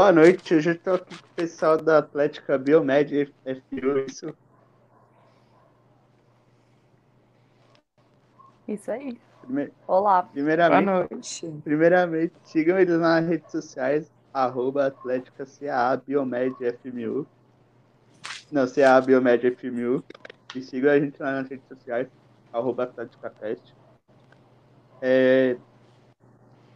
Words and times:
Boa 0.00 0.12
noite, 0.12 0.54
hoje 0.54 0.70
eu 0.70 0.74
estou 0.76 0.94
aqui 0.94 1.14
com 1.14 1.26
o 1.26 1.34
pessoal 1.36 1.76
da 1.76 1.98
Atlética 1.98 2.56
Biomed 2.56 3.30
FU, 3.44 3.98
isso. 4.08 4.34
Isso 8.66 8.90
aí. 8.90 9.20
Prime- 9.42 9.70
Olá. 9.86 10.22
Boa 10.22 10.32
Primeiramente, 10.32 10.86
noite. 10.86 11.60
primeiramente, 11.62 12.32
sigam 12.44 12.78
eles 12.78 12.98
nas 12.98 13.26
redes 13.26 13.50
sociais, 13.50 14.10
arroba 14.32 14.86
Atlética 14.86 15.44
CAA 15.44 15.98
Biomed 15.98 16.56
FMU. 16.82 17.26
Não, 18.50 18.66
CAA 18.66 19.02
Biomed 19.02 19.50
FMU. 19.54 20.02
E 20.54 20.62
sigam 20.62 20.92
a 20.92 20.98
gente 20.98 21.20
lá 21.20 21.32
nas 21.32 21.50
redes 21.50 21.68
sociais, 21.68 22.08
arroba 22.50 22.84
Atlética 22.84 23.28
Teste. 23.38 23.76
É, 25.02 25.58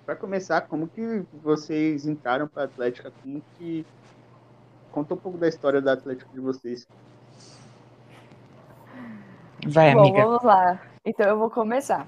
para 0.04 0.16
começar, 0.16 0.62
como 0.62 0.86
que 0.86 1.24
vocês 1.42 2.06
entraram 2.06 2.46
para 2.46 2.62
a 2.62 2.66
Atlética? 2.66 3.12
Como 3.22 3.42
que. 3.56 3.86
Conta 4.92 5.14
um 5.14 5.16
pouco 5.16 5.38
da 5.38 5.48
história 5.48 5.80
da 5.80 5.92
Atlética 5.92 6.30
de 6.32 6.40
vocês. 6.40 6.86
Vai, 9.66 9.95
Bom, 9.95 10.00
amiga. 10.00 10.24
vamos 10.24 10.42
lá. 10.42 10.80
Então 11.04 11.26
eu 11.26 11.38
vou 11.38 11.50
começar. 11.50 12.06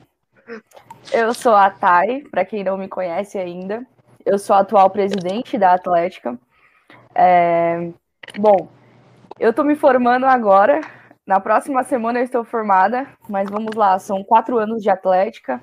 Eu 1.13 1.35
sou 1.35 1.55
a 1.55 1.71
Thay, 1.71 2.29
para 2.29 2.45
quem 2.45 2.63
não 2.63 2.77
me 2.77 2.89
conhece 2.89 3.39
ainda. 3.39 3.85
Eu 4.25 4.39
sou 4.39 4.55
a 4.55 4.61
atual 4.61 4.91
presidente 4.91 5.59
da 5.59 5.73
Atlética. 5.75 6.39
É, 7.15 7.91
Bom, 8.39 8.69
eu 9.39 9.53
tô 9.53 9.65
me 9.65 9.75
formando 9.75 10.27
agora. 10.27 10.81
Na 11.27 11.41
próxima 11.41 11.83
semana 11.83 12.21
eu 12.21 12.25
estou 12.25 12.45
formada, 12.45 13.09
mas 13.29 13.51
vamos 13.51 13.75
lá, 13.75 13.99
são 13.99 14.23
quatro 14.23 14.59
anos 14.59 14.83
de 14.83 14.91
Atlética. 14.91 15.61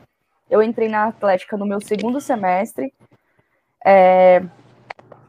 Eu 0.53 0.61
entrei 0.61 0.87
na 0.87 1.05
Atlética 1.05 1.57
no 1.57 1.65
meu 1.65 1.81
segundo 1.81 2.21
semestre. 2.21 2.93
É, 3.83 4.43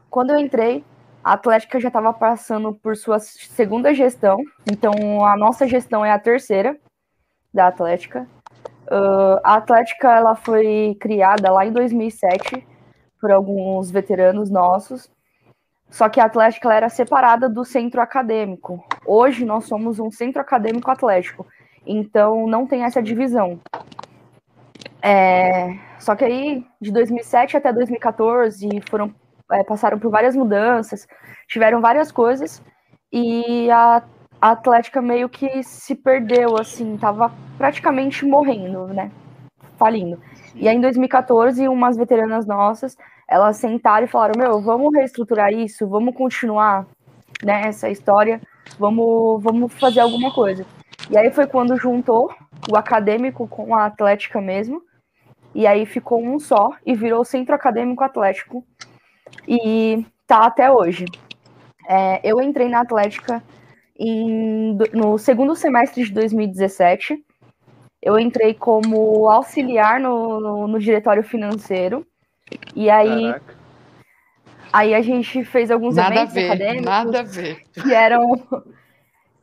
Quando 0.07 0.29
eu 0.29 0.37
entrei, 0.37 0.83
a 1.23 1.33
Atlética 1.33 1.79
já 1.79 1.87
estava 1.87 2.13
passando 2.13 2.75
por 2.75 2.95
sua 2.95 3.17
segunda 3.17 3.91
gestão, 3.91 4.37
então 4.71 5.25
a 5.25 5.35
nossa 5.35 5.67
gestão 5.67 6.05
é 6.05 6.11
a 6.11 6.19
terceira 6.19 6.77
da 7.51 7.65
Atlética. 7.65 8.27
Uh, 8.83 9.41
a 9.43 9.55
Atlética 9.55 10.15
ela 10.15 10.35
foi 10.35 10.95
criada 11.01 11.51
lá 11.51 11.65
em 11.65 11.71
2007 11.71 12.63
por 13.19 13.31
alguns 13.31 13.89
veteranos 13.89 14.51
nossos, 14.51 15.09
só 15.89 16.07
que 16.07 16.19
a 16.19 16.25
Atlética 16.25 16.71
era 16.71 16.87
separada 16.87 17.49
do 17.49 17.65
centro 17.65 17.99
acadêmico. 17.99 18.85
Hoje 19.03 19.43
nós 19.43 19.65
somos 19.65 19.97
um 19.97 20.11
centro 20.11 20.39
acadêmico 20.39 20.91
atlético, 20.91 21.47
então 21.83 22.45
não 22.45 22.67
tem 22.67 22.83
essa 22.83 23.01
divisão. 23.01 23.59
É, 25.07 25.77
só 25.99 26.15
que 26.15 26.25
aí, 26.25 26.65
de 26.81 26.91
2007 26.91 27.55
até 27.55 27.71
2014, 27.71 28.67
foram, 28.89 29.13
é, 29.51 29.63
passaram 29.63 29.99
por 29.99 30.09
várias 30.09 30.35
mudanças, 30.35 31.07
tiveram 31.47 31.79
várias 31.79 32.11
coisas, 32.11 32.59
e 33.13 33.69
a, 33.69 34.01
a 34.41 34.49
Atlética 34.49 35.03
meio 35.03 35.29
que 35.29 35.61
se 35.61 35.93
perdeu, 35.93 36.59
assim, 36.59 36.97
tava 36.97 37.31
praticamente 37.55 38.25
morrendo, 38.25 38.87
né? 38.87 39.11
Falindo. 39.77 40.19
E 40.55 40.67
aí, 40.67 40.75
em 40.75 40.81
2014, 40.81 41.67
umas 41.67 41.95
veteranas 41.95 42.47
nossas, 42.47 42.97
elas 43.29 43.57
sentaram 43.57 44.05
e 44.05 44.09
falaram, 44.09 44.33
meu, 44.35 44.59
vamos 44.59 44.91
reestruturar 44.91 45.53
isso, 45.53 45.87
vamos 45.87 46.15
continuar 46.15 46.87
né, 47.43 47.67
essa 47.67 47.89
história, 47.91 48.41
vamos, 48.79 49.43
vamos 49.43 49.71
fazer 49.73 49.99
alguma 49.99 50.33
coisa. 50.33 50.65
E 51.11 51.15
aí 51.15 51.29
foi 51.29 51.45
quando 51.45 51.77
juntou 51.77 52.33
o 52.71 52.75
acadêmico 52.75 53.47
com 53.47 53.75
a 53.75 53.85
Atlética 53.85 54.41
mesmo, 54.41 54.81
e 55.55 55.65
aí 55.65 55.85
ficou 55.85 56.21
um 56.21 56.37
só 56.37 56.71
e 56.85 56.93
virou 56.93 57.21
o 57.21 57.25
Centro 57.25 57.55
Acadêmico 57.55 58.03
Atlético, 58.03 58.63
e 59.47 60.05
tá 60.27 60.45
até 60.45 60.69
hoje. 60.69 61.05
É, 61.87 62.19
eu 62.23 62.41
entrei 62.41 62.67
na 62.67 62.81
Atlética 62.81 63.41
em- 63.97 64.77
no 64.91 65.17
segundo 65.17 65.55
semestre 65.55 66.03
de 66.03 66.11
2017. 66.11 67.17
Eu 68.01 68.19
entrei 68.19 68.53
como 68.53 69.29
auxiliar 69.29 69.99
no, 69.99 70.39
no, 70.41 70.67
no 70.67 70.79
diretório 70.79 71.23
financeiro. 71.23 72.05
E 72.75 72.89
aí, 72.89 73.27
Caraca. 73.27 73.55
aí 74.73 74.93
a 74.93 75.01
gente 75.01 75.43
fez 75.45 75.71
alguns 75.71 75.95
Nada 75.95 76.09
a 76.09 76.17
eventos 76.17 76.33
ver, 76.33 76.45
acadêmicos 76.45 76.85
nada 76.85 77.19
a 77.21 77.23
ver. 77.23 77.63
que 77.73 77.93
eram 77.93 78.43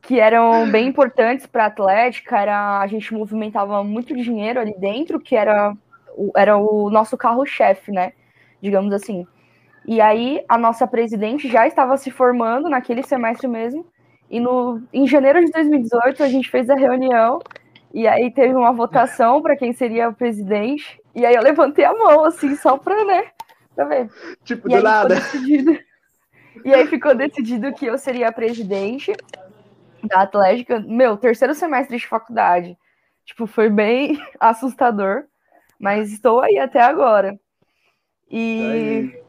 que 0.02 0.18
eram 0.20 0.70
bem 0.70 0.88
importantes 0.88 1.46
para 1.46 1.64
a 1.64 1.68
Atlética. 1.68 2.38
Era 2.38 2.80
a 2.80 2.86
gente 2.86 3.14
movimentava 3.14 3.82
muito 3.82 4.14
dinheiro 4.14 4.60
ali 4.60 4.74
dentro, 4.78 5.18
que 5.18 5.34
era 5.34 5.74
era 6.36 6.56
o 6.56 6.90
nosso 6.90 7.16
carro-chefe, 7.16 7.90
né? 7.92 8.12
Digamos 8.60 8.92
assim. 8.92 9.26
E 9.86 10.00
aí 10.00 10.44
a 10.48 10.56
nossa 10.56 10.86
presidente 10.86 11.48
já 11.48 11.66
estava 11.66 11.96
se 11.96 12.10
formando 12.10 12.68
naquele 12.68 13.02
semestre 13.02 13.48
mesmo. 13.48 13.86
E 14.30 14.40
no, 14.40 14.80
em 14.92 15.06
janeiro 15.06 15.44
de 15.44 15.50
2018 15.50 16.22
a 16.22 16.28
gente 16.28 16.48
fez 16.50 16.70
a 16.70 16.74
reunião 16.74 17.38
e 17.92 18.08
aí 18.08 18.30
teve 18.30 18.54
uma 18.54 18.72
votação 18.72 19.42
para 19.42 19.56
quem 19.56 19.72
seria 19.72 20.08
o 20.08 20.14
presidente. 20.14 20.98
E 21.14 21.26
aí 21.26 21.34
eu 21.34 21.42
levantei 21.42 21.84
a 21.84 21.92
mão, 21.92 22.24
assim, 22.24 22.56
só 22.56 22.78
para, 22.78 23.04
né? 23.04 23.24
Pra 23.74 23.84
ver. 23.84 24.08
Tipo, 24.44 24.70
E 24.70 24.76
do 24.76 24.82
nada. 24.82 25.14
decidido. 25.16 25.78
E 26.64 26.72
aí 26.72 26.86
ficou 26.86 27.14
decidido 27.14 27.72
que 27.74 27.86
eu 27.86 27.98
seria 27.98 28.28
a 28.28 28.32
presidente 28.32 29.12
da 30.02 30.22
Atlética. 30.22 30.80
Meu, 30.80 31.16
terceiro 31.16 31.54
semestre 31.54 31.96
de 31.98 32.06
faculdade. 32.06 32.76
Tipo, 33.24 33.46
foi 33.46 33.68
bem 33.68 34.18
assustador. 34.40 35.24
Mas 35.82 36.12
estou 36.12 36.40
aí 36.40 36.60
até 36.60 36.80
agora. 36.80 37.36
E 38.30 39.20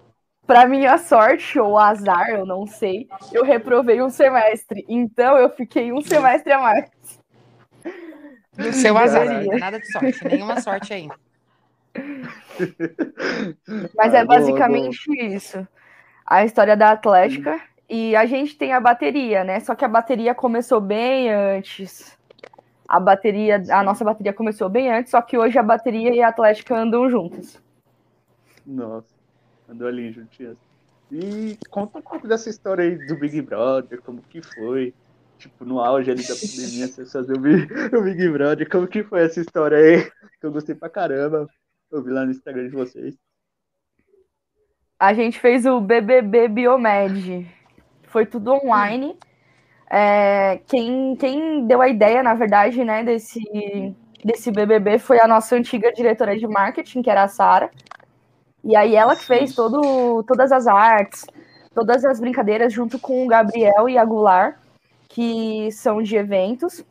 para 0.45 0.67
minha 0.67 0.99
sorte 0.99 1.59
ou 1.59 1.79
azar, 1.79 2.29
eu 2.29 2.45
não 2.45 2.67
sei, 2.67 3.07
eu 3.31 3.43
reprovei 3.43 4.03
um 4.03 4.09
semestre. 4.11 4.85
Então 4.87 5.35
eu 5.35 5.49
fiquei 5.49 5.91
um 5.91 5.99
semestre 5.99 6.53
a 6.53 6.59
mais. 6.59 6.91
Seu 8.71 8.95
azar, 8.95 9.25
nada 9.59 9.79
de 9.79 9.91
sorte, 9.91 10.27
nenhuma 10.27 10.61
sorte 10.61 10.93
aí. 10.93 11.09
Mas 13.97 14.13
Ah, 14.13 14.19
é 14.19 14.23
boa, 14.23 14.39
basicamente 14.39 15.11
isso. 15.25 15.67
A 16.23 16.45
história 16.45 16.77
da 16.77 16.91
Atlética. 16.91 17.59
E 17.89 18.15
a 18.15 18.27
gente 18.27 18.55
tem 18.55 18.73
a 18.73 18.79
bateria, 18.79 19.43
né? 19.43 19.59
Só 19.59 19.73
que 19.75 19.83
a 19.83 19.87
bateria 19.87 20.35
começou 20.35 20.79
bem 20.79 21.31
antes. 21.31 22.17
A 22.93 22.99
bateria, 22.99 23.59
a 23.71 23.81
nossa 23.81 24.05
bateria 24.05 24.31
começou 24.31 24.69
bem 24.69 24.91
antes, 24.91 25.09
só 25.09 25.19
que 25.19 25.35
hoje 25.35 25.57
a 25.57 25.63
bateria 25.63 26.13
e 26.13 26.21
a 26.21 26.27
Atlética 26.27 26.77
andam 26.77 27.09
juntas. 27.09 27.59
Nossa, 28.63 29.15
andou 29.67 29.87
ali 29.87 30.11
juntinhas. 30.11 30.55
E 31.11 31.57
conta 31.71 31.97
um 31.97 32.03
pouco 32.03 32.27
dessa 32.27 32.51
história 32.51 32.85
aí 32.85 33.07
do 33.07 33.15
Big 33.15 33.41
Brother, 33.41 33.99
como 33.99 34.21
que 34.21 34.43
foi. 34.43 34.93
Tipo, 35.39 35.65
no 35.65 35.79
auge 35.79 36.11
ali 36.11 36.21
da 36.21 36.35
pandemia, 36.35 36.87
vocês 36.87 37.11
faziam 37.11 37.35
o 37.35 37.39
Big, 37.39 37.67
o 37.97 38.03
Big 38.03 38.29
Brother, 38.29 38.69
como 38.69 38.87
que 38.87 39.03
foi 39.03 39.23
essa 39.23 39.41
história 39.41 39.75
aí? 39.75 40.11
Que 40.39 40.45
eu 40.45 40.51
gostei 40.51 40.75
pra 40.75 40.87
caramba. 40.87 41.49
Eu 41.91 42.03
vi 42.03 42.11
lá 42.11 42.23
no 42.23 42.29
Instagram 42.29 42.69
de 42.69 42.75
vocês. 42.75 43.17
A 44.99 45.15
gente 45.15 45.39
fez 45.39 45.65
o 45.65 45.81
BBB 45.81 46.47
Biomed. 46.47 47.51
Foi 48.03 48.23
tudo 48.23 48.53
online. 48.53 49.17
É, 49.95 50.59
quem, 50.67 51.15
quem 51.17 51.67
deu 51.67 51.79
a 51.79 51.87
ideia, 51.87 52.23
na 52.23 52.33
verdade, 52.33 52.83
né, 52.83 53.03
desse, 53.03 53.39
desse 54.25 54.49
BBB 54.49 54.97
foi 54.97 55.19
a 55.19 55.27
nossa 55.27 55.55
antiga 55.55 55.93
diretora 55.93 56.35
de 56.35 56.47
marketing, 56.47 57.03
que 57.03 57.11
era 57.11 57.21
a 57.21 57.27
Sara. 57.27 57.69
E 58.63 58.75
aí 58.75 58.95
ela 58.95 59.15
que 59.15 59.23
fez 59.23 59.53
todo, 59.53 60.23
todas 60.23 60.51
as 60.51 60.65
artes, 60.65 61.27
todas 61.75 62.03
as 62.03 62.19
brincadeiras, 62.19 62.73
junto 62.73 62.97
com 62.97 63.23
o 63.23 63.27
Gabriel 63.27 63.87
e 63.87 63.95
a 63.95 64.03
Goulart, 64.03 64.55
que 65.07 65.71
são 65.71 66.01
de 66.01 66.15
eventos. 66.15 66.83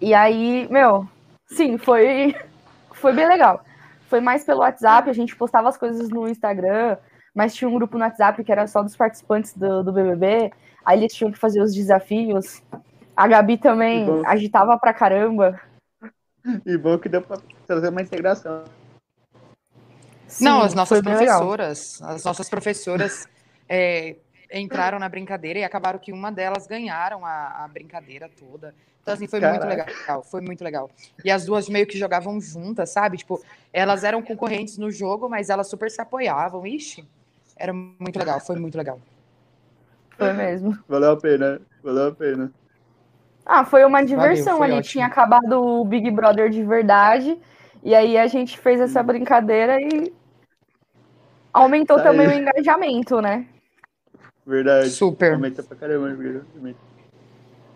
E 0.00 0.12
aí, 0.12 0.66
meu, 0.68 1.06
sim, 1.46 1.78
foi, 1.78 2.34
foi 2.90 3.12
bem 3.12 3.28
legal. 3.28 3.62
Foi 4.08 4.20
mais 4.20 4.42
pelo 4.42 4.62
WhatsApp, 4.62 5.08
a 5.08 5.12
gente 5.12 5.36
postava 5.36 5.68
as 5.68 5.76
coisas 5.76 6.08
no 6.08 6.28
Instagram, 6.28 6.96
mas 7.32 7.54
tinha 7.54 7.68
um 7.68 7.74
grupo 7.74 7.96
no 7.96 8.02
WhatsApp 8.02 8.42
que 8.42 8.50
era 8.50 8.66
só 8.66 8.82
dos 8.82 8.96
participantes 8.96 9.56
do, 9.56 9.84
do 9.84 9.92
BBB. 9.92 10.50
Aí 10.84 10.98
eles 10.98 11.14
tinham 11.14 11.30
que 11.30 11.38
fazer 11.38 11.60
os 11.60 11.74
desafios. 11.74 12.62
A 13.16 13.26
Gabi 13.26 13.58
também 13.58 14.06
bom. 14.06 14.22
agitava 14.26 14.78
pra 14.78 14.94
caramba. 14.94 15.60
E 16.64 16.76
bom 16.76 16.98
que 16.98 17.08
deu 17.08 17.22
pra 17.22 17.38
trazer 17.66 17.88
uma 17.88 18.02
integração. 18.02 18.64
Não, 20.40 20.60
Sim, 20.60 20.66
as 20.66 20.74
nossas 20.74 21.02
professoras, 21.02 22.02
as 22.02 22.24
nossas 22.24 22.48
professoras 22.48 23.28
é, 23.68 24.16
entraram 24.52 24.98
na 24.98 25.08
brincadeira 25.08 25.58
e 25.58 25.64
acabaram 25.64 25.98
que 25.98 26.12
uma 26.12 26.30
delas 26.30 26.66
ganharam 26.66 27.26
a, 27.26 27.64
a 27.64 27.68
brincadeira 27.68 28.28
toda. 28.28 28.74
Então, 29.02 29.14
assim, 29.14 29.26
foi 29.26 29.40
muito 29.40 29.60
Caraca. 29.60 29.90
legal, 29.90 30.22
foi 30.22 30.40
muito 30.40 30.62
legal. 30.62 30.90
E 31.24 31.30
as 31.30 31.44
duas 31.44 31.68
meio 31.68 31.86
que 31.86 31.98
jogavam 31.98 32.40
juntas, 32.40 32.90
sabe? 32.90 33.16
Tipo, 33.16 33.42
elas 33.72 34.04
eram 34.04 34.22
concorrentes 34.22 34.78
no 34.78 34.90
jogo, 34.90 35.28
mas 35.28 35.50
elas 35.50 35.68
super 35.68 35.90
se 35.90 36.00
apoiavam. 36.00 36.66
Ixi, 36.66 37.04
era 37.56 37.72
muito 37.72 38.18
legal, 38.18 38.40
foi 38.40 38.56
muito 38.56 38.76
legal. 38.76 39.00
Foi 40.24 40.32
mesmo. 40.34 40.78
Valeu 40.88 41.12
a 41.12 41.16
pena, 41.16 41.60
valeu 41.82 42.08
a 42.08 42.12
pena. 42.12 42.52
Ah, 43.44 43.64
foi 43.64 43.84
uma 43.84 44.04
diversão 44.04 44.58
foi 44.58 44.66
ali. 44.68 44.74
ótimo. 44.76 44.92
Tinha 44.92 45.06
acabado 45.06 45.52
o 45.60 45.84
Big 45.84 46.10
Brother 46.10 46.50
de 46.50 46.62
verdade. 46.62 47.38
E 47.82 47.94
aí 47.94 48.16
a 48.18 48.26
gente 48.26 48.58
fez 48.58 48.80
essa 48.80 49.02
brincadeira 49.02 49.80
e 49.80 50.12
Aumentou 51.52 51.96
Tá 51.96 52.04
também 52.04 52.26
aí. 52.28 52.36
o 52.38 52.40
engajamento, 52.42 53.20
né? 53.20 53.46
Verdade. 54.46 54.90
Super. 54.90 55.32
Aumenta 55.34 55.62
pra 55.62 55.76
caramba 55.76 56.06
o 56.06 56.10
engajamento. 56.12 56.78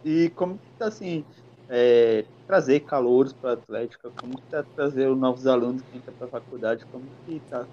E 0.05 0.31
como 0.37 0.59
que 0.59 0.71
tá 0.79 0.87
assim, 0.87 1.25
é, 1.69 2.25
trazer 2.47 2.81
calouros 2.81 3.33
para 3.33 3.51
a 3.51 3.53
Atlética? 3.55 4.11
Como 4.21 4.37
que 4.37 4.43
tá 4.45 4.63
trazer 4.77 5.09
os 5.09 5.19
novos 5.19 5.47
alunos 5.47 5.83
que 5.83 5.97
entram 5.99 6.15
para 6.15 6.27
a 6.27 6.31
faculdade? 6.31 6.85
Como 6.93 7.05
que 7.27 7.41
tá? 7.51 7.65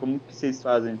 Como 0.00 0.18
que 0.18 0.34
vocês 0.34 0.62
fazem? 0.62 0.98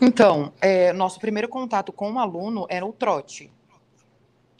Então, 0.00 0.52
é, 0.62 0.94
nosso 0.94 1.20
primeiro 1.20 1.46
contato 1.46 1.92
com 1.92 2.12
o 2.12 2.18
aluno 2.18 2.66
era 2.70 2.86
o 2.86 2.92
trote. 2.92 3.52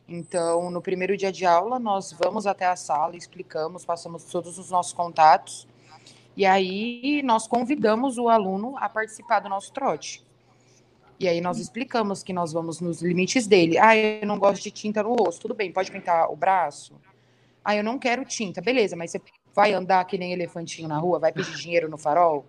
Então, 0.07 0.71
no 0.71 0.83
primeiro 0.83 1.17
dia 1.17 1.33
de 1.33 1.47
aula, 1.47 1.79
nós 1.79 2.13
vamos 2.13 2.47
até 2.47 2.67
a 2.67 2.77
sala, 2.77 3.17
explicamos, 3.17 3.85
passamos 3.85 4.25
todos 4.25 4.59
os 4.59 4.71
nossos 4.71 4.93
contatos, 4.93 5.67
e 6.37 6.45
aí 6.45 7.23
nós 7.23 7.47
convidamos 7.47 8.19
o 8.19 8.29
aluno 8.29 8.77
a 8.77 8.89
participar 8.89 9.41
do 9.41 9.49
nosso 9.49 9.73
trote. 9.73 10.23
E 11.19 11.29
aí 11.29 11.41
nós 11.41 11.59
explicamos 11.59 12.23
que 12.23 12.33
nós 12.33 12.53
vamos 12.53 12.81
nos 12.81 13.03
limites 13.03 13.47
dele. 13.47 13.79
Ah, 13.79 13.97
eu 13.97 14.27
não 14.27 14.39
gosto 14.39 14.63
de 14.63 14.71
tinta 14.71 15.03
no 15.03 15.15
rosto. 15.15 15.43
Tudo 15.43 15.55
bem, 15.55 15.71
pode 15.71 15.91
pintar 15.91 16.31
o 16.31 16.37
braço? 16.37 16.95
Ah, 17.65 17.77
eu 17.77 17.85
não 17.85 17.99
quero 17.99 18.25
tinta. 18.25 18.61
Beleza, 18.61 18.97
mas 18.97 19.11
você 19.11 19.21
vai 19.55 19.73
andar 19.75 20.05
que 20.07 20.17
nem 20.17 20.33
elefantinho 20.33 20.89
na 20.89 20.99
rua? 20.99 21.19
Vai 21.19 21.31
pedir 21.31 21.55
dinheiro 21.57 21.91
no 21.91 21.99
farol? 21.99 22.45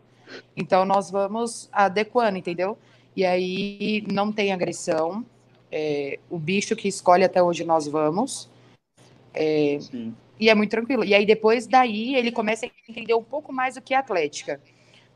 Então 0.56 0.86
nós 0.86 1.10
vamos 1.12 1.70
adequando, 1.72 2.38
entendeu? 2.38 2.78
E 3.16 3.26
aí 3.26 4.04
não 4.12 4.32
tem 4.32 4.52
agressão. 4.52 5.26
É, 5.72 6.20
o 6.30 6.38
bicho 6.38 6.76
que 6.76 6.88
escolhe 6.88 7.24
até 7.24 7.42
onde 7.42 7.64
nós 7.64 7.88
vamos. 7.88 8.50
É, 9.34 9.80
e 10.42 10.50
é 10.50 10.56
muito 10.56 10.72
tranquilo. 10.72 11.06
E 11.06 11.14
aí, 11.14 11.24
depois 11.24 11.68
daí, 11.68 12.16
ele 12.16 12.32
começa 12.32 12.66
a 12.66 12.70
entender 12.90 13.14
um 13.14 13.24
pouco 13.24 13.54
mais 13.54 13.78
o 13.78 13.82
que 13.82 13.94
é 13.94 13.98
atlética. 13.98 14.60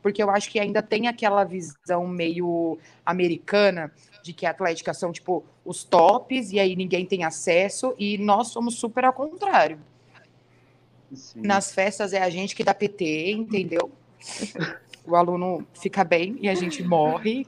Porque 0.00 0.22
eu 0.22 0.30
acho 0.30 0.48
que 0.48 0.60
ainda 0.60 0.80
tem 0.80 1.08
aquela 1.08 1.42
visão 1.42 2.06
meio 2.06 2.78
americana 3.04 3.92
de 4.22 4.32
que 4.32 4.46
a 4.46 4.50
atlética 4.50 4.94
são, 4.94 5.10
tipo, 5.10 5.44
os 5.64 5.82
tops, 5.82 6.52
e 6.52 6.60
aí 6.60 6.76
ninguém 6.76 7.04
tem 7.04 7.24
acesso, 7.24 7.92
e 7.98 8.16
nós 8.18 8.48
somos 8.48 8.76
super 8.76 9.04
ao 9.04 9.12
contrário. 9.12 9.80
Sim. 11.12 11.42
Nas 11.42 11.72
festas 11.72 12.12
é 12.12 12.22
a 12.22 12.30
gente 12.30 12.54
que 12.54 12.62
dá 12.62 12.72
PT, 12.72 13.32
entendeu? 13.32 13.90
O 15.06 15.14
aluno 15.14 15.66
fica 15.74 16.04
bem 16.04 16.36
e 16.40 16.48
a 16.48 16.54
gente 16.54 16.82
morre. 16.82 17.46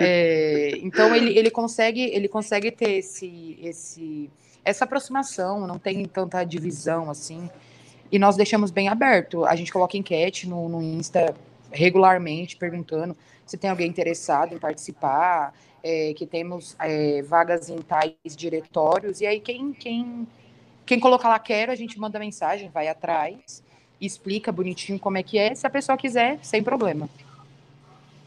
É, 0.00 0.72
então 0.78 1.14
ele, 1.14 1.38
ele 1.38 1.50
consegue 1.50 2.00
ele 2.00 2.26
consegue 2.26 2.72
ter 2.72 2.94
esse, 2.94 3.56
esse 3.62 4.28
essa 4.64 4.84
aproximação, 4.84 5.66
não 5.66 5.78
tem 5.78 6.04
tanta 6.04 6.42
divisão 6.44 7.10
assim. 7.10 7.48
E 8.10 8.18
nós 8.18 8.36
deixamos 8.36 8.70
bem 8.70 8.88
aberto. 8.88 9.44
A 9.44 9.54
gente 9.54 9.72
coloca 9.72 9.96
enquete 9.96 10.48
no, 10.48 10.68
no 10.68 10.82
Insta 10.82 11.34
regularmente, 11.70 12.56
perguntando 12.56 13.16
se 13.46 13.56
tem 13.56 13.70
alguém 13.70 13.88
interessado 13.88 14.54
em 14.54 14.58
participar, 14.58 15.54
é, 15.82 16.12
que 16.14 16.26
temos 16.26 16.76
é, 16.78 17.22
vagas 17.22 17.68
em 17.68 17.78
tais 17.78 18.14
diretórios. 18.36 19.20
E 19.20 19.26
aí 19.26 19.40
quem, 19.40 19.72
quem, 19.72 20.26
quem 20.84 21.00
colocar 21.00 21.28
lá 21.28 21.38
quero, 21.38 21.72
a 21.72 21.74
gente 21.74 21.98
manda 21.98 22.18
mensagem, 22.18 22.68
vai 22.68 22.88
atrás, 22.88 23.62
explica 24.00 24.52
bonitinho 24.52 24.98
como 24.98 25.18
é 25.18 25.22
que 25.22 25.38
é. 25.38 25.54
Se 25.54 25.66
a 25.66 25.70
pessoa 25.70 25.98
quiser, 25.98 26.38
sem 26.42 26.62
problema. 26.62 27.08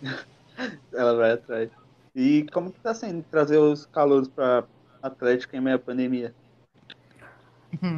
Ela 0.93 1.15
vai 1.15 1.31
atrás. 1.31 1.69
E 2.15 2.45
como 2.51 2.71
que 2.71 2.79
tá 2.79 2.93
sendo 2.93 3.23
trazer 3.23 3.57
os 3.57 3.85
calouros 3.85 4.27
para 4.27 4.63
Atlética 5.01 5.57
em 5.57 5.61
meio 5.61 5.77
à 5.77 5.79
pandemia? 5.79 6.33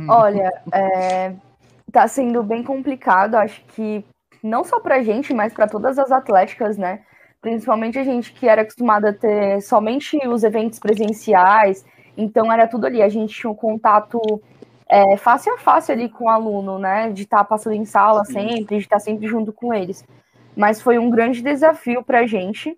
Olha, 0.07 0.51
é, 0.71 1.33
tá 1.91 2.07
sendo 2.07 2.43
bem 2.43 2.63
complicado, 2.63 3.35
acho 3.35 3.63
que 3.69 4.05
não 4.41 4.63
só 4.63 4.79
pra 4.79 5.01
gente, 5.01 5.33
mas 5.33 5.53
para 5.53 5.67
todas 5.67 5.97
as 5.97 6.11
atléticas, 6.11 6.77
né? 6.77 7.01
Principalmente 7.41 7.97
a 7.97 8.03
gente 8.03 8.31
que 8.33 8.47
era 8.47 8.61
acostumada 8.61 9.09
a 9.09 9.13
ter 9.13 9.61
somente 9.61 10.17
os 10.27 10.43
eventos 10.43 10.79
presenciais, 10.79 11.83
então 12.15 12.51
era 12.51 12.67
tudo 12.67 12.85
ali, 12.85 13.01
a 13.01 13.09
gente 13.09 13.33
tinha 13.33 13.49
um 13.49 13.55
contato 13.55 14.19
é, 14.93 15.17
face 15.17 15.49
a 15.49 15.57
face 15.57 15.91
ali 15.91 16.07
com 16.09 16.25
o 16.25 16.29
aluno, 16.29 16.77
né? 16.77 17.09
De 17.11 17.23
estar 17.23 17.43
passando 17.45 17.73
em 17.75 17.85
sala 17.85 18.23
sempre, 18.25 18.77
de 18.77 18.83
estar 18.83 18.99
sempre 18.99 19.27
junto 19.27 19.51
com 19.51 19.73
eles. 19.73 20.05
Mas 20.55 20.81
foi 20.81 20.97
um 20.99 21.09
grande 21.09 21.41
desafio 21.41 22.03
pra 22.03 22.27
gente. 22.27 22.77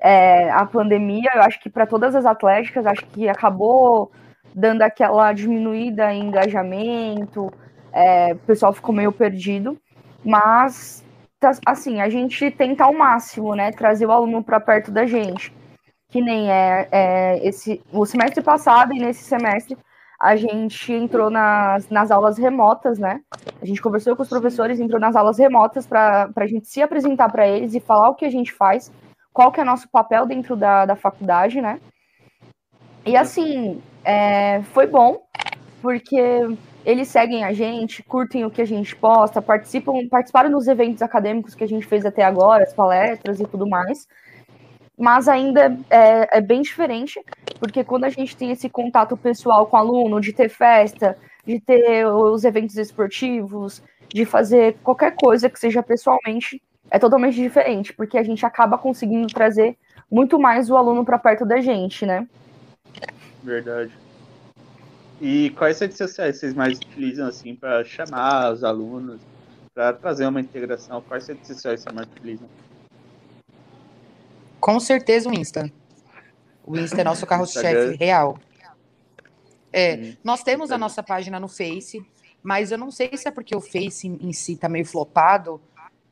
é, 0.00 0.50
a 0.50 0.66
pandemia, 0.66 1.30
eu 1.34 1.42
acho 1.42 1.60
que 1.62 1.70
para 1.70 1.86
todas 1.86 2.14
as 2.14 2.26
atléticas, 2.26 2.86
acho 2.86 3.06
que 3.06 3.28
acabou 3.28 4.10
dando 4.54 4.82
aquela 4.82 5.32
diminuída 5.32 6.12
em 6.12 6.24
engajamento, 6.28 7.52
é, 7.92 8.34
o 8.34 8.38
pessoal 8.38 8.72
ficou 8.72 8.94
meio 8.94 9.12
perdido, 9.12 9.78
mas 10.24 11.04
tá- 11.40 11.52
assim, 11.66 12.00
a 12.00 12.08
gente 12.08 12.50
tenta 12.50 12.84
ao 12.84 12.92
máximo, 12.92 13.54
né, 13.54 13.70
trazer 13.72 14.06
o 14.06 14.12
aluno 14.12 14.42
para 14.44 14.60
perto 14.60 14.90
da 14.90 15.06
gente, 15.06 15.52
que 16.10 16.20
nem 16.20 16.50
é, 16.50 16.88
é, 16.92 17.48
esse, 17.48 17.82
o 17.92 18.04
semestre 18.06 18.42
passado 18.42 18.92
e 18.94 18.98
nesse 19.00 19.24
semestre 19.24 19.76
a 20.24 20.36
gente 20.36 20.90
entrou 20.90 21.28
nas, 21.28 21.86
nas 21.90 22.10
aulas 22.10 22.38
remotas, 22.38 22.98
né, 22.98 23.20
a 23.60 23.66
gente 23.66 23.82
conversou 23.82 24.16
com 24.16 24.22
os 24.22 24.28
professores, 24.28 24.80
entrou 24.80 24.98
nas 24.98 25.14
aulas 25.14 25.38
remotas 25.38 25.86
para 25.86 26.30
a 26.34 26.46
gente 26.46 26.66
se 26.66 26.80
apresentar 26.80 27.30
para 27.30 27.46
eles 27.46 27.74
e 27.74 27.80
falar 27.80 28.08
o 28.08 28.14
que 28.14 28.24
a 28.24 28.30
gente 28.30 28.50
faz, 28.50 28.90
qual 29.34 29.52
que 29.52 29.60
é 29.60 29.64
nosso 29.64 29.86
papel 29.90 30.24
dentro 30.24 30.56
da, 30.56 30.86
da 30.86 30.96
faculdade, 30.96 31.60
né, 31.60 31.78
e 33.04 33.18
assim, 33.18 33.82
é, 34.02 34.62
foi 34.72 34.86
bom, 34.86 35.26
porque 35.82 36.18
eles 36.86 37.08
seguem 37.08 37.44
a 37.44 37.52
gente, 37.52 38.02
curtem 38.02 38.46
o 38.46 38.50
que 38.50 38.62
a 38.62 38.66
gente 38.66 38.96
posta, 38.96 39.42
participam, 39.42 40.08
participaram 40.08 40.50
dos 40.50 40.66
eventos 40.68 41.02
acadêmicos 41.02 41.54
que 41.54 41.64
a 41.64 41.68
gente 41.68 41.86
fez 41.86 42.06
até 42.06 42.24
agora, 42.24 42.64
as 42.64 42.72
palestras 42.72 43.40
e 43.40 43.44
tudo 43.44 43.68
mais. 43.68 44.06
Mas 44.96 45.28
ainda 45.28 45.76
é, 45.90 46.38
é 46.38 46.40
bem 46.40 46.62
diferente, 46.62 47.20
porque 47.58 47.82
quando 47.82 48.04
a 48.04 48.10
gente 48.10 48.36
tem 48.36 48.50
esse 48.50 48.68
contato 48.68 49.16
pessoal 49.16 49.66
com 49.66 49.76
o 49.76 49.80
aluno, 49.80 50.20
de 50.20 50.32
ter 50.32 50.48
festa, 50.48 51.16
de 51.44 51.58
ter 51.58 52.06
os 52.06 52.44
eventos 52.44 52.76
esportivos, 52.76 53.82
de 54.08 54.24
fazer 54.24 54.76
qualquer 54.82 55.16
coisa 55.16 55.50
que 55.50 55.58
seja 55.58 55.82
pessoalmente, 55.82 56.62
é 56.90 56.98
totalmente 56.98 57.34
diferente, 57.34 57.92
porque 57.92 58.16
a 58.16 58.22
gente 58.22 58.46
acaba 58.46 58.78
conseguindo 58.78 59.26
trazer 59.26 59.76
muito 60.10 60.38
mais 60.38 60.70
o 60.70 60.76
aluno 60.76 61.04
para 61.04 61.18
perto 61.18 61.44
da 61.44 61.60
gente, 61.60 62.06
né? 62.06 62.26
Verdade. 63.42 63.92
E 65.20 65.50
quais 65.50 65.78
redes 65.80 65.96
sociais 65.96 66.38
vocês 66.38 66.54
mais 66.54 66.78
utilizam 66.78 67.26
assim 67.26 67.54
para 67.54 67.84
chamar 67.84 68.52
os 68.52 68.62
alunos, 68.62 69.20
para 69.74 69.92
trazer 69.92 70.26
uma 70.26 70.40
integração? 70.40 71.02
Quais 71.02 71.26
redes 71.26 71.46
sociais 71.48 71.80
vocês 71.80 71.94
mais 71.94 72.06
utilizam? 72.08 72.48
Com 74.64 74.80
certeza 74.80 75.28
o 75.28 75.34
Insta. 75.34 75.70
O 76.64 76.74
Insta 76.74 77.02
é 77.02 77.04
nosso 77.04 77.26
carro-chefe 77.26 77.96
real. 77.96 78.38
É, 79.70 79.96
Sim. 79.98 80.16
nós 80.24 80.42
temos 80.42 80.72
a 80.72 80.78
nossa 80.78 81.02
página 81.02 81.38
no 81.38 81.48
Face, 81.48 82.02
mas 82.42 82.72
eu 82.72 82.78
não 82.78 82.90
sei 82.90 83.14
se 83.14 83.28
é 83.28 83.30
porque 83.30 83.54
o 83.54 83.60
Face 83.60 84.08
em 84.08 84.32
si 84.32 84.56
tá 84.56 84.66
meio 84.66 84.86
flopado, 84.86 85.60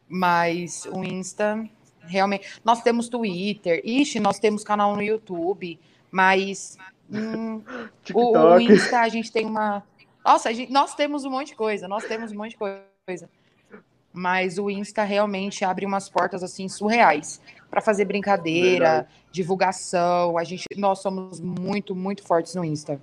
mas 0.07 0.85
o 0.85 1.03
Insta 1.03 1.67
realmente. 2.03 2.61
Nós 2.63 2.83
temos 2.83 3.09
Twitter, 3.09 3.81
ixi, 3.87 4.21
nós 4.21 4.39
temos 4.39 4.63
canal 4.63 4.95
no 4.95 5.03
YouTube, 5.03 5.81
mas 6.11 6.77
hum, 7.11 7.63
o, 8.13 8.37
o. 8.37 8.61
Insta 8.61 9.01
a 9.01 9.09
gente 9.09 9.33
tem 9.33 9.47
uma. 9.47 9.83
Nossa, 10.23 10.53
gente- 10.53 10.71
nós 10.71 10.95
temos 10.95 11.25
um 11.25 11.31
monte 11.31 11.49
de 11.49 11.55
coisa, 11.55 11.89
nós 11.89 12.05
temos 12.05 12.33
um 12.33 12.37
monte 12.37 12.51
de 12.51 12.59
coisa. 12.59 13.31
Mas 14.13 14.59
o 14.59 14.69
Insta 14.69 15.05
realmente 15.05 15.65
abre 15.65 15.87
umas 15.87 16.11
portas 16.11 16.43
assim 16.43 16.69
surreais 16.69 17.41
para 17.73 17.81
fazer 17.81 18.05
brincadeira, 18.05 18.87
Verdade. 18.87 19.09
divulgação. 19.33 20.37
A 20.37 20.45
gente, 20.45 20.67
nós 20.77 20.99
somos 20.99 21.41
muito, 21.41 21.97
muito 21.97 22.23
fortes 22.23 22.55
no 22.55 22.63
Insta. 22.63 23.01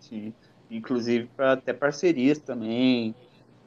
Sim. 0.00 0.32
Inclusive 0.70 1.28
para 1.36 1.52
até 1.52 1.74
parcerias 1.74 2.38
também. 2.38 3.14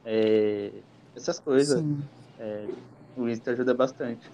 é, 0.04 0.72
essas 1.14 1.38
coisas. 1.38 1.78
Sim, 1.78 2.02
O 3.16 3.28
Insta 3.28 3.52
ajuda 3.52 3.72
bastante. 3.72 4.28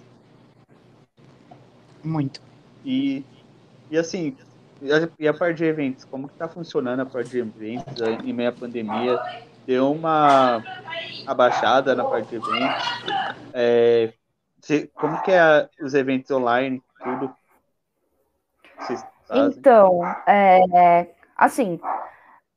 muito. 2.03 2.41
E, 2.83 3.23
e 3.91 3.97
assim, 3.99 4.35
e 5.19 5.27
a, 5.27 5.33
parte 5.33 5.57
de 5.57 5.65
eventos, 5.65 6.05
como 6.05 6.27
que 6.27 6.35
tá 6.35 6.47
funcionando 6.47 7.01
a 7.01 7.05
parte 7.05 7.29
de 7.29 7.39
eventos 7.39 8.01
em 8.23 8.33
meio 8.33 8.49
à 8.49 8.51
pandemia? 8.51 9.19
Deu 9.67 9.91
uma 9.91 10.63
abaixada 11.27 11.93
na 11.95 12.03
parte 12.03 12.29
de 12.29 12.35
eventos? 12.35 12.83
É, 13.53 14.13
como 14.95 15.21
que 15.23 15.31
é 15.31 15.39
a- 15.39 15.69
os 15.81 15.93
eventos 15.93 16.31
online, 16.31 16.81
tudo? 17.03 17.35
Então, 19.31 20.01
é, 20.27 21.07
assim, 21.35 21.79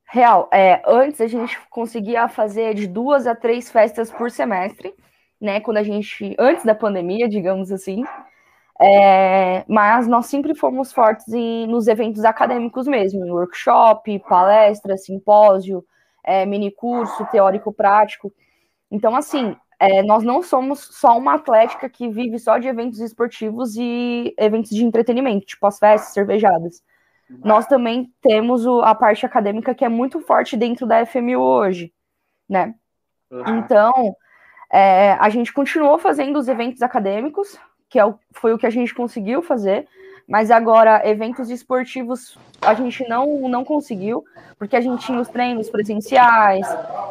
real, 0.07 0.49
é, 0.53 0.83
antes 0.87 1.21
a 1.21 1.27
gente 1.27 1.59
conseguia 1.71 2.29
fazer 2.29 2.75
de 2.75 2.87
duas 2.87 3.27
a 3.27 3.35
três 3.35 3.71
festas 3.71 4.11
por 4.13 4.31
semestre, 4.31 4.95
né? 5.41 5.61
Quando 5.61 5.79
a 5.79 5.83
gente, 5.83 6.37
antes 6.39 6.65
da 6.65 6.75
pandemia, 6.75 7.29
digamos 7.29 7.73
assim. 7.73 8.05
É, 8.81 9.65
mas 9.69 10.09
nós 10.09 10.27
sempre 10.27 10.55
fomos 10.55 10.93
fortes 10.93 11.29
em, 11.33 11.67
nos 11.67 11.89
eventos 11.89 12.25
acadêmicos 12.25 12.87
mesmo, 12.89 13.25
em 13.27 13.31
workshop, 13.31 14.19
palestra, 14.29 14.97
simpósio, 14.97 15.85
é, 16.25 16.47
mini 16.47 16.71
curso 16.71 17.27
teórico-prático. 17.33 18.33
Então, 18.91 19.17
assim, 19.17 19.57
é, 19.79 20.03
nós 20.03 20.25
não 20.25 20.43
somos 20.43 20.81
só 20.81 21.17
uma 21.17 21.35
atlética 21.35 21.89
que 21.89 22.09
vive 22.09 22.39
só 22.39 22.59
de 22.59 22.67
eventos 22.67 23.01
esportivos 23.01 23.77
e 23.77 24.35
eventos 24.37 24.71
de 24.71 24.85
entretenimento, 24.85 25.47
tipo 25.47 25.67
as 25.67 25.79
festas, 25.79 26.13
cervejadas. 26.13 26.83
Nós 27.45 27.67
também 27.67 28.13
temos 28.23 28.65
o, 28.65 28.81
a 28.81 28.95
parte 28.95 29.27
acadêmica 29.27 29.75
que 29.75 29.85
é 29.85 29.89
muito 29.89 30.19
forte 30.21 30.57
dentro 30.57 30.87
da 30.87 31.05
FMU 31.05 31.39
hoje, 31.39 31.93
né? 32.49 32.75
Uhum. 33.31 33.59
Então, 33.59 34.17
é, 34.73 35.13
a 35.13 35.29
gente 35.29 35.53
continuou 35.53 35.99
fazendo 35.99 36.39
os 36.39 36.49
eventos 36.49 36.81
acadêmicos, 36.81 37.59
que 37.89 37.99
é 37.99 38.05
o, 38.05 38.19
foi 38.33 38.55
o 38.55 38.59
que 38.59 38.67
a 38.67 38.71
gente 38.71 38.95
conseguiu 38.95 39.43
fazer, 39.43 39.87
mas 40.29 40.51
agora 40.51 41.01
eventos 41.09 41.49
esportivos 41.49 42.37
a 42.61 42.75
gente 42.75 43.09
não, 43.09 43.49
não 43.49 43.65
conseguiu, 43.65 44.25
porque 44.59 44.77
a 44.77 44.81
gente 44.81 45.07
tinha 45.07 45.19
os 45.19 45.29
treinos 45.29 45.71
presenciais, 45.71 46.67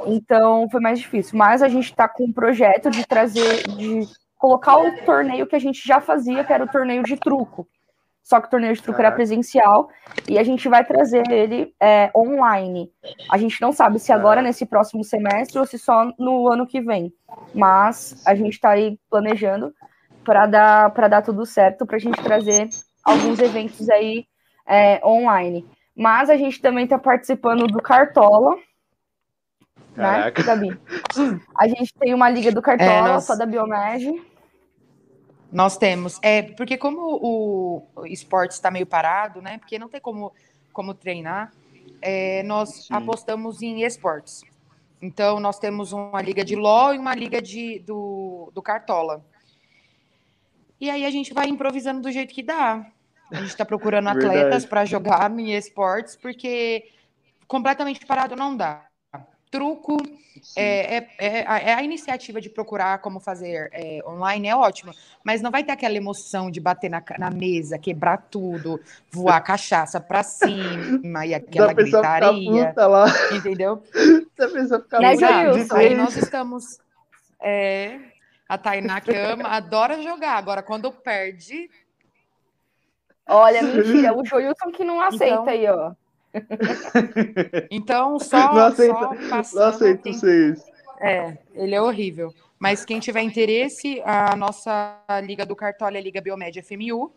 então 0.05 0.69
foi 0.69 0.79
mais 0.79 0.99
difícil. 0.99 1.37
Mas 1.37 1.63
a 1.63 1.67
gente 1.67 1.85
está 1.85 2.07
com 2.07 2.25
um 2.25 2.31
projeto 2.31 2.91
de 2.91 3.05
trazer, 3.07 3.67
de 3.69 4.07
colocar 4.37 4.77
o 4.77 4.97
torneio 5.03 5.47
que 5.47 5.55
a 5.55 5.59
gente 5.59 5.85
já 5.85 5.99
fazia, 5.99 6.43
que 6.43 6.53
era 6.53 6.63
o 6.63 6.67
torneio 6.67 7.01
de 7.01 7.17
truco. 7.17 7.67
Só 8.21 8.41
que 8.41 8.47
o 8.47 8.49
torneio 8.51 8.73
de 8.73 8.83
truco 8.83 8.99
era 8.99 9.09
presencial 9.09 9.89
e 10.27 10.37
a 10.37 10.43
gente 10.43 10.67
vai 10.67 10.83
trazer 10.83 11.23
ele 11.31 11.73
é, 11.81 12.11
online. 12.13 12.91
A 13.31 13.37
gente 13.37 13.59
não 13.61 13.71
sabe 13.71 13.99
se 13.99 14.11
agora 14.11 14.41
nesse 14.41 14.65
próximo 14.65 15.01
semestre 15.01 15.57
ou 15.57 15.65
se 15.65 15.79
só 15.79 16.11
no 16.19 16.51
ano 16.51 16.67
que 16.67 16.81
vem. 16.81 17.11
Mas 17.55 18.21
a 18.27 18.35
gente 18.35 18.53
está 18.53 18.71
aí 18.71 18.99
planejando 19.09 19.73
para 20.25 20.45
dar 20.45 20.91
para 20.91 21.07
dar 21.07 21.21
tudo 21.21 21.45
certo 21.45 21.85
para 21.85 21.95
a 21.95 21.99
gente 21.99 22.21
trazer 22.21 22.67
alguns 23.07 23.39
eventos 23.39 23.89
aí 23.89 24.27
é, 24.65 25.01
online. 25.05 25.65
Mas 25.95 26.29
a 26.29 26.37
gente 26.37 26.61
também 26.61 26.83
está 26.83 26.99
participando 26.99 27.67
do 27.67 27.81
Cartola. 27.81 28.55
Né, 29.95 30.31
Caraca. 30.31 30.41
Né, 30.41 30.47
Gabi? 30.47 30.79
A 31.57 31.67
gente 31.67 31.93
tem 31.93 32.13
uma 32.13 32.29
liga 32.29 32.51
do 32.51 32.61
Cartola, 32.61 32.91
é, 32.91 33.01
nós... 33.01 33.23
só 33.23 33.35
da 33.35 33.45
Biomed. 33.45 34.21
Nós 35.51 35.77
temos. 35.77 36.19
É, 36.21 36.41
porque 36.41 36.77
como 36.77 36.99
o 37.01 38.05
esporte 38.05 38.51
está 38.51 38.69
meio 38.69 38.85
parado, 38.85 39.41
né? 39.41 39.57
Porque 39.57 39.79
não 39.79 39.87
tem 39.87 40.01
como, 40.01 40.33
como 40.73 40.93
treinar, 40.93 41.53
é, 42.01 42.43
nós 42.43 42.85
Sim. 42.85 42.93
apostamos 42.93 43.61
em 43.61 43.83
esportes. 43.83 44.43
Então, 45.01 45.39
nós 45.39 45.57
temos 45.57 45.93
uma 45.93 46.21
liga 46.21 46.43
de 46.43 46.55
LOL 46.55 46.93
e 46.93 46.97
uma 46.97 47.15
liga 47.15 47.41
de, 47.41 47.79
do, 47.79 48.51
do 48.53 48.61
Cartola. 48.61 49.23
E 50.79 50.89
aí 50.89 51.05
a 51.05 51.09
gente 51.09 51.33
vai 51.33 51.47
improvisando 51.47 52.01
do 52.01 52.11
jeito 52.11 52.33
que 52.33 52.43
dá. 52.43 52.85
A 53.31 53.35
gente 53.35 53.49
está 53.49 53.65
procurando 53.65 54.07
atletas 54.07 54.65
para 54.65 54.85
jogar 54.85 55.29
em 55.37 55.53
esportes, 55.53 56.15
porque 56.15 56.89
completamente 57.47 58.05
parado 58.05 58.35
não 58.35 58.55
dá. 58.55 58.85
Truco, 59.49 59.97
é, 60.57 60.97
é, 60.97 61.09
é, 61.17 61.37
é, 61.69 61.73
a 61.73 61.81
iniciativa 61.81 62.41
de 62.41 62.49
procurar 62.49 62.99
como 62.99 63.19
fazer 63.19 63.69
é, 63.71 64.01
online 64.05 64.49
é 64.49 64.55
ótima, 64.55 64.93
mas 65.23 65.41
não 65.41 65.49
vai 65.49 65.63
ter 65.63 65.71
aquela 65.71 65.95
emoção 65.95 66.51
de 66.51 66.59
bater 66.59 66.89
na, 66.89 67.01
na 67.17 67.31
mesa, 67.31 67.77
quebrar 67.77 68.17
tudo, 68.29 68.79
voar 69.09 69.39
cachaça 69.41 70.01
para 70.01 70.21
cima 70.21 71.25
e 71.25 71.33
aquela 71.33 71.71
gritaria. 71.71 72.73
Lá. 72.75 73.05
Entendeu? 73.33 73.81
Da 74.37 74.49
pessoa 74.49 74.81
ficar 74.81 74.99
né, 74.99 75.15
Aí 75.71 75.95
nós 75.95 76.17
estamos. 76.17 76.79
É, 77.39 77.99
a 78.49 78.57
Tainá 78.57 78.99
que 78.99 79.15
ama, 79.15 79.49
adora 79.49 80.01
jogar. 80.01 80.37
Agora, 80.37 80.61
quando 80.61 80.91
perde, 80.91 81.69
Olha, 83.27 83.61
mentira, 83.63 84.15
o 84.15 84.25
Joilton 84.25 84.71
que 84.71 84.83
não 84.83 85.01
aceita 85.01 85.25
então, 85.25 85.47
aí, 85.47 85.67
ó. 85.67 85.93
Então, 87.71 88.19
só, 88.19 88.53
não 88.53 88.65
aceita, 88.65 89.43
só 89.43 89.59
não 89.59 89.65
aceito 89.67 90.03
quem... 90.03 90.13
vocês. 90.13 90.63
É, 90.99 91.37
ele 91.53 91.75
é 91.75 91.81
horrível. 91.81 92.33
Mas 92.59 92.83
quem 92.83 92.99
tiver 92.99 93.21
interesse, 93.21 94.01
a 94.03 94.35
nossa 94.35 94.99
liga 95.23 95.45
do 95.45 95.55
Cartola 95.55 95.97
é 95.97 96.01
Liga 96.01 96.21
Biomed 96.21 96.61
FMU. 96.61 97.13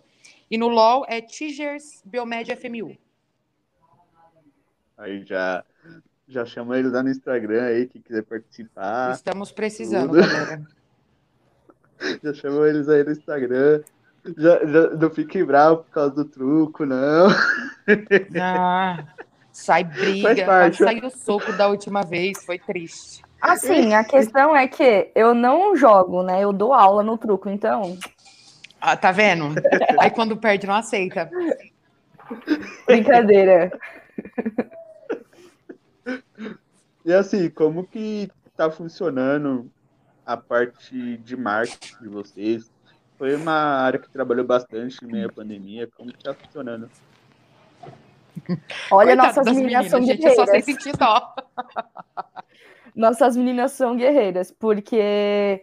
E 0.50 0.59
no 0.59 0.69
LOL 0.69 1.07
é 1.09 1.21
Tigers 1.21 2.02
Biomed 2.05 2.55
FMU. 2.57 2.97
Aí 4.99 5.25
já, 5.25 5.64
já 6.29 6.45
chama 6.45 6.79
eles 6.79 6.93
lá 6.93 7.02
no 7.02 7.09
Instagram 7.09 7.62
aí, 7.62 7.87
que 7.87 8.00
quiser 8.00 8.23
participar. 8.23 9.12
Estamos 9.12 9.50
precisando, 9.50 10.11
tudo. 10.11 10.21
galera. 10.21 10.67
Já 12.25 12.33
chamou 12.33 12.67
eles 12.67 12.88
aí 12.88 13.05
no 13.05 13.12
Instagram. 13.12 13.83
Já, 14.37 14.67
já, 14.67 14.91
não 14.91 15.11
fique 15.11 15.43
bravo 15.43 15.79
por 15.79 15.91
causa 15.91 16.15
do 16.15 16.25
truco, 16.25 16.85
não. 16.85 17.29
Ah, 18.41 19.05
sai 19.53 19.85
briga. 19.85 20.45
Parte, 20.45 20.77
saiu 20.77 21.07
o 21.07 21.11
soco 21.11 21.53
da 21.55 21.69
última 21.69 22.03
vez, 22.03 22.45
foi 22.45 22.59
triste. 22.59 23.23
Assim, 23.41 23.95
a 23.95 24.05
questão 24.05 24.55
é 24.55 24.69
que 24.69 25.11
eu 25.15 25.35
não 25.35 25.75
jogo, 25.75 26.23
né? 26.23 26.45
Eu 26.45 26.53
dou 26.53 26.75
aula 26.75 27.03
no 27.03 27.17
truco, 27.17 27.49
então. 27.49 27.99
Ah, 28.81 28.97
tá 28.97 29.11
vendo? 29.11 29.55
Aí 29.99 30.11
quando 30.11 30.37
perde, 30.37 30.67
não 30.67 30.75
aceita. 30.75 31.31
Brincadeira. 32.87 33.73
E 37.05 37.12
assim, 37.12 37.49
como 37.49 37.85
que 37.85 38.31
tá 38.57 38.71
funcionando 38.71 39.71
a 40.25 40.37
parte 40.37 41.17
de 41.19 41.37
marketing 41.37 41.97
de 42.03 42.09
vocês? 42.09 42.71
Foi 43.21 43.37
uma 43.37 43.53
área 43.53 43.99
que 43.99 44.09
trabalhou 44.09 44.47
bastante 44.47 45.05
no 45.05 45.11
meio 45.11 45.29
da 45.29 45.35
pandemia. 45.35 45.87
Como 45.95 46.11
que 46.11 46.25
tá 46.25 46.33
funcionando? 46.33 46.89
Olha, 48.91 49.15
nossas 49.15 49.45
meninas, 49.45 49.62
meninas, 49.62 49.91
são 49.91 50.00
gente, 50.00 50.23
guerreiras. 50.23 50.37
só 50.37 50.47
sei 50.47 50.62
sentir 50.62 50.97
dó. 50.97 51.35
Nossas 52.97 53.37
meninas 53.37 53.73
são 53.73 53.95
guerreiras, 53.95 54.50
porque 54.50 55.62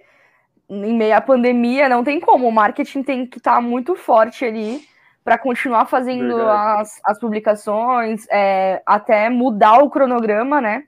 em 0.70 0.96
meio 0.96 1.16
à 1.16 1.20
pandemia 1.20 1.90
não 1.90 2.04
tem 2.04 2.20
como. 2.20 2.48
O 2.48 2.52
marketing 2.52 3.02
tem 3.02 3.26
que 3.26 3.40
estar 3.40 3.56
tá 3.56 3.62
muito 3.62 3.96
forte 3.96 4.46
ali 4.46 4.88
para 5.24 5.38
continuar 5.38 5.88
fazendo 5.88 6.40
as, 6.48 7.02
as 7.04 7.20
publicações, 7.20 8.28
é, 8.32 8.84
até 8.86 9.30
mudar 9.30 9.80
o 9.80 9.90
cronograma, 9.90 10.62
né? 10.62 10.84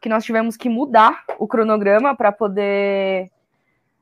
Que 0.00 0.08
nós 0.08 0.24
tivemos 0.24 0.56
que 0.56 0.68
mudar 0.70 1.24
o 1.38 1.46
cronograma 1.46 2.16
para 2.16 2.32
poder 2.32 3.30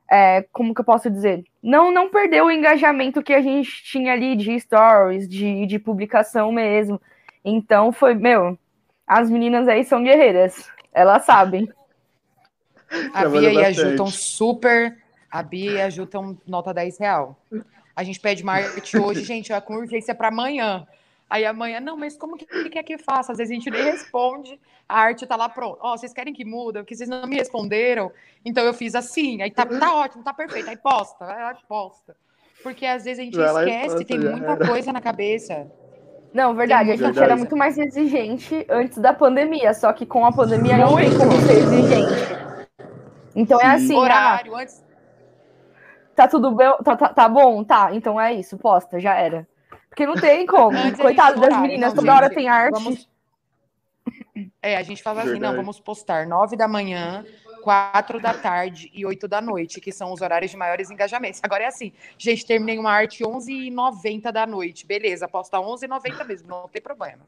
é, 0.09 0.43
como 0.51 0.73
que 0.73 0.81
eu 0.81 0.85
posso 0.85 1.09
dizer? 1.09 1.43
Não, 1.61 1.91
não 1.91 2.09
perdeu 2.09 2.45
o 2.45 2.51
engajamento 2.51 3.23
que 3.23 3.33
a 3.33 3.41
gente 3.41 3.83
tinha 3.83 4.13
ali 4.13 4.35
de 4.35 4.59
stories, 4.59 5.27
de, 5.27 5.65
de 5.65 5.79
publicação 5.79 6.51
mesmo. 6.51 7.01
Então 7.43 7.91
foi, 7.91 8.13
meu, 8.13 8.57
as 9.07 9.29
meninas 9.29 9.67
aí 9.67 9.83
são 9.83 10.03
guerreiras, 10.03 10.69
elas 10.93 11.25
sabem. 11.25 11.69
A 13.13 13.27
Bia 13.27 13.51
e 13.51 13.65
a 13.65 13.71
Ju 13.71 13.89
estão 13.89 14.07
super. 14.07 14.97
A 15.29 15.43
Bia 15.43 15.71
e 15.71 15.81
a 15.81 15.89
Ju 15.89 16.03
estão 16.03 16.37
nota 16.47 16.73
10 16.73 16.97
real. 16.99 17.39
A 17.95 18.03
gente 18.03 18.19
pede 18.19 18.43
marketing 18.43 18.97
hoje, 18.97 19.23
gente, 19.23 19.51
é 19.51 19.59
com 19.59 19.75
urgência 19.75 20.13
para 20.13 20.27
amanhã. 20.27 20.85
Aí 21.29 21.43
amanhã, 21.45 21.79
não, 21.79 21.97
mas 21.97 22.15
como 22.15 22.37
que 22.37 22.45
quer 22.69 22.83
que 22.83 22.97
faça? 22.97 23.31
Às 23.31 23.39
vezes 23.39 23.51
a 23.51 23.55
gente 23.55 23.71
nem 23.71 23.83
responde, 23.83 24.59
a 24.87 24.99
arte 24.99 25.25
tá 25.25 25.35
lá 25.35 25.49
pronta. 25.49 25.79
Ó, 25.81 25.93
oh, 25.93 25.97
vocês 25.97 26.13
querem 26.13 26.33
que 26.33 26.45
muda? 26.45 26.79
Porque 26.79 26.95
vocês 26.95 27.09
não 27.09 27.25
me 27.25 27.35
responderam. 27.35 28.11
Então 28.43 28.63
eu 28.63 28.73
fiz 28.73 28.93
assim, 28.93 29.41
aí 29.41 29.49
tá, 29.49 29.65
tá 29.65 29.95
ótimo, 29.95 30.23
tá 30.23 30.33
perfeito. 30.33 30.69
Aí 30.69 30.77
posta, 30.77 31.25
aí 31.25 31.55
posta. 31.67 32.15
Porque 32.61 32.85
às 32.85 33.03
vezes 33.03 33.19
a 33.19 33.23
gente 33.23 33.37
Vai 33.37 33.65
esquece, 33.65 33.95
posta, 33.95 34.05
tem 34.05 34.19
muita 34.19 34.51
era. 34.51 34.67
coisa 34.67 34.93
na 34.93 35.01
cabeça. 35.01 35.67
Não, 36.33 36.53
verdade, 36.53 36.91
a 36.91 36.95
gente 36.95 37.05
verdade. 37.05 37.25
era 37.25 37.35
muito 37.37 37.55
mais 37.55 37.77
exigente 37.77 38.65
antes 38.69 38.97
da 38.97 39.13
pandemia, 39.13 39.73
só 39.73 39.91
que 39.93 40.05
com 40.05 40.25
a 40.25 40.31
pandemia 40.31 40.77
não 40.77 40.95
tem 40.95 41.17
como 41.17 41.31
ser 41.31 41.59
exigente. 41.59 42.45
Então 43.35 43.59
é 43.59 43.63
Sim. 43.63 43.69
é 43.69 43.75
assim, 43.75 43.95
horário, 43.95 44.55
ah, 44.55 44.61
antes... 44.61 44.83
tá 46.15 46.27
tudo 46.27 46.51
bem, 46.51 46.71
tá, 46.83 46.95
tá, 46.95 47.09
tá 47.09 47.29
bom, 47.29 47.63
tá, 47.63 47.89
então 47.93 48.19
é 48.19 48.33
isso, 48.33 48.57
posta, 48.57 48.99
já 48.99 49.15
era. 49.15 49.47
Porque 49.95 50.05
não 50.05 50.15
tem 50.15 50.45
como. 50.45 50.77
Coitado 50.97 51.39
das 51.39 51.61
meninas, 51.61 51.93
toda 51.93 52.13
hora 52.13 52.29
tem 52.29 52.49
arte. 52.49 52.73
Vamos... 52.73 53.09
É, 54.61 54.75
a 54.75 54.83
gente 54.83 55.01
fala 55.01 55.21
assim, 55.21 55.39
não, 55.39 55.55
vamos 55.55 55.79
postar 55.79 56.27
nove 56.27 56.57
da 56.57 56.67
manhã, 56.67 57.23
quatro 57.63 58.19
da 58.19 58.33
tarde 58.33 58.91
e 58.93 59.05
oito 59.05 59.25
da 59.25 59.39
noite, 59.39 59.79
que 59.79 59.93
são 59.93 60.11
os 60.11 60.21
horários 60.21 60.51
de 60.51 60.57
maiores 60.57 60.91
engajamentos. 60.91 61.39
Agora 61.41 61.63
é 61.63 61.67
assim, 61.67 61.93
gente, 62.17 62.45
terminei 62.45 62.77
uma 62.77 62.91
arte 62.91 63.23
11h90 63.23 64.31
da 64.33 64.45
noite. 64.45 64.85
Beleza, 64.85 65.29
posta 65.29 65.57
11h90 65.59 66.25
mesmo, 66.25 66.49
não 66.49 66.67
tem 66.67 66.81
problema. 66.81 67.21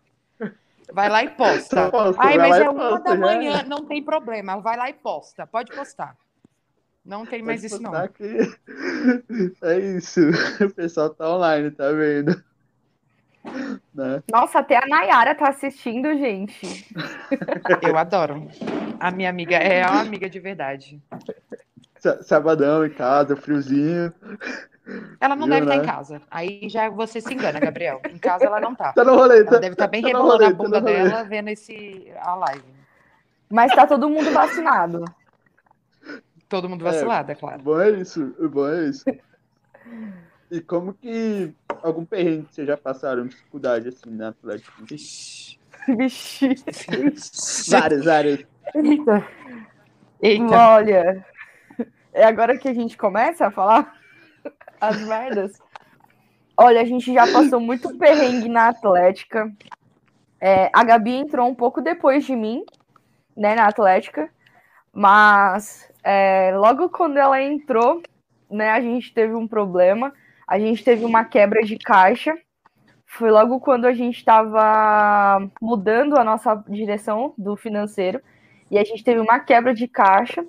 Vai 0.91 1.07
lá 1.07 1.24
e 1.24 1.29
posta. 1.29 1.89
Posta, 1.89 2.21
Ai, 2.21 2.38
mas 2.38 2.57
é 2.57 2.69
uma 2.69 3.00
da 3.00 3.15
manhã, 3.15 3.63
não 3.63 3.86
tem 3.86 4.03
problema. 4.03 4.59
Vai 4.59 4.75
lá 4.75 4.89
e 4.89 4.93
posta. 4.93 5.47
Pode 5.47 5.74
postar. 5.74 6.17
Não 7.05 7.25
tem 7.25 7.41
mais 7.41 7.62
Pode 7.62 7.74
isso, 7.74 7.81
não. 7.81 8.07
Que... 8.09 9.55
É 9.63 9.79
isso. 9.79 10.19
O 10.62 10.74
pessoal 10.74 11.09
tá 11.09 11.33
online, 11.33 11.71
tá 11.71 11.91
vendo? 11.91 12.43
Né? 13.93 14.23
Nossa, 14.31 14.59
até 14.59 14.77
a 14.77 14.87
Nayara 14.87 15.33
tá 15.35 15.49
assistindo, 15.49 16.09
gente. 16.17 16.87
Eu 17.81 17.97
adoro. 17.97 18.47
A 18.99 19.11
minha 19.11 19.29
amiga 19.29 19.55
é 19.55 19.85
uma 19.85 20.01
amiga 20.01 20.29
de 20.29 20.39
verdade. 20.39 21.01
Sabadão 22.21 22.85
em 22.85 22.89
casa, 22.89 23.35
friozinho. 23.35 24.13
Ela 25.19 25.35
não 25.35 25.47
Viu, 25.47 25.55
deve 25.55 25.65
né? 25.65 25.75
estar 25.75 25.83
em 25.83 25.95
casa. 25.95 26.21
Aí 26.31 26.69
já 26.69 26.89
você 26.89 27.19
se 27.19 27.33
engana, 27.33 27.59
Gabriel. 27.59 28.01
Em 28.09 28.17
casa 28.17 28.45
ela 28.45 28.59
não 28.59 28.73
tá. 28.73 28.93
Tá 28.93 29.03
no 29.03 29.15
rolê, 29.15 29.39
ela 29.39 29.45
tá, 29.45 29.57
deve 29.57 29.73
estar 29.73 29.85
tá 29.85 29.91
bem 29.91 30.01
tá 30.01 30.07
rebolando 30.07 30.31
rolê, 30.31 30.45
a 30.45 30.53
bunda 30.53 30.81
tá 30.81 30.85
dela 30.85 31.23
vendo 31.23 31.49
esse, 31.49 32.11
a 32.21 32.35
live. 32.35 32.63
Mas 33.49 33.73
tá 33.73 33.85
todo 33.85 34.09
mundo 34.09 34.31
vacinado. 34.31 35.03
Todo 36.47 36.69
mundo 36.69 36.83
vacilado, 36.83 37.29
é, 37.29 37.33
é 37.33 37.35
claro. 37.35 37.61
Bom 37.61 37.81
é 37.81 37.89
isso, 37.91 38.33
bom 38.49 38.69
é 38.69 38.85
isso. 38.85 39.03
E 40.49 40.61
como 40.61 40.93
que 40.93 41.53
algum 41.83 42.05
perrengue 42.05 42.45
que 42.45 42.55
vocês 42.55 42.67
já 42.67 42.77
passaram 42.77 43.27
dificuldade 43.27 43.89
assim 43.89 44.09
na 44.09 44.29
Atlético? 44.29 44.85
Vixe. 44.85 45.59
Vixe. 45.87 46.55
vários, 47.69 48.05
vários. 48.05 48.45
Eita. 48.73 49.27
Eita. 50.21 50.57
Olha, 50.57 51.25
é 52.13 52.23
agora 52.23 52.57
que 52.57 52.67
a 52.67 52.73
gente 52.73 52.97
começa 52.97 53.47
a 53.47 53.51
falar 53.51 53.93
as 54.79 55.01
merdas. 55.01 55.61
Olha, 56.55 56.81
a 56.81 56.85
gente 56.85 57.13
já 57.13 57.31
passou 57.31 57.59
muito 57.59 57.97
perrengue 57.97 58.49
na 58.49 58.69
Atlética. 58.69 59.51
É, 60.39 60.69
a 60.73 60.83
Gabi 60.83 61.11
entrou 61.11 61.47
um 61.47 61.53
pouco 61.53 61.81
depois 61.81 62.25
de 62.25 62.35
mim, 62.35 62.63
né, 63.35 63.53
na 63.53 63.67
Atlética. 63.67 64.29
Mas 64.91 65.91
é, 66.03 66.51
logo 66.55 66.89
quando 66.89 67.17
ela 67.17 67.41
entrou, 67.41 68.01
né, 68.49 68.71
a 68.71 68.81
gente 68.81 69.13
teve 69.13 69.35
um 69.35 69.47
problema. 69.47 70.13
A 70.47 70.57
gente 70.57 70.83
teve 70.83 71.03
uma 71.03 71.25
quebra 71.25 71.61
de 71.63 71.77
caixa. 71.77 72.33
Foi 73.05 73.29
logo 73.29 73.59
quando 73.59 73.85
a 73.85 73.93
gente 73.93 74.17
estava 74.17 75.39
mudando 75.61 76.17
a 76.17 76.23
nossa 76.23 76.55
direção 76.67 77.33
do 77.37 77.55
financeiro. 77.55 78.21
E 78.71 78.77
a 78.77 78.83
gente 78.83 79.03
teve 79.03 79.19
uma 79.19 79.39
quebra 79.39 79.73
de 79.73 79.87
caixa. 79.87 80.45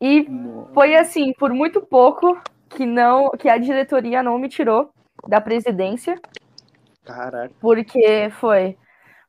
E 0.00 0.26
foi 0.72 0.94
assim, 0.94 1.32
por 1.32 1.52
muito 1.52 1.80
pouco 1.80 2.40
que 2.68 2.86
não 2.86 3.30
que 3.30 3.48
a 3.48 3.58
diretoria 3.58 4.22
não 4.22 4.38
me 4.38 4.48
tirou 4.48 4.90
da 5.26 5.40
presidência. 5.40 6.20
Caraca. 7.04 7.52
Porque 7.60 8.30
foi. 8.38 8.76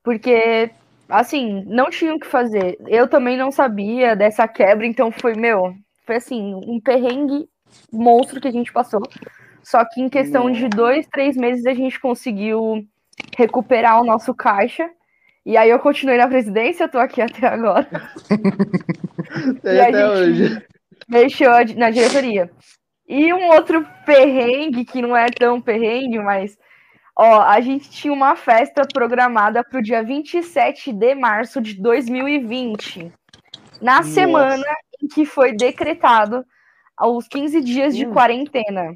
Porque, 0.04 0.72
assim, 1.08 1.64
não 1.66 1.90
tinha 1.90 2.14
o 2.14 2.20
que 2.20 2.28
fazer. 2.28 2.78
Eu 2.88 3.08
também 3.08 3.38
não 3.38 3.52
sabia 3.52 4.16
dessa 4.16 4.48
quebra, 4.48 4.86
então 4.86 5.12
foi, 5.12 5.34
meu, 5.34 5.74
foi 6.06 6.18
assim, 6.18 6.54
um 6.56 6.80
perrengue 6.80 7.48
monstro 7.92 8.42
que 8.42 8.48
a 8.48 8.52
gente 8.52 8.72
passou. 8.72 9.02
Só 9.64 9.84
que 9.86 10.02
em 10.02 10.10
questão 10.10 10.52
de 10.52 10.68
dois, 10.68 11.08
três 11.08 11.36
meses 11.36 11.66
a 11.66 11.74
gente 11.74 12.00
conseguiu 12.00 12.86
recuperar 13.38 14.02
o 14.02 14.06
nosso 14.06 14.34
caixa. 14.34 14.90
E 15.46 15.58
aí 15.58 15.70
eu 15.70 15.80
continuei 15.80 16.18
na 16.18 16.28
presidência, 16.28 16.84
eu 16.84 16.90
tô 16.90 17.00
aqui 17.00 17.22
até 17.22 17.48
agora. 17.48 17.88
e 19.64 19.80
até 19.80 20.10
hoje. 20.10 20.66
Mexeu 21.08 21.52
na 21.76 21.90
diretoria. 21.90 22.52
E 23.08 23.34
um 23.34 23.48
outro 23.50 23.86
perrengue, 24.06 24.86
que 24.86 25.02
não 25.02 25.18
é 25.18 25.28
tão 25.28 25.60
perrengue, 25.60 26.20
mas 26.20 26.56
ó, 27.16 27.42
a 27.42 27.60
gente 27.60 27.90
tinha 27.90 28.14
uma 28.14 28.36
festa 28.36 28.86
programada 28.86 29.64
para 29.64 29.80
o 29.80 29.82
dia 29.82 30.04
27 30.04 30.94
de 30.94 31.16
março 31.16 31.60
de 31.60 31.74
2020. 31.82 33.12
Na 33.82 33.98
Nossa. 33.98 34.10
semana 34.10 34.66
em 35.02 35.08
que 35.08 35.26
foi 35.26 35.54
decretado 35.54 36.46
os 37.02 37.28
15 37.28 37.62
dias 37.62 37.96
de 37.96 38.06
hum. 38.06 38.14
quarentena. 38.14 38.94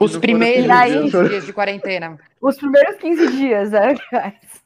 Os 0.00 0.16
primeiros 0.16 0.70
aí, 0.70 1.10
dias 1.10 1.46
de 1.46 1.52
quarentena. 1.52 2.18
Os 2.40 2.56
primeiros 2.56 2.96
15 2.96 3.28
dias, 3.32 3.72
é, 3.72 3.94
aliás. 4.12 4.62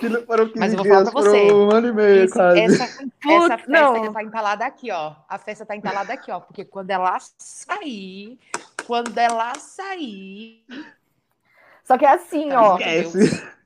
Que 0.00 0.08
não 0.08 0.22
foram 0.22 0.46
15 0.46 0.58
Mas 0.58 0.72
eu 0.72 0.78
vou 0.78 0.86
falar 0.86 1.04
pra 1.04 1.12
você. 1.12 1.52
Um 1.52 1.70
ano 1.70 1.88
e 1.88 1.92
meio, 1.92 2.24
Esse, 2.24 2.34
quase. 2.34 2.60
Essa, 2.60 2.84
essa 2.84 3.58
festa 3.58 3.68
não. 3.68 4.12
tá 4.12 4.22
entalada 4.22 4.66
aqui, 4.66 4.90
ó. 4.90 5.14
A 5.28 5.38
festa 5.38 5.64
tá 5.64 5.76
entalada 5.76 6.12
aqui, 6.12 6.30
ó. 6.30 6.40
Porque 6.40 6.64
quando 6.64 6.90
ela 6.90 7.16
sair, 7.38 8.38
quando 8.86 9.16
ela 9.16 9.54
sair. 9.54 10.64
Só 11.84 11.96
que 11.96 12.04
é 12.04 12.10
assim, 12.10 12.48
tá 12.48 12.62
ó. 12.62 12.78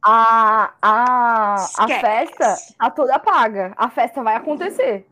A, 0.07 0.75
a, 0.83 1.55
a 1.79 1.89
festa 1.89 2.57
tá 2.79 2.91
toda 2.91 3.19
paga. 3.19 3.73
A 3.77 3.89
festa 3.89 4.23
vai 4.23 4.37
acontecer. 4.37 5.07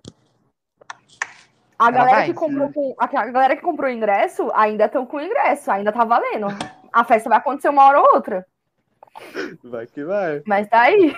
A 1.82 1.90
galera, 1.90 2.24
que 2.24 2.34
comprou 2.34 2.72
com, 2.72 2.94
a 2.98 3.06
galera 3.06 3.56
que 3.56 3.62
comprou 3.62 3.90
ingresso 3.90 4.50
ainda 4.54 4.84
estão 4.84 5.04
com 5.04 5.20
ingresso, 5.20 5.70
ainda 5.70 5.92
tá 5.92 6.04
valendo. 6.04 6.46
A 6.92 7.04
festa 7.04 7.28
vai 7.28 7.38
acontecer 7.38 7.68
uma 7.68 7.84
hora 7.84 8.00
ou 8.00 8.14
outra. 8.14 8.46
Vai 9.64 9.86
que 9.86 10.04
vai. 10.04 10.42
Mas 10.46 10.68
tá 10.68 10.82
aí. 10.82 11.16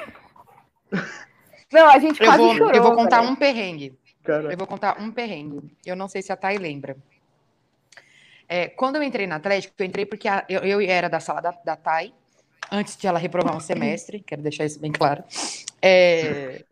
Não, 1.72 1.88
a 1.88 1.98
gente 1.98 2.20
eu 2.20 2.26
quase 2.26 2.42
vou, 2.42 2.54
chorou. 2.56 2.72
Eu 2.72 2.82
vou 2.82 2.94
contar 2.94 3.20
um 3.20 3.34
perrengue. 3.34 3.98
Eu 4.26 4.56
vou 4.56 4.66
contar 4.66 5.00
um 5.00 5.10
perrengue. 5.10 5.76
Eu 5.84 5.94
não 5.94 6.08
sei 6.08 6.22
se 6.22 6.32
a 6.32 6.36
Thay 6.36 6.56
lembra. 6.56 6.96
É, 8.48 8.68
quando 8.68 8.96
eu 8.96 9.02
entrei 9.02 9.26
na 9.26 9.36
Atlético, 9.36 9.74
eu 9.78 9.86
entrei 9.86 10.06
porque 10.06 10.28
a, 10.28 10.44
eu, 10.48 10.60
eu, 10.60 10.80
era 10.80 11.08
da 11.08 11.20
sala 11.20 11.40
da, 11.40 11.50
da 11.64 11.76
Thay, 11.76 12.14
antes 12.70 12.96
de 12.96 13.06
ela 13.06 13.18
reprovar 13.18 13.56
um 13.56 13.60
semestre, 13.60 14.20
quero 14.20 14.42
deixar 14.42 14.64
isso 14.64 14.80
bem 14.80 14.92
claro. 14.92 15.24
É, 15.80 16.62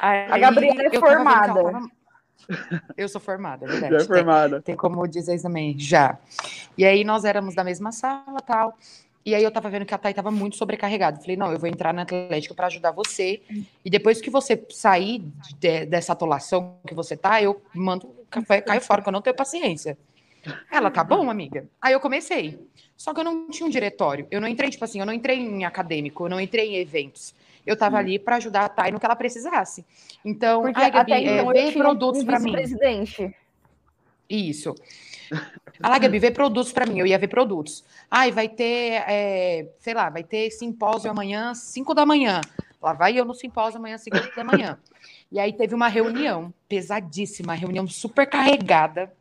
aí, 0.00 0.32
a 0.32 0.38
Gabriela 0.38 0.82
é 0.82 0.98
formada. 0.98 1.62
Tava... 1.62 1.97
Eu 2.96 3.08
sou 3.08 3.20
formada, 3.20 3.66
é 3.66 3.68
verdade. 3.68 3.94
Já 3.94 4.00
é 4.00 4.04
formada. 4.04 4.56
Tem, 4.56 4.74
tem 4.74 4.76
como 4.76 5.06
dizer 5.06 5.34
isso 5.34 5.44
também, 5.44 5.78
já. 5.78 6.18
E 6.76 6.84
aí 6.84 7.04
nós 7.04 7.24
éramos 7.24 7.54
da 7.54 7.62
mesma 7.62 7.92
sala 7.92 8.40
tal. 8.40 8.76
E 9.24 9.34
aí 9.34 9.42
eu 9.42 9.50
tava 9.50 9.68
vendo 9.68 9.84
que 9.84 9.92
a 9.92 9.98
Thay 9.98 10.14
tava 10.14 10.30
muito 10.30 10.56
sobrecarregada. 10.56 11.20
Falei, 11.20 11.36
não, 11.36 11.52
eu 11.52 11.58
vou 11.58 11.68
entrar 11.68 11.92
na 11.92 12.02
Atlético 12.02 12.54
para 12.54 12.66
ajudar 12.68 12.92
você. 12.92 13.42
E 13.84 13.90
depois 13.90 14.22
que 14.22 14.30
você 14.30 14.64
sair 14.70 15.22
de, 15.58 15.84
dessa 15.84 16.14
atolação 16.14 16.76
que 16.86 16.94
você 16.94 17.14
tá, 17.14 17.42
eu 17.42 17.60
mando 17.74 18.06
o 18.06 18.26
café, 18.30 18.62
caio 18.62 18.80
fora, 18.80 19.02
que 19.02 19.08
eu 19.08 19.12
não 19.12 19.20
tenho 19.20 19.36
paciência. 19.36 19.98
Ela, 20.70 20.90
tá 20.90 21.04
bom, 21.04 21.28
amiga? 21.28 21.66
Aí 21.80 21.92
eu 21.92 22.00
comecei. 22.00 22.58
Só 22.96 23.12
que 23.12 23.20
eu 23.20 23.24
não 23.24 23.50
tinha 23.50 23.66
um 23.66 23.70
diretório. 23.70 24.26
Eu 24.30 24.40
não 24.40 24.48
entrei, 24.48 24.70
tipo 24.70 24.84
assim, 24.84 24.98
eu 24.98 25.06
não 25.06 25.12
entrei 25.12 25.38
em 25.38 25.64
acadêmico, 25.64 26.24
eu 26.24 26.30
não 26.30 26.40
entrei 26.40 26.76
em 26.76 26.76
eventos. 26.76 27.34
Eu 27.68 27.76
tava 27.76 27.98
ali 27.98 28.18
para 28.18 28.36
ajudar 28.36 28.64
a 28.64 28.68
Thay 28.68 28.90
no 28.90 28.98
que 28.98 29.04
ela 29.04 29.14
precisasse. 29.14 29.84
Então, 30.24 30.62
Porque 30.62 30.80
ai, 30.80 30.90
Gabi, 30.90 31.12
até 31.12 31.22
então, 31.22 31.52
é, 31.52 31.64
vê 31.66 31.72
produtos 31.72 32.22
um 32.22 32.26
para 32.26 32.40
mim. 32.40 32.52
presidente. 32.52 33.36
Isso. 34.28 34.74
Ah, 35.82 35.98
Gabi, 35.98 36.18
vê 36.18 36.30
produtos 36.30 36.72
para 36.72 36.86
mim. 36.86 36.98
Eu 36.98 37.06
ia 37.06 37.18
ver 37.18 37.28
produtos. 37.28 37.84
Ai, 38.10 38.30
vai 38.32 38.48
ter, 38.48 39.04
é, 39.06 39.68
sei 39.78 39.92
lá, 39.92 40.08
vai 40.08 40.24
ter 40.24 40.50
simpósio 40.50 41.10
amanhã, 41.10 41.54
5 41.54 41.92
da 41.92 42.06
manhã. 42.06 42.40
Lá 42.80 42.94
vai 42.94 43.18
eu 43.18 43.24
no 43.26 43.34
simpósio 43.34 43.78
amanhã, 43.78 43.98
5 43.98 44.34
da 44.34 44.44
manhã. 44.44 44.78
E 45.30 45.38
aí 45.38 45.52
teve 45.52 45.74
uma 45.74 45.88
reunião 45.88 46.52
pesadíssima, 46.66 47.52
reunião 47.52 47.86
super 47.86 48.26
carregada. 48.26 49.12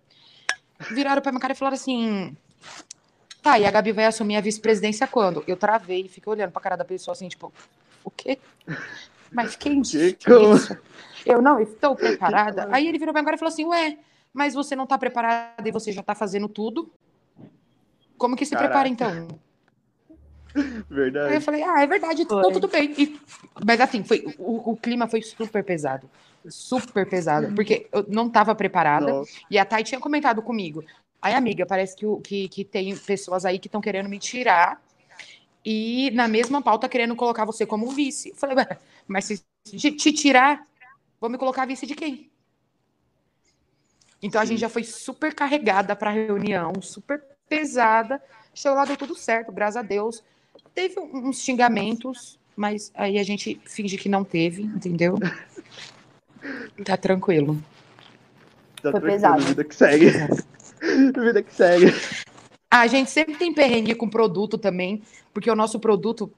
Viraram 0.92 1.22
para 1.22 1.34
minha 1.34 1.42
cara 1.42 1.52
e 1.54 1.56
falaram 1.58 1.76
assim: 1.76 2.36
tá, 3.42 3.60
e 3.60 3.66
a 3.66 3.72
Gabi 3.72 3.92
vai 3.92 4.06
assumir 4.06 4.38
a 4.38 4.42
vice-presidência 4.42 5.06
quando? 5.06 5.44
Eu 5.46 5.58
travei 5.58 6.06
e 6.06 6.10
fiquei 6.10 6.32
olhando 6.32 6.52
pra 6.52 6.62
cara 6.62 6.78
da 6.78 6.86
pessoa 6.86 7.14
assim, 7.14 7.28
tipo, 7.28 7.52
o 8.08 8.12
quê? 8.12 8.38
Mas 9.32 9.56
quem 9.56 9.82
disse 9.82 10.18
isso? 10.20 10.78
Eu 11.26 11.42
não 11.42 11.60
estou 11.60 11.96
preparada. 11.98 12.68
Aí 12.72 12.88
ele 12.88 12.98
virou 12.98 13.14
pra 13.14 13.22
minha 13.22 13.26
cara 13.26 13.36
e 13.36 13.40
falou 13.40 13.54
assim: 13.54 13.66
ué 13.66 13.98
mas 14.38 14.54
você 14.54 14.76
não 14.76 14.84
está 14.84 15.00
preparada 15.00 15.68
e 15.68 15.72
você 15.72 15.92
já 15.92 16.02
está 16.02 16.14
fazendo 16.14 16.48
tudo. 16.48 16.92
Como 18.20 18.36
que 18.36 18.46
se 18.46 18.52
Caraca. 18.52 18.70
prepara, 18.70 18.88
então? 18.88 19.28
Verdade. 20.88 21.30
Aí 21.30 21.36
eu 21.38 21.42
falei, 21.42 21.64
ah, 21.64 21.82
é 21.82 21.88
verdade, 21.88 22.22
então 22.22 22.52
tudo 22.52 22.68
bem. 22.68 22.94
E, 22.98 23.20
mas 23.66 23.82
assim, 23.82 24.04
foi, 24.04 24.26
o, 24.38 24.72
o, 24.72 24.78
clima 24.78 25.08
foi 25.08 25.24
super 25.24 25.64
pesado. 25.64 26.08
Super 26.48 27.10
pesado. 27.10 27.54
Porque 27.56 27.88
eu 27.92 28.06
não 28.08 28.28
estava 28.28 28.54
preparada. 28.54 29.08
Nossa. 29.08 29.32
E 29.50 29.58
a 29.58 29.66
Thay 29.66 29.84
tinha 29.84 30.00
comentado 30.00 30.42
comigo. 30.42 30.84
Aí, 31.20 31.34
amiga, 31.34 31.66
parece 31.66 31.96
que, 31.96 32.06
que, 32.24 32.48
que 32.48 32.64
tem 32.64 32.96
pessoas 32.96 33.44
aí 33.44 33.58
que 33.58 33.68
estão 33.68 33.82
querendo 33.82 34.08
me 34.08 34.20
tirar. 34.20 34.80
E 35.70 36.12
na 36.12 36.30
mesma 36.30 36.62
pauta 36.62 36.88
querendo 36.88 37.14
colocar 37.14 37.44
você 37.44 37.66
como 37.66 37.92
vice. 37.92 38.30
Eu 38.30 38.36
falei, 38.38 38.56
mas 39.06 39.26
se 39.66 39.92
te 39.92 40.14
tirar, 40.14 40.66
vou 41.20 41.30
me 41.30 41.38
colocar 41.38 41.68
vice 41.68 41.86
de 41.86 41.94
quem? 41.94 42.32
Então 44.24 44.40
a 44.40 44.46
gente 44.46 44.62
já 44.62 44.70
foi 44.70 44.86
super 44.86 45.36
carregada 45.36 45.94
para 45.94 46.10
a 46.10 46.14
reunião, 46.14 46.72
super 46.82 47.22
pesada. 47.50 48.24
Chegou 48.54 48.78
lá, 48.78 48.86
deu 48.86 48.96
tudo 48.96 49.14
certo, 49.14 49.52
graças 49.52 49.76
a 49.76 49.82
Deus. 49.82 50.24
Teve 50.74 51.02
uns 51.02 51.42
xingamentos, 51.42 52.40
mas 52.56 52.90
aí 52.96 53.20
a 53.20 53.24
gente 53.24 53.60
finge 53.66 53.98
que 53.98 54.08
não 54.08 54.24
teve, 54.24 54.64
entendeu? 54.64 55.16
Tá 56.86 56.96
tranquilo. 56.96 57.62
Tá 58.82 58.92
foi 58.92 59.02
tranquilo, 59.02 59.12
pesado. 59.12 59.42
Vida 59.42 59.64
que 59.66 59.76
segue. 59.76 60.12
vida 61.12 61.44
que 61.44 61.54
segue. 61.54 61.88
A 62.70 62.86
gente 62.88 63.10
sempre 63.10 63.36
tem 63.36 63.54
perrengue 63.54 63.96
com 63.96 64.10
produto 64.10 64.58
também, 64.58 65.02
porque 65.34 65.50
o 65.50 65.56
nosso 65.56 65.80
produto 65.80 66.32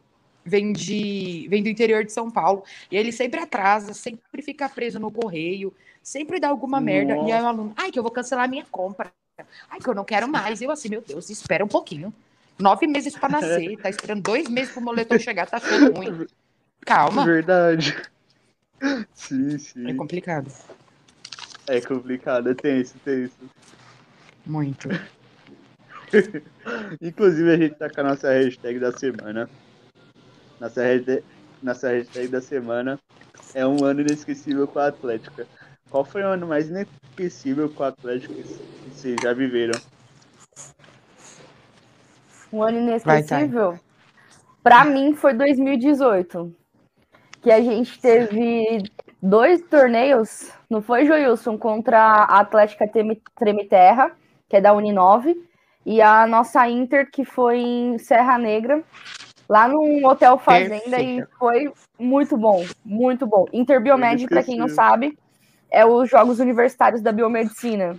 vem, 0.45 0.71
de, 0.71 1.47
vem 1.49 1.63
do 1.63 1.69
interior 1.69 2.03
de 2.03 2.11
São 2.11 2.29
Paulo. 2.29 2.63
E 2.91 2.97
ele 2.97 3.11
sempre 3.11 3.39
atrasa, 3.39 3.93
sempre 3.93 4.41
fica 4.41 4.69
preso 4.69 4.99
no 4.99 5.11
correio, 5.11 5.73
sempre 6.03 6.39
dá 6.39 6.49
alguma 6.49 6.79
Nossa. 6.79 6.85
merda. 6.85 7.15
E 7.27 7.31
aí 7.31 7.41
o 7.41 7.47
aluno, 7.47 7.73
ai, 7.75 7.91
que 7.91 7.99
eu 7.99 8.03
vou 8.03 8.11
cancelar 8.11 8.49
minha 8.49 8.65
compra. 8.69 9.11
Ai, 9.69 9.79
que 9.79 9.87
eu 9.87 9.95
não 9.95 10.03
quero 10.03 10.27
mais. 10.27 10.61
Eu 10.61 10.71
assim, 10.71 10.89
meu 10.89 11.01
Deus, 11.01 11.29
espera 11.29 11.63
um 11.63 11.67
pouquinho. 11.67 12.13
Nove 12.57 12.87
meses 12.87 13.15
para 13.15 13.29
nascer, 13.29 13.77
tá 13.77 13.89
esperando 13.89 14.21
dois 14.21 14.49
meses 14.49 14.73
pro 14.73 14.81
moletom 14.81 15.17
chegar, 15.17 15.47
tá 15.47 15.57
achando 15.57 15.93
ruim. 15.93 16.27
Calma. 16.81 17.25
Verdade. 17.25 17.95
Sim, 19.13 19.57
sim. 19.57 19.89
É 19.89 19.93
complicado. 19.93 20.51
É 21.67 21.79
complicado, 21.79 22.49
é 22.49 22.53
tenso, 22.53 22.95
tenso. 23.05 23.37
Muito. 24.45 24.89
Inclusive, 27.01 27.51
a 27.51 27.57
gente 27.57 27.75
tá 27.75 27.89
com 27.89 28.01
a 28.01 28.03
nossa 28.03 28.31
hashtag 28.31 28.79
da 28.79 28.91
semana. 28.91 29.49
Nossa 30.59 30.81
hashtag, 30.81 31.23
nossa 31.61 31.89
hashtag 31.89 32.27
da 32.27 32.41
semana 32.41 32.99
é 33.53 33.65
um 33.65 33.83
ano 33.83 34.01
inesquecível 34.01 34.67
com 34.67 34.79
a 34.79 34.87
Atlética. 34.87 35.47
qual 35.89 36.05
foi 36.05 36.21
o 36.21 36.27
ano 36.27 36.47
mais 36.47 36.69
inesquecível 36.69 37.69
com 37.69 37.83
o 37.83 37.85
Atlético 37.87 38.33
que 38.33 38.43
vocês 38.91 39.15
já 39.21 39.33
viveram? 39.33 39.79
Um 42.51 42.63
ano 42.63 42.79
inesquecível? 42.79 43.79
Para 44.63 44.85
mim 44.85 45.15
foi 45.15 45.33
2018. 45.33 46.55
Que 47.41 47.51
a 47.51 47.61
gente 47.61 47.99
teve 48.01 48.83
dois 49.21 49.61
torneios, 49.61 50.51
não 50.69 50.81
foi, 50.81 51.05
Joilson? 51.05 51.57
Contra 51.57 51.97
a 51.97 52.39
Atlética 52.39 52.85
Tremiterra, 53.35 54.11
que 54.49 54.57
é 54.57 54.61
da 54.61 54.73
Uninove, 54.73 55.48
e 55.85 56.01
a 56.01 56.27
nossa 56.27 56.67
Inter, 56.67 57.09
que 57.09 57.23
foi 57.25 57.57
em 57.59 57.97
Serra 57.97 58.37
Negra, 58.37 58.83
lá 59.47 59.67
num 59.67 60.05
hotel 60.05 60.37
fazenda, 60.37 60.79
Perfeito. 60.81 61.27
e 61.31 61.37
foi 61.37 61.73
muito 61.97 62.37
bom, 62.37 62.65
muito 62.83 63.25
bom. 63.25 63.45
Inter 63.53 63.81
Biomed, 63.81 64.27
para 64.27 64.43
quem 64.43 64.57
não 64.57 64.67
sabe, 64.67 65.17
é 65.71 65.85
os 65.85 66.09
Jogos 66.09 66.39
Universitários 66.39 67.01
da 67.01 67.11
Biomedicina. 67.11 67.95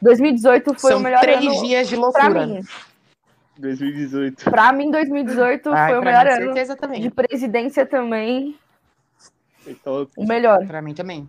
2018 0.00 0.74
foi 0.78 0.92
São 0.92 1.00
o 1.00 1.02
melhor 1.02 1.20
três 1.20 1.44
ano 1.44 1.62
dias 1.62 1.88
de 1.88 1.96
loucura. 1.96 2.46
mim. 2.46 2.62
2018. 3.58 4.44
Pra 4.50 4.72
mim, 4.72 4.90
2018 4.90 5.70
Ai, 5.70 5.90
foi 5.90 5.98
o 5.98 6.00
pra 6.02 6.10
melhor 6.10 6.24
mim, 6.24 6.32
ano. 6.32 6.44
certeza 6.46 6.76
também. 6.76 7.00
De 7.02 7.10
presidência 7.10 7.84
também, 7.84 8.58
Foi 9.58 9.74
top. 9.74 10.10
o 10.16 10.26
melhor. 10.26 10.66
Pra 10.66 10.80
mim 10.80 10.94
também. 10.94 11.28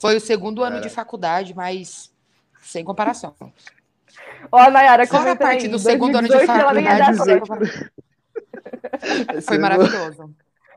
Foi 0.00 0.16
o 0.16 0.20
segundo 0.20 0.62
ano 0.64 0.76
Cara. 0.76 0.88
de 0.88 0.92
faculdade, 0.92 1.54
mas 1.54 2.12
sem 2.60 2.84
comparação. 2.84 3.34
Ó, 4.50 4.58
a 4.58 4.70
Nayara 4.70 5.06
Fora 5.06 5.32
a 5.32 5.36
parte 5.36 5.66
aí, 5.66 5.68
do 5.68 5.78
segundo 5.78 6.16
ano 6.16 6.28
de 6.28 6.34
2018 6.34 6.60
ela 6.60 6.72
nem 6.74 6.86
é 6.86 6.96
dessa? 6.96 7.24
2018. 7.24 7.90
Foi 9.42 9.58
maravilhoso. 9.58 10.30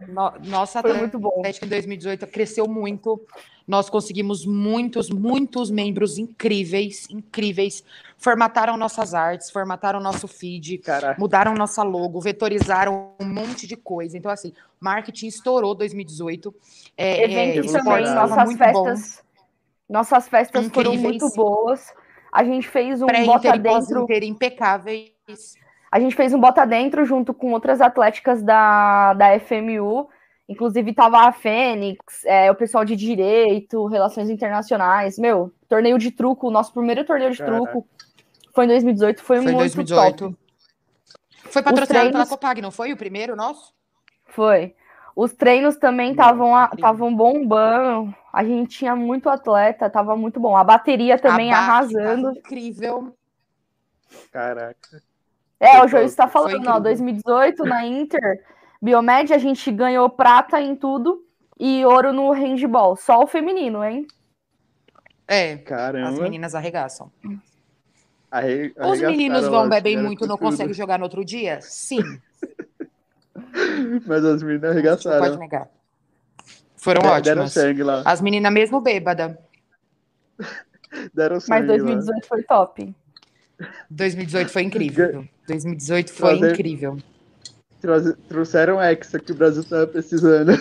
No- 0.07 0.33
Nossa 0.45 0.81
Foi 0.81 0.93
muito 0.93 1.19
bom. 1.19 1.43
Em 1.45 1.67
2018 1.67 2.25
cresceu 2.27 2.67
muito. 2.67 3.21
Nós 3.67 3.89
conseguimos 3.89 4.45
muitos, 4.45 5.09
muitos 5.09 5.69
membros 5.69 6.17
incríveis, 6.17 7.07
incríveis. 7.09 7.83
Formataram 8.17 8.75
nossas 8.77 9.13
artes, 9.13 9.51
formataram 9.51 9.99
nosso 9.99 10.27
feed, 10.27 10.79
Caraca. 10.79 11.19
mudaram 11.19 11.53
nossa 11.53 11.83
logo, 11.83 12.19
vetorizaram 12.19 13.11
um 13.19 13.25
monte 13.25 13.67
de 13.67 13.75
coisa. 13.77 14.17
Então, 14.17 14.31
assim, 14.31 14.51
marketing 14.79 15.27
estourou 15.27 15.75
2018. 15.75 16.53
É, 16.97 17.23
Eventos 17.23 17.73
é, 17.73 17.77
também, 17.77 18.03
nossas 18.13 18.45
muito 18.45 18.57
bom. 18.73 18.85
festas. 18.85 19.23
Nossas 19.87 20.27
festas 20.27 20.67
foram 20.69 20.95
muito 20.95 21.29
boas. 21.35 21.93
A 22.31 22.43
gente 22.43 22.67
fez 22.67 23.01
um 23.01 23.07
bota 23.07 23.55
e 23.55 23.59
dentro. 23.59 23.71
pós-inter 24.05 24.23
impecáveis. 24.23 25.11
A 25.91 25.99
gente 25.99 26.15
fez 26.15 26.33
um 26.33 26.39
bota 26.39 26.65
dentro 26.65 27.03
junto 27.05 27.33
com 27.33 27.51
outras 27.51 27.81
atléticas 27.81 28.41
da, 28.41 29.13
da 29.13 29.39
FMU. 29.39 30.07
Inclusive 30.47 30.93
tava 30.93 31.19
a 31.27 31.31
Fênix, 31.31 32.25
é, 32.25 32.51
o 32.51 32.55
pessoal 32.55 32.83
de 32.83 32.95
direito, 32.95 33.85
relações 33.87 34.29
internacionais. 34.29 35.17
Meu, 35.17 35.51
torneio 35.69 35.97
de 35.97 36.11
truco, 36.11 36.47
o 36.47 36.51
nosso 36.51 36.73
primeiro 36.73 37.05
torneio 37.05 37.31
de 37.31 37.37
Caraca. 37.37 37.57
truco 37.57 37.87
foi 38.53 38.65
em 38.65 38.67
2018, 38.67 39.21
foi, 39.23 39.37
Foi 39.37 39.51
em 39.51 39.55
muito 39.55 39.57
2018. 39.59 40.17
top. 40.25 40.37
Foi 41.49 41.61
patrocinado 41.63 41.87
treinos- 42.09 42.11
pela 42.11 42.25
Copag, 42.27 42.61
não 42.61 42.71
foi 42.71 42.91
o 42.91 42.97
primeiro 42.97 43.35
nosso? 43.35 43.73
Foi. 44.27 44.75
Os 45.15 45.33
treinos 45.33 45.75
também 45.77 46.11
estavam 46.11 47.15
bombando. 47.15 48.13
A 48.31 48.43
gente 48.43 48.77
tinha 48.77 48.95
muito 48.95 49.29
atleta, 49.29 49.89
tava 49.89 50.15
muito 50.15 50.39
bom. 50.39 50.55
A 50.55 50.63
bateria 50.63 51.17
também 51.19 51.51
A 51.53 51.57
arrasando. 51.57 52.27
tava 52.27 52.39
Incrível. 52.39 53.15
Caraca. 54.31 55.01
É, 55.59 55.83
o 55.83 55.87
João 55.87 56.03
está 56.03 56.27
falando, 56.27 56.53
ó, 56.55 56.77
incrível. 56.77 56.81
2018 56.81 57.63
na 57.65 57.85
Inter, 57.85 58.43
Biomed, 58.81 59.33
a 59.33 59.37
gente 59.37 59.71
ganhou 59.71 60.09
prata 60.09 60.59
em 60.59 60.75
tudo 60.75 61.23
e 61.59 61.85
ouro 61.85 62.11
no 62.11 62.31
handball. 62.31 62.95
Só 62.95 63.21
o 63.21 63.27
feminino, 63.27 63.83
hein? 63.83 64.07
É, 65.27 65.53
as 65.53 65.61
Caramba. 65.61 66.23
meninas 66.23 66.55
arregaçam. 66.55 67.11
Arre- 68.29 68.73
Os 68.77 68.99
meninos 69.01 69.39
arregaçaram 69.39 69.51
vão, 69.51 69.69
bebem 69.69 69.91
tiveram 69.91 70.07
muito, 70.07 70.25
não 70.27 70.37
conseguem 70.37 70.73
jogar 70.73 70.97
no 70.97 71.03
outro 71.03 71.23
dia? 71.23 71.59
Sim, 71.61 72.01
Mas 74.07 74.25
as 74.25 74.41
meninas 74.41 74.61
não 74.61 74.61
pode 74.61 74.67
arregaçaram. 74.87 75.37
negar. 75.37 75.67
Foram 76.81 77.01
Deram 77.03 77.15
ótimas. 77.17 77.53
sangue 77.53 77.83
lá. 77.83 78.01
As 78.03 78.19
meninas 78.21 78.51
mesmo 78.51 78.81
bêbada. 78.81 79.37
Deram 81.13 81.39
sangue 81.39 81.49
Mas 81.51 81.61
lá. 81.61 81.67
2018 81.77 82.27
foi 82.27 82.41
top. 82.43 82.95
2018 83.87 84.49
foi 84.49 84.63
incrível. 84.63 85.27
2018 85.47 86.11
foi 86.11 86.39
Fazer- 86.39 86.53
incrível. 86.53 86.97
Trouxe- 87.79 88.15
Trouxeram 88.27 88.81
Hexa 88.81 89.19
que 89.19 89.31
o 89.31 89.35
Brasil 89.35 89.63
tava 89.63 89.85
precisando. 89.85 90.53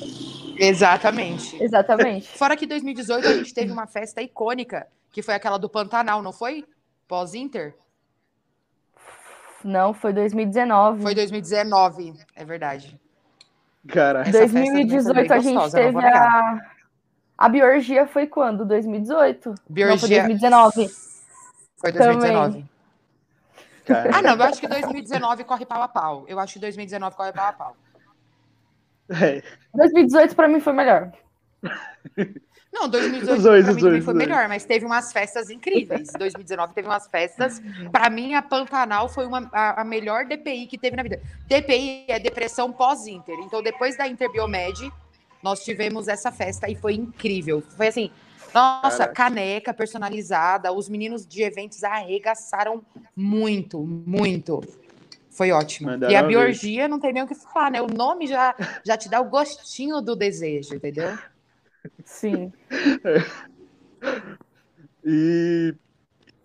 Exatamente. 0.60 1.60
Exatamente. 1.62 2.28
Fora 2.36 2.54
que 2.54 2.66
2018 2.66 3.26
a 3.26 3.32
gente 3.32 3.54
teve 3.54 3.72
uma 3.72 3.86
festa 3.86 4.20
icônica, 4.20 4.86
que 5.10 5.22
foi 5.22 5.32
aquela 5.34 5.58
do 5.58 5.70
Pantanal, 5.70 6.20
não 6.22 6.34
foi? 6.34 6.66
Pós-Inter? 7.08 7.74
Não, 9.64 9.94
foi 9.94 10.12
2019. 10.12 11.00
Foi 11.02 11.14
2019, 11.14 12.12
é 12.36 12.44
verdade. 12.44 13.00
Também 14.32 14.48
foi 14.48 14.60
2018 14.60 15.14
bem 15.14 15.38
a 15.38 15.40
gente 15.40 15.54
gostosa, 15.54 15.78
teve 15.78 16.06
a. 16.06 16.72
A 17.36 17.48
biorgia 17.48 18.06
foi 18.06 18.26
quando? 18.26 18.64
2018? 18.64 19.48
Não, 19.48 19.56
foi 19.56 19.64
Biorgia 19.68 20.22
2019. 20.22 20.90
foi 21.76 21.92
2019. 21.92 22.64
Caraca. 23.84 24.16
Ah, 24.16 24.22
não, 24.22 24.36
eu 24.36 24.42
acho 24.44 24.60
que 24.60 24.68
2019 24.68 25.44
corre 25.44 25.66
pau 25.66 25.82
a 25.82 25.88
pau. 25.88 26.24
Eu 26.28 26.38
acho 26.38 26.54
que 26.54 26.60
2019 26.60 27.16
corre 27.16 27.32
pau 27.32 27.46
a 27.46 27.52
pau. 27.52 27.76
É, 29.10 29.42
2018 29.74 30.36
pra 30.36 30.46
mim 30.46 30.60
foi 30.60 30.72
melhor. 30.72 31.10
Não, 32.72 32.88
2018 32.88 33.36
Os 33.36 33.42
dois, 33.44 33.64
pra 33.64 33.70
os 33.70 33.76
mim 33.76 33.82
também 33.82 34.00
foi 34.00 34.14
dois. 34.14 34.26
melhor, 34.26 34.48
mas 34.48 34.64
teve 34.64 34.86
umas 34.86 35.12
festas 35.12 35.50
incríveis. 35.50 36.08
2019 36.18 36.72
teve 36.74 36.88
umas 36.88 37.06
festas. 37.06 37.60
Pra 37.92 38.08
mim, 38.08 38.34
a 38.34 38.40
Pantanal 38.42 39.08
foi 39.08 39.26
uma, 39.26 39.48
a, 39.52 39.82
a 39.82 39.84
melhor 39.84 40.24
DPI 40.24 40.66
que 40.66 40.78
teve 40.78 40.96
na 40.96 41.02
vida. 41.02 41.20
DPI 41.46 42.06
é 42.08 42.18
depressão 42.18 42.72
pós-Inter. 42.72 43.36
Então, 43.40 43.62
depois 43.62 43.96
da 43.96 44.08
Inter 44.08 44.30
Biomed, 44.32 44.90
nós 45.42 45.62
tivemos 45.62 46.08
essa 46.08 46.32
festa 46.32 46.68
e 46.70 46.74
foi 46.74 46.94
incrível. 46.94 47.62
Foi 47.76 47.88
assim, 47.88 48.10
nossa, 48.54 48.98
Caraca. 49.06 49.12
caneca 49.12 49.74
personalizada. 49.74 50.72
Os 50.72 50.88
meninos 50.88 51.26
de 51.26 51.42
eventos 51.42 51.84
arregaçaram 51.84 52.82
muito, 53.14 53.80
muito. 53.80 54.60
Foi 55.30 55.50
ótimo. 55.50 55.90
Mandaram 55.90 56.12
e 56.12 56.16
a 56.16 56.22
ver. 56.22 56.28
biorgia 56.28 56.88
não 56.88 56.98
tem 57.00 57.12
nem 57.12 57.22
o 57.22 57.26
que 57.26 57.34
falar, 57.34 57.70
né? 57.70 57.80
O 57.80 57.86
nome 57.86 58.26
já, 58.26 58.54
já 58.84 58.96
te 58.96 59.08
dá 59.08 59.20
o 59.20 59.24
gostinho 59.24 60.00
do 60.02 60.14
desejo, 60.14 60.74
entendeu? 60.74 61.16
Sim. 62.04 62.52
E 65.04 65.74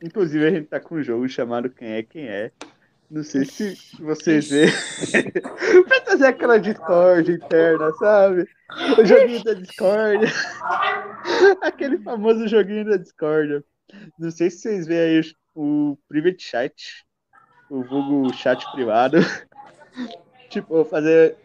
inclusive 0.02 0.46
a 0.46 0.50
gente 0.50 0.68
tá 0.68 0.80
com 0.80 0.96
um 0.96 1.04
jogo 1.04 1.28
chamado 1.30 1.70
Quem 1.70 1.90
é 1.90 2.04
Quem 2.04 2.28
é. 2.28 2.52
Não 3.10 3.24
sei 3.24 3.46
se 3.46 3.78
vocês 4.02 4.50
vê. 4.50 4.66
pra 5.88 6.02
fazer 6.06 6.26
aquela 6.26 6.60
Discord 6.60 7.32
interna, 7.32 7.94
sabe? 7.94 8.46
O 9.00 9.06
joguinho 9.06 9.42
da 9.46 9.54
Discord. 9.54 10.26
Aquele 11.62 12.00
famoso 12.00 12.50
joguinho 12.50 12.84
da 12.84 12.98
Discord. 12.98 13.64
Não 14.20 14.30
sei 14.30 14.50
se 14.50 14.58
vocês 14.58 14.86
veem 14.86 15.20
aí 15.20 15.32
o, 15.56 15.98
Private 16.10 16.44
Chat. 16.44 17.06
O 17.70 17.82
vulgo 17.82 18.34
chat 18.34 18.70
privado. 18.74 19.20
tipo, 20.50 20.68
vou 20.76 20.86
fazer. 20.86 21.38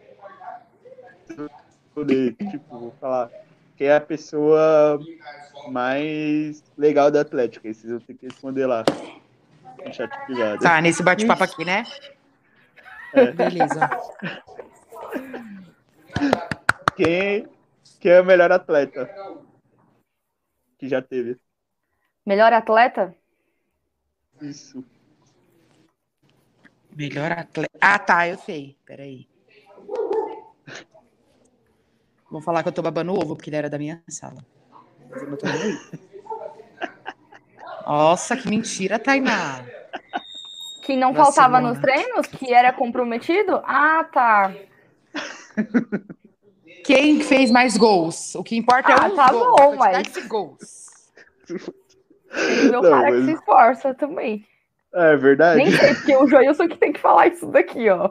Tipo, 1.27 2.79
vou 2.79 2.91
falar. 2.99 3.31
Quem 3.83 3.89
é 3.89 3.97
a 3.97 3.99
pessoa 3.99 4.97
mais 5.67 6.63
legal 6.77 7.11
da 7.11 7.19
Atlética? 7.19 7.67
Aí 7.67 7.73
vocês 7.73 7.91
vão 7.91 7.99
ter 7.99 8.13
que 8.13 8.27
responder 8.27 8.65
lá. 8.65 8.85
No 9.85 9.93
chat 9.93 10.09
privado. 10.25 10.63
Tá, 10.63 10.79
nesse 10.79 11.03
bate-papo 11.03 11.43
aqui, 11.43 11.65
né? 11.65 11.83
É. 13.11 13.31
Beleza. 13.33 13.89
Quem, 16.95 17.45
quem 17.99 18.11
é 18.13 18.21
o 18.21 18.25
melhor 18.25 18.53
atleta? 18.53 19.13
Que 20.77 20.87
já 20.87 21.01
teve. 21.01 21.37
Melhor 22.25 22.53
atleta? 22.53 23.13
Isso. 24.41 24.81
Melhor 26.95 27.33
atleta. 27.33 27.77
Ah, 27.81 27.99
tá, 27.99 28.29
eu 28.29 28.37
sei. 28.37 28.77
Peraí. 28.85 29.27
Vou 32.33 32.41
falar 32.41 32.63
que 32.63 32.69
eu 32.69 32.73
tô 32.73 32.81
babando 32.81 33.13
ovo, 33.13 33.35
porque 33.35 33.51
ele 33.51 33.57
era 33.57 33.69
da 33.69 33.77
minha 33.77 34.01
sala. 34.09 34.43
Nossa, 37.85 38.35
que 38.35 38.49
mentira, 38.49 38.97
Tainá. 38.97 39.63
Que 40.81 40.95
não 40.95 41.13
faltava 41.13 41.61
nos 41.61 41.77
treinos? 41.77 42.25
Que 42.25 42.51
era 42.51 42.73
comprometido? 42.73 43.61
Ah, 43.65 44.03
tá. 44.11 44.51
Quem 46.83 47.21
fez 47.21 47.51
mais 47.51 47.77
gols? 47.77 48.33
O 48.33 48.43
que 48.43 48.55
importa 48.57 48.91
é 48.91 48.95
Ah, 48.95 49.09
tá 49.11 49.31
gols. 49.31 49.55
bom, 49.61 49.75
mas- 49.75 50.11
de 50.11 50.21
gols. 50.21 50.59
Tem 51.47 51.57
que 51.59 52.67
ver 52.67 52.77
o 52.77 52.81
Não, 52.81 52.89
cara 52.89 53.11
que 53.11 53.17
mas- 53.17 53.25
se 53.25 53.31
esforça 53.33 53.93
também. 53.93 54.43
É 54.91 55.15
verdade? 55.15 55.57
Nem 55.57 55.69
sei, 55.71 55.93
porque 55.93 56.15
o 56.15 56.25
Joilson 56.27 56.67
que 56.67 56.77
tem 56.77 56.91
que 56.93 56.99
falar 56.99 57.27
isso 57.27 57.45
daqui, 57.45 57.87
ó. 57.91 58.09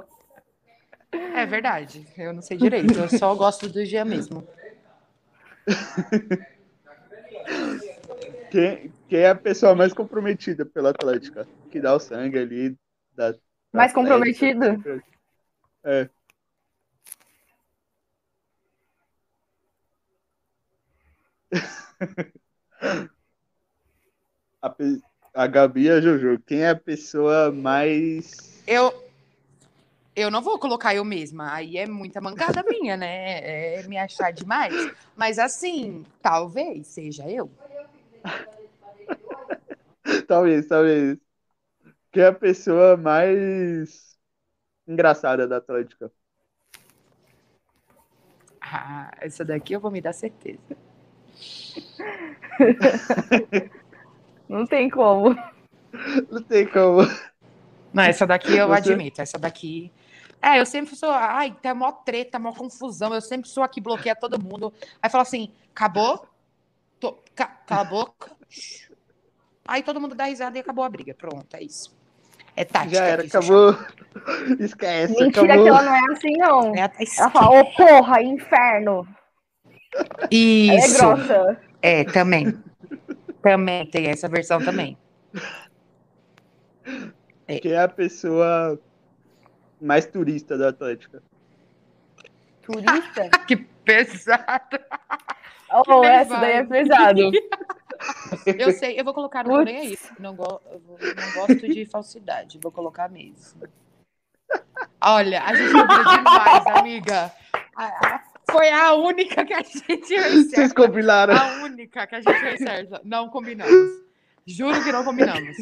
É 1.12 1.46
verdade. 1.46 2.06
Eu 2.16 2.32
não 2.32 2.42
sei 2.42 2.56
direito. 2.56 2.98
Eu 2.98 3.08
só 3.08 3.34
gosto 3.34 3.68
do 3.68 3.84
Gia 3.84 4.04
mesmo. 4.04 4.46
Quem, 8.50 8.92
quem 9.08 9.20
é 9.20 9.30
a 9.30 9.34
pessoa 9.34 9.74
mais 9.74 9.94
comprometida 9.94 10.66
pela 10.66 10.90
Atlética? 10.90 11.48
Que 11.70 11.80
dá 11.80 11.94
o 11.94 11.98
sangue 11.98 12.38
ali. 12.38 12.76
Da, 13.14 13.34
mais 13.72 13.94
comprometido? 13.94 14.62
É. 15.82 16.10
a, 24.60 24.74
a 25.34 25.46
Gabi 25.46 25.84
e 25.84 25.90
a 25.90 25.98
Jojo, 26.00 26.38
quem 26.46 26.62
é 26.62 26.68
a 26.70 26.76
pessoa 26.76 27.50
mais. 27.50 28.62
Eu. 28.66 29.01
Eu 30.14 30.30
não 30.30 30.42
vou 30.42 30.58
colocar 30.58 30.94
eu 30.94 31.04
mesma, 31.04 31.54
aí 31.54 31.78
é 31.78 31.86
muita 31.86 32.20
mancada 32.20 32.62
minha, 32.68 32.96
né? 32.96 33.78
É 33.78 33.82
me 33.84 33.96
achar 33.96 34.32
demais. 34.32 34.74
Mas 35.16 35.38
assim, 35.38 36.04
talvez 36.20 36.86
seja 36.88 37.28
eu. 37.28 37.50
talvez, 40.28 40.66
talvez. 40.66 41.18
Quem 42.10 42.22
é 42.22 42.26
a 42.26 42.32
pessoa 42.32 42.96
mais 42.96 44.18
engraçada 44.86 45.48
da 45.48 45.56
Atlética? 45.56 46.12
Ah, 48.60 49.10
essa 49.20 49.44
daqui 49.44 49.72
eu 49.72 49.80
vou 49.80 49.90
me 49.90 50.00
dar 50.00 50.12
certeza. 50.12 50.76
Não 54.48 54.66
tem 54.66 54.90
como. 54.90 55.34
Não 56.30 56.42
tem 56.42 56.66
como. 56.66 57.02
Não, 57.92 58.02
essa 58.02 58.26
daqui 58.26 58.56
eu 58.56 58.68
Você... 58.68 58.92
admito. 58.92 59.20
Essa 59.20 59.38
daqui. 59.38 59.92
É, 60.42 60.58
eu 60.58 60.66
sempre 60.66 60.96
sou. 60.96 61.10
Ai, 61.10 61.56
tem 61.62 61.72
mó 61.72 61.92
treta, 61.92 62.38
mó 62.38 62.52
confusão. 62.52 63.14
Eu 63.14 63.20
sempre 63.20 63.48
sou 63.48 63.62
aqui, 63.62 63.80
bloqueia 63.80 64.16
todo 64.16 64.42
mundo. 64.42 64.72
Aí 65.00 65.08
fala 65.08 65.22
assim: 65.22 65.52
acabou? 65.72 66.26
Tô... 66.98 67.22
Ca... 67.34 67.46
Cala 67.46 67.82
a 67.82 67.84
boca. 67.84 68.32
Aí 69.66 69.84
todo 69.84 70.00
mundo 70.00 70.16
dá 70.16 70.24
risada 70.24 70.58
e 70.58 70.60
acabou 70.60 70.84
a 70.84 70.88
briga. 70.88 71.14
Pronto, 71.14 71.54
é 71.54 71.62
isso. 71.62 71.96
É 72.56 72.64
tática. 72.64 72.96
Já 72.96 73.04
era, 73.04 73.22
acabou. 73.22 73.78
Esquece. 74.58 75.14
Mentira 75.14 75.54
acabou. 75.54 75.64
que 75.64 75.68
ela 75.68 75.82
não 75.82 75.94
é 75.94 76.12
assim, 76.12 76.36
não. 76.36 76.74
É 76.74 76.90
ela 77.18 77.30
fala, 77.30 77.50
ô 77.50 77.60
oh, 77.60 77.64
porra, 77.76 78.22
inferno. 78.22 79.06
Isso. 80.30 81.02
Ela 81.02 81.14
é 81.14 81.16
grossa. 81.16 81.60
É, 81.80 82.04
também. 82.04 82.62
Também 83.42 83.86
tem 83.86 84.08
essa 84.08 84.28
versão 84.28 84.58
também. 84.62 84.98
É. 87.46 87.58
Que 87.58 87.72
é 87.72 87.82
a 87.82 87.88
pessoa 87.88 88.78
mais 89.82 90.06
turista 90.06 90.56
da 90.56 90.68
Atlética. 90.68 91.22
Turista? 92.62 93.28
que 93.46 93.56
pesado. 93.56 94.78
Oh, 95.70 95.82
que 95.82 96.06
essa 96.06 96.36
daí 96.38 96.52
é 96.52 96.64
pesado. 96.64 97.20
eu 98.46 98.72
sei, 98.72 98.98
eu 98.98 99.04
vou 99.04 99.12
colocar 99.12 99.42
no 99.42 99.50
porém 99.50 99.78
aí. 99.78 99.98
Não, 100.18 100.34
go 100.34 100.60
não 100.70 101.32
gosto 101.34 101.68
de 101.68 101.84
falsidade. 101.86 102.58
Vou 102.62 102.70
colocar 102.70 103.08
mesmo. 103.08 103.62
Olha, 105.04 105.42
a 105.42 105.54
gente 105.54 105.72
combina 105.72 106.16
demais, 106.16 106.66
amiga. 106.66 107.32
Foi 108.50 108.70
a 108.70 108.94
única 108.94 109.44
que 109.44 109.54
a 109.54 109.62
gente. 109.62 110.20
Vocês 110.48 110.72
combinaram. 110.72 111.34
A 111.34 111.64
única 111.64 112.06
que 112.06 112.14
a 112.14 112.20
gente 112.20 112.38
recebe. 112.38 113.00
Não 113.02 113.28
combinamos. 113.28 114.02
Juro 114.46 114.82
que 114.84 114.92
não 114.92 115.04
combinamos. 115.04 115.56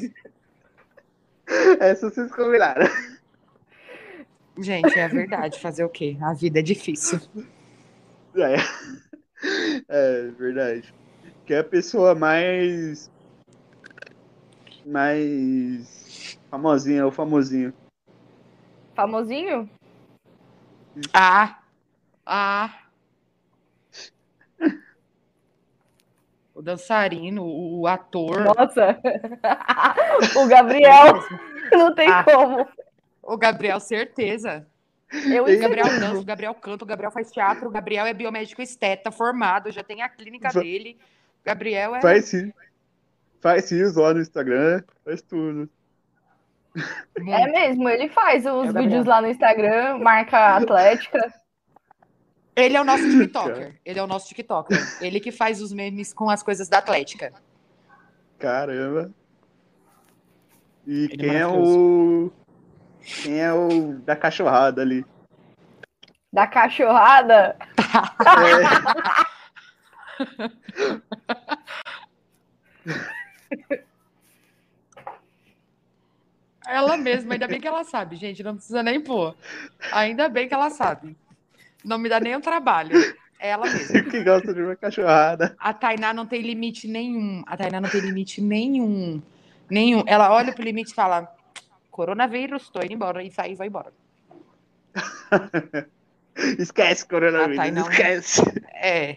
Essa 1.80 2.10
vocês 2.10 2.30
combinaram. 2.32 2.86
Gente, 4.58 4.98
é 4.98 5.08
verdade. 5.08 5.58
Fazer 5.58 5.84
o 5.84 5.88
quê? 5.88 6.16
A 6.20 6.32
vida 6.32 6.58
é 6.58 6.62
difícil. 6.62 7.20
É, 8.36 8.56
é 9.88 10.22
verdade. 10.38 10.92
Que 11.46 11.54
é 11.54 11.58
a 11.60 11.64
pessoa 11.64 12.14
mais. 12.14 13.10
Mais. 14.86 16.38
Famosinha, 16.50 17.04
ou 17.06 17.12
famosinho. 17.12 17.72
Famosinho? 18.94 19.68
Ah! 21.12 21.60
Ah! 22.26 22.74
O 26.52 26.62
dançarino, 26.62 27.42
o 27.42 27.86
ator. 27.86 28.44
Nossa! 28.44 28.98
o 30.36 30.46
Gabriel! 30.46 31.14
Não 31.72 31.94
tem 31.94 32.06
ah. 32.06 32.22
como. 32.22 32.68
O 33.30 33.36
Gabriel, 33.36 33.78
certeza. 33.78 34.66
Eu 35.12 35.44
o 35.44 35.60
Gabriel 35.60 35.86
dança, 35.86 36.18
o 36.18 36.24
Gabriel 36.24 36.52
canta, 36.52 36.84
o 36.84 36.86
Gabriel 36.86 37.12
faz 37.12 37.30
teatro, 37.30 37.68
o 37.68 37.70
Gabriel 37.70 38.04
é 38.04 38.12
biomédico 38.12 38.60
esteta, 38.60 39.12
formado, 39.12 39.70
já 39.70 39.84
tem 39.84 40.02
a 40.02 40.08
clínica 40.08 40.50
Fa 40.50 40.60
dele. 40.60 40.98
Gabriel 41.44 41.94
é. 41.94 42.00
Faz 42.00 42.24
sim. 42.24 42.52
Faz 43.40 43.66
sim, 43.66 43.82
lá 43.94 44.12
no 44.12 44.20
Instagram, 44.20 44.82
faz 45.04 45.22
tudo. 45.22 45.70
É 47.16 47.46
mesmo, 47.46 47.88
ele 47.88 48.08
faz 48.08 48.44
os 48.46 48.74
é 48.74 48.80
vídeos 48.80 49.06
lá 49.06 49.22
no 49.22 49.28
Instagram, 49.28 49.98
marca 49.98 50.56
Atlética. 50.56 51.32
Ele 52.56 52.76
é 52.76 52.80
o 52.80 52.84
nosso 52.84 53.08
TikToker. 53.08 53.80
Ele 53.84 53.98
é 53.98 54.02
o 54.02 54.08
nosso 54.08 54.28
TikToker. 54.28 54.78
Ele 55.00 55.20
que 55.20 55.30
faz 55.30 55.62
os 55.62 55.72
memes 55.72 56.12
com 56.12 56.28
as 56.28 56.42
coisas 56.42 56.68
da 56.68 56.78
Atlética. 56.78 57.32
Caramba. 58.40 59.12
E 60.84 61.04
Ele 61.04 61.14
é 61.14 61.16
quem 61.16 61.36
é, 61.36 61.40
é 61.40 61.46
o. 61.46 62.32
Quem 63.02 63.40
é 63.40 63.52
o 63.52 63.94
da 64.04 64.16
cachorrada 64.16 64.82
ali? 64.82 65.04
Da 66.32 66.46
cachorrada? 66.46 67.56
É. 67.80 67.80
ela 76.66 76.96
mesma, 76.96 77.34
ainda 77.34 77.48
bem 77.48 77.60
que 77.60 77.66
ela 77.66 77.84
sabe, 77.84 78.16
gente. 78.16 78.42
Não 78.42 78.54
precisa 78.54 78.82
nem 78.82 79.00
pôr. 79.00 79.34
Ainda 79.92 80.28
bem 80.28 80.46
que 80.46 80.54
ela 80.54 80.70
sabe. 80.70 81.16
Não 81.84 81.98
me 81.98 82.08
dá 82.08 82.20
nem 82.20 82.36
um 82.36 82.40
trabalho. 82.40 82.96
É 83.38 83.50
ela 83.50 83.64
mesma. 83.64 84.02
que 84.10 84.22
gosta 84.22 84.54
de 84.54 84.62
uma 84.62 84.76
cachorrada. 84.76 85.56
A 85.58 85.72
Tainá 85.72 86.12
não 86.12 86.26
tem 86.26 86.42
limite 86.42 86.86
nenhum. 86.86 87.42
A 87.46 87.56
Tainá 87.56 87.80
não 87.80 87.88
tem 87.88 88.00
limite 88.00 88.40
nenhum. 88.40 89.20
Nenhum. 89.68 90.04
Ela 90.06 90.32
olha 90.32 90.52
pro 90.52 90.62
limite 90.62 90.92
e 90.92 90.94
fala: 90.94 91.34
coronavírus, 91.90 92.68
tô 92.68 92.82
indo 92.82 92.92
embora. 92.92 93.22
E 93.22 93.30
sai 93.30 93.52
e 93.52 93.54
vai 93.54 93.68
embora. 93.68 93.92
esquece 96.58 97.06
coronavírus, 97.06 97.56
Tainá, 97.56 97.80
esquece. 97.82 98.42
É. 98.74 99.16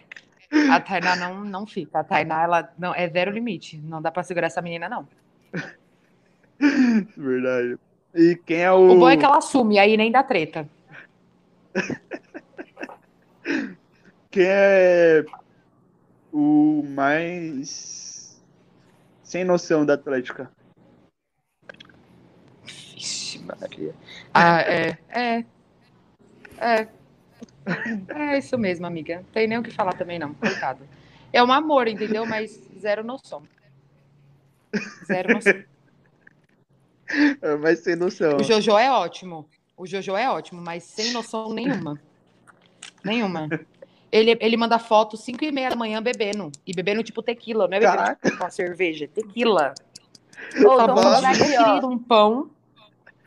A 0.70 0.80
Tainá 0.80 1.16
não, 1.16 1.44
não 1.44 1.66
fica. 1.66 2.00
A 2.00 2.04
Tainá, 2.04 2.42
ela 2.42 2.72
não, 2.78 2.94
é 2.94 3.08
zero 3.08 3.30
limite. 3.30 3.78
Não 3.78 4.00
dá 4.00 4.10
pra 4.10 4.22
segurar 4.22 4.46
essa 4.46 4.62
menina, 4.62 4.88
não. 4.88 5.06
Verdade. 7.16 7.78
E 8.14 8.36
quem 8.46 8.62
é 8.62 8.72
o. 8.72 8.90
O 8.90 8.98
bom 8.98 9.10
é 9.10 9.16
que 9.16 9.24
ela 9.24 9.38
assume, 9.38 9.78
aí 9.78 9.96
nem 9.96 10.12
dá 10.12 10.22
treta. 10.22 10.68
quem 14.30 14.46
é 14.46 15.24
o 16.32 16.84
mais 16.88 18.40
sem 19.22 19.44
noção 19.44 19.84
da 19.84 19.94
Atlética? 19.94 20.50
Maria. 23.40 23.94
Ah, 24.32 24.60
é, 24.60 24.98
é. 25.10 25.44
É. 26.58 26.88
É 28.08 28.38
isso 28.38 28.58
mesmo, 28.58 28.86
amiga. 28.86 29.16
Não 29.16 29.24
tem 29.24 29.46
nem 29.46 29.58
o 29.58 29.62
que 29.62 29.70
falar 29.70 29.94
também, 29.94 30.18
não. 30.18 30.34
Coitado. 30.34 30.86
É 31.32 31.42
um 31.42 31.52
amor, 31.52 31.88
entendeu? 31.88 32.26
Mas 32.26 32.60
zero 32.78 33.02
noção. 33.02 33.42
Zero 35.06 35.34
noção. 35.34 35.64
Mas 37.60 37.80
sem 37.80 37.96
noção. 37.96 38.36
O 38.36 38.44
Jojo 38.44 38.78
é 38.78 38.90
ótimo. 38.90 39.48
O 39.76 39.86
Jojo 39.86 40.16
é 40.16 40.28
ótimo, 40.30 40.60
mas 40.60 40.84
sem 40.84 41.12
noção 41.12 41.52
nenhuma. 41.52 42.00
Nenhuma. 43.02 43.48
Ele, 44.12 44.36
ele 44.40 44.56
manda 44.56 44.78
foto 44.78 45.16
5 45.16 45.44
e 45.44 45.50
meia 45.50 45.70
da 45.70 45.76
manhã 45.76 46.00
bebendo. 46.00 46.52
E 46.66 46.72
bebendo 46.72 47.02
tipo 47.02 47.22
tequila, 47.22 47.66
não 47.66 47.76
é 47.76 47.80
bebendo 47.80 48.16
tipo, 48.22 48.38
com 48.38 48.44
a 48.44 48.50
cerveja, 48.50 49.08
tequila. 49.08 49.74
Ô, 50.64 50.72
Acabou 50.72 51.90
um 51.90 51.98
pão 51.98 52.50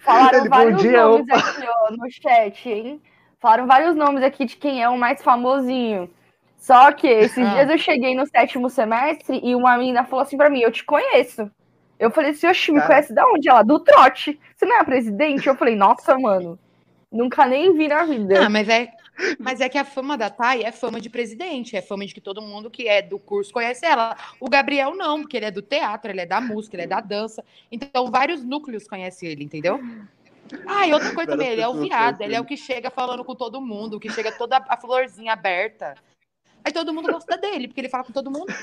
Falaram 0.08 0.40
Ele, 0.40 0.50
vários 0.50 0.82
dia, 0.82 1.02
nomes 1.04 1.28
opa. 1.28 1.38
aqui 1.38 1.68
ó, 1.68 1.92
no 1.92 2.10
chat, 2.10 2.70
hein? 2.70 3.02
Falaram 3.42 3.68
vários 3.68 3.94
nomes 3.94 4.24
aqui 4.24 4.46
de 4.46 4.56
quem 4.56 4.82
é 4.82 4.88
o 4.88 4.98
mais 4.98 5.22
famosinho. 5.22 6.10
Só 6.58 6.94
que 6.94 7.08
esses 7.08 7.46
ah. 7.46 7.54
dias 7.54 7.70
eu 7.70 7.78
cheguei 7.78 8.16
no 8.16 8.26
sétimo 8.26 8.70
semestre 8.70 9.42
e 9.44 9.54
uma 9.54 9.78
menina 9.78 10.06
falou 10.06 10.24
assim 10.24 10.38
pra 10.38 10.50
mim: 10.50 10.62
Eu 10.62 10.72
te 10.72 10.86
conheço. 10.86 11.52
Eu 12.00 12.10
falei 12.10 12.32
assim: 12.32 12.48
Oxi, 12.48 12.72
me 12.72 12.82
conhece 12.82 13.14
da 13.14 13.28
onde? 13.28 13.50
Ela, 13.50 13.64
do 13.64 13.80
trote. 13.80 14.40
Você 14.56 14.66
não 14.66 14.78
é 14.78 14.80
a 14.80 14.86
presidente? 14.86 15.46
Eu 15.46 15.56
falei: 15.56 15.76
Nossa, 15.76 16.18
mano. 16.18 16.58
Nunca 17.12 17.46
nem 17.46 17.76
vi 17.76 17.90
na 17.90 18.04
vida. 18.04 18.46
Ah, 18.46 18.50
mas 18.50 18.68
é, 18.70 18.90
mas 19.40 19.62
é 19.62 19.70
que 19.70 19.78
a 19.78 19.86
fama 19.86 20.18
da 20.18 20.30
Thay 20.30 20.64
é 20.64 20.72
fama 20.72 21.02
de 21.02 21.10
presidente, 21.10 21.76
é 21.76 21.82
fama 21.82 22.06
de 22.06 22.14
que 22.14 22.22
todo 22.22 22.42
mundo 22.42 22.70
que 22.70 22.88
é 22.88 23.02
do 23.02 23.18
curso 23.18 23.52
conhece 23.52 23.86
ela. 23.86 24.16
O 24.40 24.50
Gabriel 24.50 24.96
não, 24.96 25.22
porque 25.22 25.38
ele 25.38 25.46
é 25.46 25.52
do 25.52 25.62
teatro, 25.62 26.12
ele 26.12 26.22
é 26.22 26.26
da 26.26 26.40
música, 26.40 26.76
ele 26.76 26.84
é 26.84 26.88
da 26.88 27.00
dança. 27.00 27.44
Então, 27.72 28.12
vários 28.12 28.44
núcleos 28.44 28.88
conhecem 28.88 29.30
ele, 29.30 29.44
entendeu? 29.44 29.80
Ah, 30.66 30.88
e 30.88 30.94
outra 30.94 31.14
coisa 31.14 31.32
também, 31.32 31.50
ele 31.50 31.62
é 31.62 31.68
o 31.68 31.80
viado, 31.80 32.22
ele 32.22 32.36
é 32.36 32.40
o 32.40 32.46
que 32.46 32.56
chega 32.56 32.90
falando 32.90 33.24
com 33.26 33.36
todo 33.36 33.60
mundo, 33.60 34.00
que 34.00 34.10
chega 34.10 34.32
toda 34.32 34.64
a 34.68 34.78
florzinha 34.78 35.34
aberta. 35.34 35.96
Aí 36.64 36.72
todo 36.72 36.94
mundo 36.94 37.12
gosta 37.12 37.38
dele, 37.38 37.68
porque 37.68 37.82
ele 37.82 37.90
fala 37.90 38.04
com 38.04 38.14
todo 38.14 38.32
mundo. 38.32 38.54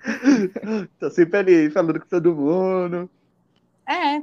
Tô 0.98 1.10
sempre 1.10 1.38
ali 1.38 1.70
falando 1.70 2.00
com 2.00 2.08
todo 2.08 2.34
mundo. 2.34 3.10
É. 3.88 4.22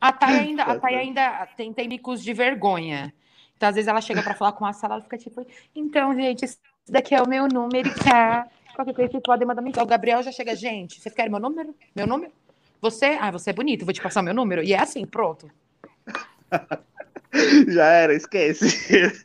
A 0.00 0.12
Thay 0.12 0.34
ainda, 0.34 0.62
a 0.64 0.78
Thay 0.78 0.94
ainda 0.94 1.46
tem, 1.56 1.72
tem 1.72 1.88
micos 1.88 2.22
de 2.22 2.32
vergonha. 2.32 3.12
Então, 3.56 3.68
às 3.68 3.74
vezes, 3.74 3.88
ela 3.88 4.00
chega 4.00 4.22
para 4.22 4.34
falar 4.34 4.52
com 4.52 4.66
a 4.66 4.72
sala, 4.72 4.94
ela 4.94 5.02
fica 5.02 5.16
tipo, 5.16 5.46
então, 5.74 6.14
gente, 6.14 6.44
esse 6.44 6.58
daqui 6.88 7.14
é 7.14 7.22
o 7.22 7.28
meu 7.28 7.48
número, 7.48 7.88
tá? 8.04 8.46
Qualquer 8.74 8.94
coisa 8.94 9.10
vocês 9.10 9.22
podem 9.22 9.46
mandar 9.46 9.62
mensagem. 9.62 9.86
O 9.86 9.88
Gabriel 9.88 10.22
já 10.22 10.30
chega, 10.30 10.54
gente, 10.54 11.00
vocês 11.00 11.14
querem 11.14 11.30
meu 11.30 11.40
número? 11.40 11.74
Meu 11.94 12.06
número? 12.06 12.30
Você? 12.80 13.16
Ah, 13.20 13.30
você 13.30 13.50
é 13.50 13.52
bonito, 13.54 13.84
vou 13.84 13.94
te 13.94 14.02
passar 14.02 14.22
meu 14.22 14.34
número. 14.34 14.62
E 14.62 14.74
é 14.74 14.78
assim, 14.78 15.06
pronto. 15.06 15.50
já 17.68 17.86
era, 17.86 18.14
esquece. 18.14 19.16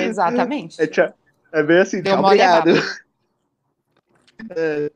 Exatamente. 0.00 0.80
É, 0.80 0.86
tchau. 0.86 1.12
é 1.52 1.62
bem 1.62 1.78
assim, 1.78 2.00
Deu 2.00 2.14
tchau, 2.14 2.24
obrigado. 2.24 2.70
É. 4.50 4.90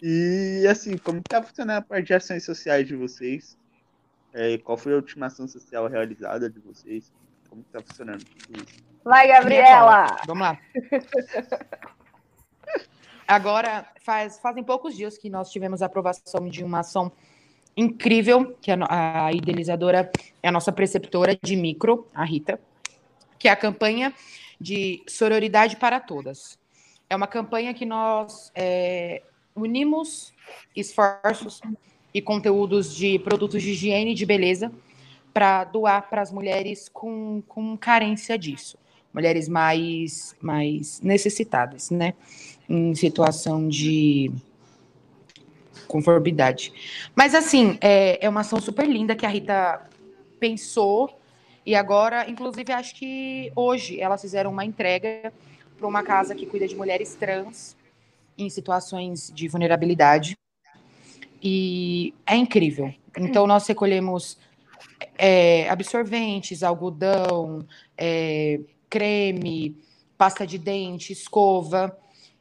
E 0.00 0.66
assim, 0.68 0.96
como 0.96 1.22
tá 1.22 1.42
funcionando 1.42 1.78
a 1.78 1.82
parte 1.82 2.06
de 2.06 2.14
ações 2.14 2.44
sociais 2.44 2.88
de 2.88 2.96
vocês? 2.96 3.56
É, 4.32 4.56
qual 4.58 4.78
foi 4.78 4.92
a 4.92 4.96
última 4.96 5.26
ação 5.26 5.46
social 5.46 5.86
realizada 5.86 6.48
de 6.48 6.58
vocês? 6.60 7.12
Como 7.48 7.62
tá 7.64 7.80
funcionando 7.80 8.24
isso? 8.50 8.82
Vai, 9.04 9.28
Gabriela! 9.28 10.16
Vamos 10.26 10.42
lá. 10.42 10.58
Agora, 13.28 13.86
faz, 14.02 14.38
fazem 14.40 14.64
poucos 14.64 14.96
dias 14.96 15.18
que 15.18 15.28
nós 15.28 15.50
tivemos 15.50 15.82
a 15.82 15.86
aprovação 15.86 16.48
de 16.48 16.64
uma 16.64 16.80
ação 16.80 17.12
incrível, 17.76 18.56
que 18.60 18.70
a, 18.70 19.26
a 19.26 19.32
idealizadora 19.32 20.10
é 20.42 20.48
a 20.48 20.52
nossa 20.52 20.72
preceptora 20.72 21.38
de 21.42 21.56
micro, 21.56 22.06
a 22.14 22.24
Rita, 22.24 22.60
que 23.38 23.48
é 23.48 23.50
a 23.50 23.56
campanha 23.56 24.12
de 24.60 25.02
Sororidade 25.08 25.76
para 25.76 25.98
Todas. 25.98 26.58
É 27.08 27.16
uma 27.16 27.26
campanha 27.26 27.74
que 27.74 27.84
nós 27.84 28.52
é, 28.54 29.22
unimos 29.54 30.32
esforços 30.74 31.60
e 32.14 32.20
conteúdos 32.20 32.94
de 32.94 33.18
produtos 33.18 33.62
de 33.62 33.70
higiene 33.70 34.12
e 34.12 34.14
de 34.14 34.26
beleza 34.26 34.72
para 35.32 35.64
doar 35.64 36.08
para 36.08 36.22
as 36.22 36.30
mulheres 36.30 36.88
com, 36.88 37.42
com 37.48 37.76
carência 37.76 38.38
disso. 38.38 38.76
Mulheres 39.12 39.48
mais, 39.48 40.34
mais 40.40 41.00
necessitadas, 41.00 41.90
né? 41.90 42.14
Em 42.68 42.94
situação 42.94 43.68
de 43.68 44.30
conformidade. 45.86 46.72
Mas, 47.14 47.34
assim, 47.34 47.76
é, 47.80 48.24
é 48.24 48.28
uma 48.28 48.40
ação 48.40 48.60
super 48.60 48.88
linda 48.88 49.14
que 49.14 49.26
a 49.26 49.28
Rita 49.28 49.86
pensou. 50.40 51.18
E 51.64 51.74
agora, 51.74 52.28
inclusive, 52.28 52.72
acho 52.72 52.94
que 52.94 53.52
hoje 53.54 54.00
elas 54.00 54.20
fizeram 54.20 54.50
uma 54.50 54.64
entrega 54.64 55.32
para 55.76 55.86
uma 55.86 56.02
casa 56.02 56.34
que 56.34 56.46
cuida 56.46 56.66
de 56.66 56.74
mulheres 56.74 57.14
trans 57.14 57.76
em 58.38 58.48
situações 58.48 59.30
de 59.34 59.46
vulnerabilidade. 59.48 60.36
E 61.42 62.14
é 62.24 62.36
incrível. 62.36 62.94
Então, 63.18 63.46
nós 63.46 63.66
recolhemos 63.66 64.38
é, 65.18 65.68
absorventes, 65.68 66.62
algodão, 66.62 67.66
é, 67.98 68.60
creme, 68.88 69.76
pasta 70.16 70.46
de 70.46 70.56
dente, 70.56 71.12
escova. 71.12 71.96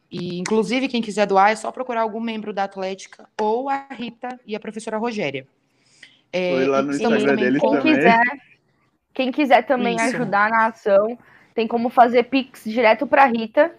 E, 0.09 0.37
inclusive, 0.39 0.87
quem 0.87 1.01
quiser 1.01 1.25
doar 1.25 1.51
é 1.51 1.55
só 1.55 1.71
procurar 1.71 2.01
algum 2.01 2.19
membro 2.19 2.53
da 2.53 2.65
Atlética 2.65 3.27
ou 3.39 3.69
a 3.69 3.87
Rita 3.89 4.39
e 4.45 4.55
a 4.55 4.59
professora 4.59 4.97
Rogéria. 4.97 5.47
É, 6.31 6.51
Foi 6.51 6.67
lá 6.67 6.81
no 6.81 6.91
Instagram 6.91 7.35
deles 7.35 7.61
quem 7.61 7.71
também. 7.71 7.95
Quiser, 7.95 8.21
quem 9.13 9.31
quiser 9.31 9.61
também 9.63 9.95
Isso. 9.95 10.15
ajudar 10.15 10.49
na 10.49 10.67
ação, 10.67 11.17
tem 11.55 11.67
como 11.67 11.89
fazer 11.89 12.23
Pix 12.23 12.63
direto 12.65 13.07
para 13.07 13.23
a 13.23 13.27
Rita. 13.27 13.73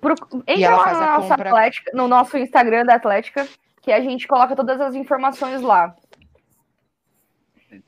Pro, 0.00 0.14
entra 0.46 0.76
lá 0.76 0.92
na 0.92 1.18
nossa 1.18 1.28
compra... 1.36 1.48
Atlética, 1.48 1.90
no 1.94 2.06
nosso 2.06 2.36
Instagram 2.36 2.84
da 2.84 2.94
Atlética, 2.94 3.48
que 3.84 3.92
a 3.92 4.00
gente 4.00 4.26
coloca 4.26 4.56
todas 4.56 4.80
as 4.80 4.94
informações 4.94 5.60
lá. 5.60 5.94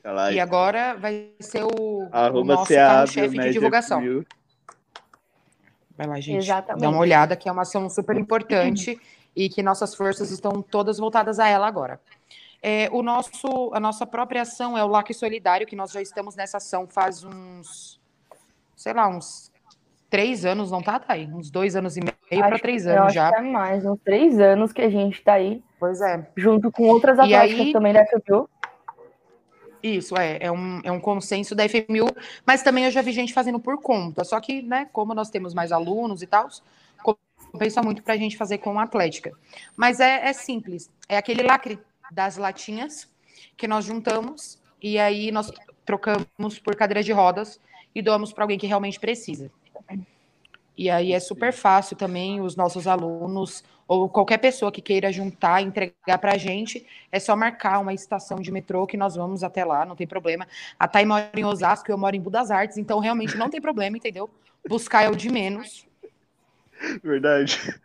Lá, 0.03 0.31
e 0.31 0.39
agora 0.39 0.95
vai 0.95 1.31
ser 1.39 1.63
o, 1.63 2.07
o 2.07 2.43
nosso 2.43 2.71
chefe 3.07 3.39
de 3.39 3.49
divulgação. 3.51 3.99
Mil. 3.99 4.25
Vai 5.97 6.05
lá, 6.05 6.19
gente. 6.19 6.37
Exatamente. 6.37 6.81
Dá 6.83 6.89
uma 6.89 6.99
olhada, 6.99 7.35
que 7.35 7.49
é 7.49 7.51
uma 7.51 7.63
ação 7.63 7.89
super 7.89 8.15
importante 8.15 8.99
e 9.35 9.49
que 9.49 9.63
nossas 9.63 9.95
forças 9.95 10.29
estão 10.29 10.61
todas 10.61 10.99
voltadas 10.99 11.39
a 11.39 11.47
ela 11.47 11.67
agora. 11.67 11.99
É, 12.61 12.89
o 12.91 13.01
nosso, 13.01 13.71
a 13.73 13.79
nossa 13.79 14.05
própria 14.05 14.43
ação 14.43 14.77
é 14.77 14.83
o 14.83 14.87
LAC 14.87 15.13
Solidário, 15.13 15.65
que 15.65 15.75
nós 15.75 15.91
já 15.91 16.01
estamos 16.01 16.35
nessa 16.35 16.57
ação 16.57 16.87
faz 16.87 17.23
uns, 17.23 17.99
sei 18.75 18.93
lá, 18.93 19.07
uns 19.07 19.51
três 20.09 20.45
anos, 20.45 20.71
não 20.71 20.81
tá, 20.81 20.99
tá 20.99 21.13
aí? 21.13 21.27
Uns 21.27 21.49
dois 21.49 21.75
anos 21.75 21.97
e 21.97 22.01
meio 22.01 22.43
para 22.43 22.59
três 22.59 22.87
anos 22.87 23.13
já. 23.13 23.29
é 23.29 23.41
mais, 23.41 23.85
uns 23.85 23.99
três 24.03 24.39
anos 24.39 24.71
que 24.71 24.81
a 24.81 24.89
gente 24.89 25.21
tá 25.21 25.33
aí. 25.33 25.61
Pois 25.79 26.01
é. 26.01 26.27
Junto 26.35 26.71
com 26.71 26.87
outras 26.87 27.19
atléticas 27.19 27.67
aí, 27.67 27.73
também 27.73 27.93
da 27.93 28.05
FBU. 28.05 28.49
Isso, 29.83 30.17
é, 30.17 30.39
é 30.41 30.51
um, 30.51 30.81
é 30.83 30.91
um 30.91 30.99
consenso 30.99 31.53
da 31.53 31.67
FMU, 31.69 32.09
mas 32.45 32.63
também 32.63 32.85
eu 32.85 32.91
já 32.91 33.01
vi 33.01 33.11
gente 33.11 33.33
fazendo 33.33 33.59
por 33.59 33.79
conta. 33.81 34.23
Só 34.23 34.39
que, 34.39 34.61
né, 34.61 34.87
como 34.91 35.13
nós 35.13 35.29
temos 35.29 35.53
mais 35.53 35.71
alunos 35.71 36.21
e 36.21 36.27
tal, 36.27 36.47
compensa 37.51 37.81
muito 37.81 38.03
para 38.03 38.13
a 38.13 38.17
gente 38.17 38.37
fazer 38.37 38.57
com 38.57 38.79
a 38.79 38.83
Atlética. 38.83 39.31
Mas 39.75 39.99
é, 39.99 40.27
é 40.27 40.33
simples, 40.33 40.89
é 41.07 41.17
aquele 41.17 41.43
lacre 41.43 41.79
das 42.11 42.37
latinhas 42.37 43.07
que 43.55 43.67
nós 43.67 43.85
juntamos 43.85 44.59
e 44.81 44.97
aí 44.97 45.31
nós 45.31 45.51
trocamos 45.85 46.59
por 46.59 46.75
cadeiras 46.75 47.05
de 47.05 47.11
rodas 47.11 47.59
e 47.93 48.01
doamos 48.01 48.33
para 48.33 48.43
alguém 48.43 48.57
que 48.57 48.67
realmente 48.67 48.99
precisa. 48.99 49.51
E 50.77 50.89
aí 50.89 51.11
é 51.11 51.19
super 51.19 51.51
fácil 51.51 51.97
também 51.97 52.39
os 52.39 52.55
nossos 52.55 52.85
alunos 52.85 53.63
ou 53.87 54.09
qualquer 54.09 54.37
pessoa 54.37 54.71
que 54.71 54.81
queira 54.81 55.11
juntar, 55.11 55.61
entregar 55.61 56.17
para 56.19 56.33
a 56.33 56.37
gente, 56.37 56.85
é 57.11 57.19
só 57.19 57.35
marcar 57.35 57.79
uma 57.79 57.93
estação 57.93 58.39
de 58.39 58.51
metrô 58.51 58.85
que 58.85 58.97
nós 58.97 59.15
vamos 59.15 59.43
até 59.43 59.63
lá, 59.63 59.85
não 59.85 59.95
tem 59.95 60.05
problema. 60.05 60.45
A 60.77 60.87
Thay 60.87 61.05
mora 61.05 61.31
em 61.33 61.45
Osasco, 61.45 61.89
eu 61.89 61.97
moro 61.97 62.15
em 62.15 62.19
Budas 62.19 62.51
Artes, 62.51 62.77
então 62.77 62.99
realmente 62.99 63.37
não 63.37 63.49
tem 63.49 63.61
problema, 63.61 63.95
entendeu? 63.95 64.29
Buscar 64.67 65.03
é 65.03 65.09
o 65.09 65.15
de 65.15 65.31
menos. 65.31 65.87
Verdade. 67.01 67.79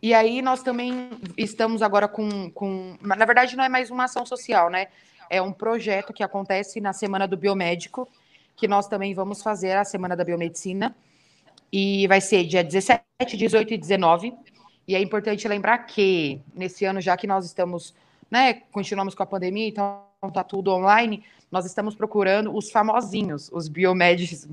E 0.00 0.14
aí 0.14 0.40
nós 0.40 0.62
também 0.62 1.10
estamos 1.36 1.82
agora 1.82 2.06
com, 2.06 2.48
com. 2.52 2.96
Na 3.00 3.24
verdade, 3.24 3.56
não 3.56 3.64
é 3.64 3.68
mais 3.68 3.90
uma 3.90 4.04
ação 4.04 4.24
social, 4.24 4.70
né? 4.70 4.86
É 5.28 5.42
um 5.42 5.52
projeto 5.52 6.12
que 6.12 6.22
acontece 6.22 6.80
na 6.80 6.92
Semana 6.92 7.26
do 7.26 7.36
Biomédico, 7.36 8.08
que 8.54 8.68
nós 8.68 8.86
também 8.86 9.12
vamos 9.12 9.42
fazer 9.42 9.72
a 9.72 9.84
Semana 9.84 10.14
da 10.14 10.24
Biomedicina. 10.24 10.94
E 11.72 12.06
vai 12.08 12.20
ser 12.20 12.44
dia 12.44 12.64
17, 12.64 13.04
18 13.36 13.74
e 13.74 13.78
19. 13.78 14.34
E 14.86 14.94
é 14.94 15.00
importante 15.00 15.46
lembrar 15.46 15.78
que 15.78 16.40
nesse 16.54 16.84
ano, 16.84 17.00
já 17.00 17.16
que 17.16 17.26
nós 17.26 17.44
estamos, 17.44 17.94
né, 18.30 18.54
continuamos 18.72 19.14
com 19.14 19.22
a 19.22 19.26
pandemia, 19.26 19.68
então 19.68 20.02
está 20.26 20.42
tudo 20.42 20.72
online, 20.72 21.24
nós 21.50 21.64
estamos 21.64 21.94
procurando 21.94 22.54
os 22.54 22.70
famosinhos, 22.70 23.50
os 23.52 23.68
biomédicos 23.68 24.46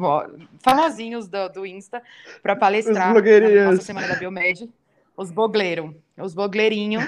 famosinhos 0.60 1.28
do, 1.28 1.50
do 1.50 1.66
Insta, 1.66 2.02
para 2.42 2.56
palestrar 2.56 3.14
na 3.14 3.72
nossa 3.72 3.82
semana 3.82 4.08
da 4.08 4.16
Biomed, 4.16 4.70
os 5.16 5.32
bogleiro, 5.32 5.96
os 6.18 6.34
bogleirinho. 6.34 7.00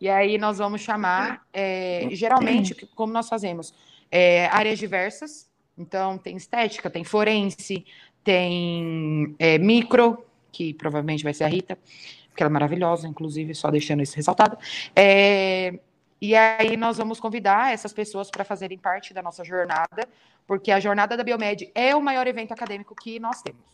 E 0.00 0.08
aí 0.08 0.36
nós 0.36 0.58
vamos 0.58 0.80
chamar, 0.80 1.46
é, 1.52 2.08
geralmente, 2.10 2.74
como 2.94 3.12
nós 3.12 3.28
fazemos, 3.28 3.72
é, 4.10 4.46
áreas 4.46 4.78
diversas. 4.78 5.48
Então, 5.78 6.18
tem 6.18 6.36
estética, 6.36 6.90
tem 6.90 7.02
forense, 7.02 7.84
tem 8.24 9.34
é, 9.38 9.58
micro, 9.58 10.24
que 10.50 10.74
provavelmente 10.74 11.24
vai 11.24 11.34
ser 11.34 11.44
a 11.44 11.48
Rita, 11.48 11.78
porque 12.28 12.42
ela 12.42 12.50
é 12.50 12.52
maravilhosa, 12.52 13.06
inclusive, 13.06 13.54
só 13.54 13.70
deixando 13.70 14.02
isso 14.02 14.16
ressaltado. 14.16 14.56
É, 14.94 15.78
e 16.20 16.36
aí 16.36 16.76
nós 16.76 16.98
vamos 16.98 17.18
convidar 17.18 17.72
essas 17.72 17.92
pessoas 17.92 18.30
para 18.30 18.44
fazerem 18.44 18.78
parte 18.78 19.12
da 19.12 19.22
nossa 19.22 19.44
jornada, 19.44 20.08
porque 20.46 20.70
a 20.70 20.80
jornada 20.80 21.16
da 21.16 21.24
Biomed 21.24 21.70
é 21.74 21.94
o 21.96 22.00
maior 22.00 22.26
evento 22.26 22.52
acadêmico 22.52 22.94
que 22.94 23.18
nós 23.18 23.42
temos. 23.42 23.72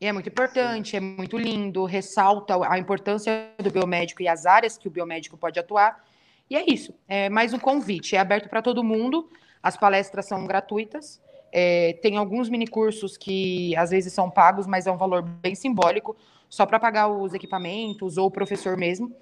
E 0.00 0.06
é 0.06 0.12
muito 0.12 0.28
importante, 0.28 0.96
é 0.96 1.00
muito 1.00 1.38
lindo, 1.38 1.84
ressalta 1.84 2.54
a 2.68 2.76
importância 2.76 3.50
do 3.56 3.70
biomédico 3.70 4.20
e 4.20 4.26
as 4.26 4.46
áreas 4.46 4.76
que 4.76 4.88
o 4.88 4.90
biomédico 4.90 5.36
pode 5.36 5.60
atuar. 5.60 6.04
E 6.50 6.56
é 6.56 6.64
isso, 6.66 6.92
é 7.06 7.28
mais 7.28 7.52
um 7.54 7.58
convite, 7.58 8.16
é 8.16 8.18
aberto 8.18 8.48
para 8.48 8.60
todo 8.60 8.82
mundo, 8.82 9.30
as 9.62 9.76
palestras 9.76 10.26
são 10.26 10.44
gratuitas, 10.44 11.21
é, 11.52 11.92
tem 12.00 12.16
alguns 12.16 12.48
minicursos 12.48 13.16
que 13.16 13.76
às 13.76 13.90
vezes 13.90 14.12
são 14.12 14.30
pagos, 14.30 14.66
mas 14.66 14.86
é 14.86 14.90
um 14.90 14.96
valor 14.96 15.22
bem 15.22 15.54
simbólico 15.54 16.16
só 16.48 16.64
para 16.64 16.80
pagar 16.80 17.08
os 17.08 17.34
equipamentos 17.34 18.16
ou 18.16 18.26
o 18.26 18.30
professor 18.30 18.76
mesmo. 18.76 19.14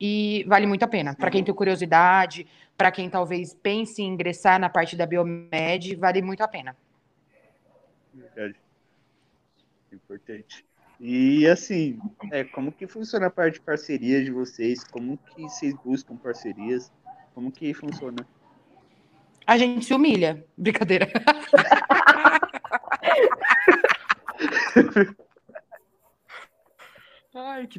E 0.00 0.44
vale 0.48 0.66
muito 0.66 0.84
a 0.84 0.88
pena. 0.88 1.14
Para 1.14 1.30
quem 1.30 1.44
tem 1.44 1.54
curiosidade, 1.54 2.46
para 2.76 2.90
quem 2.90 3.10
talvez 3.10 3.54
pense 3.54 4.00
em 4.00 4.08
ingressar 4.08 4.58
na 4.58 4.68
parte 4.68 4.96
da 4.96 5.06
Biomed, 5.06 5.96
vale 5.96 6.22
muito 6.22 6.42
a 6.42 6.48
pena. 6.48 6.76
Verdade. 8.14 8.56
Importante. 9.92 10.64
E 10.98 11.46
assim, 11.48 11.98
é, 12.30 12.44
como 12.44 12.70
que 12.70 12.86
funciona 12.86 13.26
a 13.26 13.30
parte 13.30 13.54
de 13.54 13.60
parcerias 13.60 14.24
de 14.24 14.30
vocês? 14.30 14.84
Como 14.84 15.18
que 15.18 15.42
vocês 15.42 15.74
buscam 15.84 16.16
parcerias? 16.16 16.92
Como 17.34 17.50
que 17.50 17.74
funciona? 17.74 18.26
A 19.46 19.58
gente 19.58 19.84
se 19.84 19.94
humilha. 19.94 20.44
Brincadeira. 20.56 21.08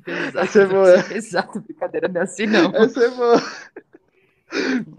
pesado. 0.04 0.40
Essa 0.40 0.62
é 0.62 0.66
boa. 0.66 0.96
Exato, 1.14 1.62
brincadeira, 1.62 2.08
não 2.08 2.22
é 2.22 2.24
assim 2.24 2.46
não. 2.46 2.76
Essa 2.76 3.04
é 3.04 3.10
boa. 3.10 3.42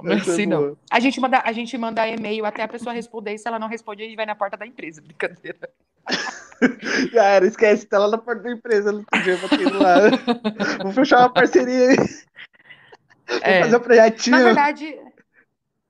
Não 0.02 0.12
é 0.12 0.16
é 0.16 0.20
assim 0.20 0.46
não. 0.46 0.76
A 0.90 1.00
gente 1.00 1.20
manda, 1.20 1.42
a 1.44 1.52
gente 1.52 1.76
manda 1.78 2.08
e-mail 2.08 2.44
até 2.44 2.62
a 2.62 2.68
pessoa 2.68 2.92
responder, 2.94 3.34
e 3.34 3.38
se 3.38 3.46
ela 3.46 3.58
não 3.58 3.68
responde, 3.68 4.02
a 4.02 4.06
gente 4.06 4.16
vai 4.16 4.26
na 4.26 4.34
porta 4.34 4.56
da 4.56 4.66
empresa, 4.66 5.00
brincadeira. 5.02 5.70
Já 7.12 7.24
era, 7.24 7.46
esquece, 7.46 7.86
tá 7.86 7.98
lá 7.98 8.08
na 8.08 8.18
porta 8.18 8.42
da 8.42 8.52
empresa 8.52 8.92
lá. 8.92 9.02
Vamos 10.78 10.94
fechar 10.94 11.18
uma 11.18 11.30
parceria 11.32 11.90
aí. 11.90 11.96
É. 13.42 13.62
fazer 13.62 13.76
um 13.76 13.80
projetinho. 13.80 14.36
Na 14.36 14.44
verdade, 14.44 14.98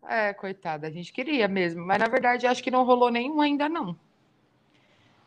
é, 0.09 0.33
coitada, 0.33 0.87
a 0.87 0.91
gente 0.91 1.13
queria 1.13 1.49
mesmo, 1.49 1.85
mas 1.85 1.99
na 1.99 2.09
verdade 2.09 2.47
acho 2.47 2.63
que 2.63 2.71
não 2.71 2.85
rolou 2.85 3.11
nenhum 3.11 3.41
ainda 3.41 3.69
não. 3.69 3.97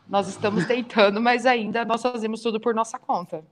Nós 0.08 0.28
estamos 0.28 0.66
tentando, 0.68 1.22
mas 1.22 1.46
ainda 1.46 1.84
nós 1.86 2.02
fazemos 2.02 2.42
tudo 2.42 2.60
por 2.60 2.74
nossa 2.74 2.98
conta. 2.98 3.44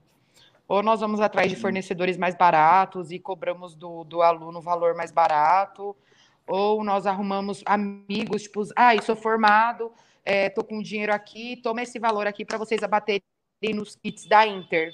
Ou 0.68 0.82
nós 0.82 1.00
vamos 1.00 1.20
atrás 1.20 1.50
de 1.50 1.56
fornecedores 1.56 2.16
mais 2.16 2.34
baratos 2.34 3.12
e 3.12 3.18
cobramos 3.18 3.74
do, 3.74 4.02
do 4.04 4.22
aluno 4.22 4.58
o 4.58 4.62
valor 4.62 4.96
mais 4.96 5.12
barato, 5.12 5.94
ou 6.46 6.82
nós 6.82 7.06
arrumamos 7.06 7.62
amigos, 7.66 8.42
tipo, 8.42 8.62
ah, 8.74 8.94
eu 8.94 9.02
sou 9.02 9.14
formado, 9.14 9.92
é, 10.24 10.48
tô 10.48 10.64
com 10.64 10.82
dinheiro 10.82 11.12
aqui, 11.12 11.56
toma 11.56 11.82
esse 11.82 11.98
valor 11.98 12.26
aqui 12.26 12.44
para 12.44 12.58
vocês 12.58 12.82
abaterem 12.82 13.22
nos 13.74 13.96
kits 13.96 14.26
da 14.26 14.46
Inter. 14.46 14.92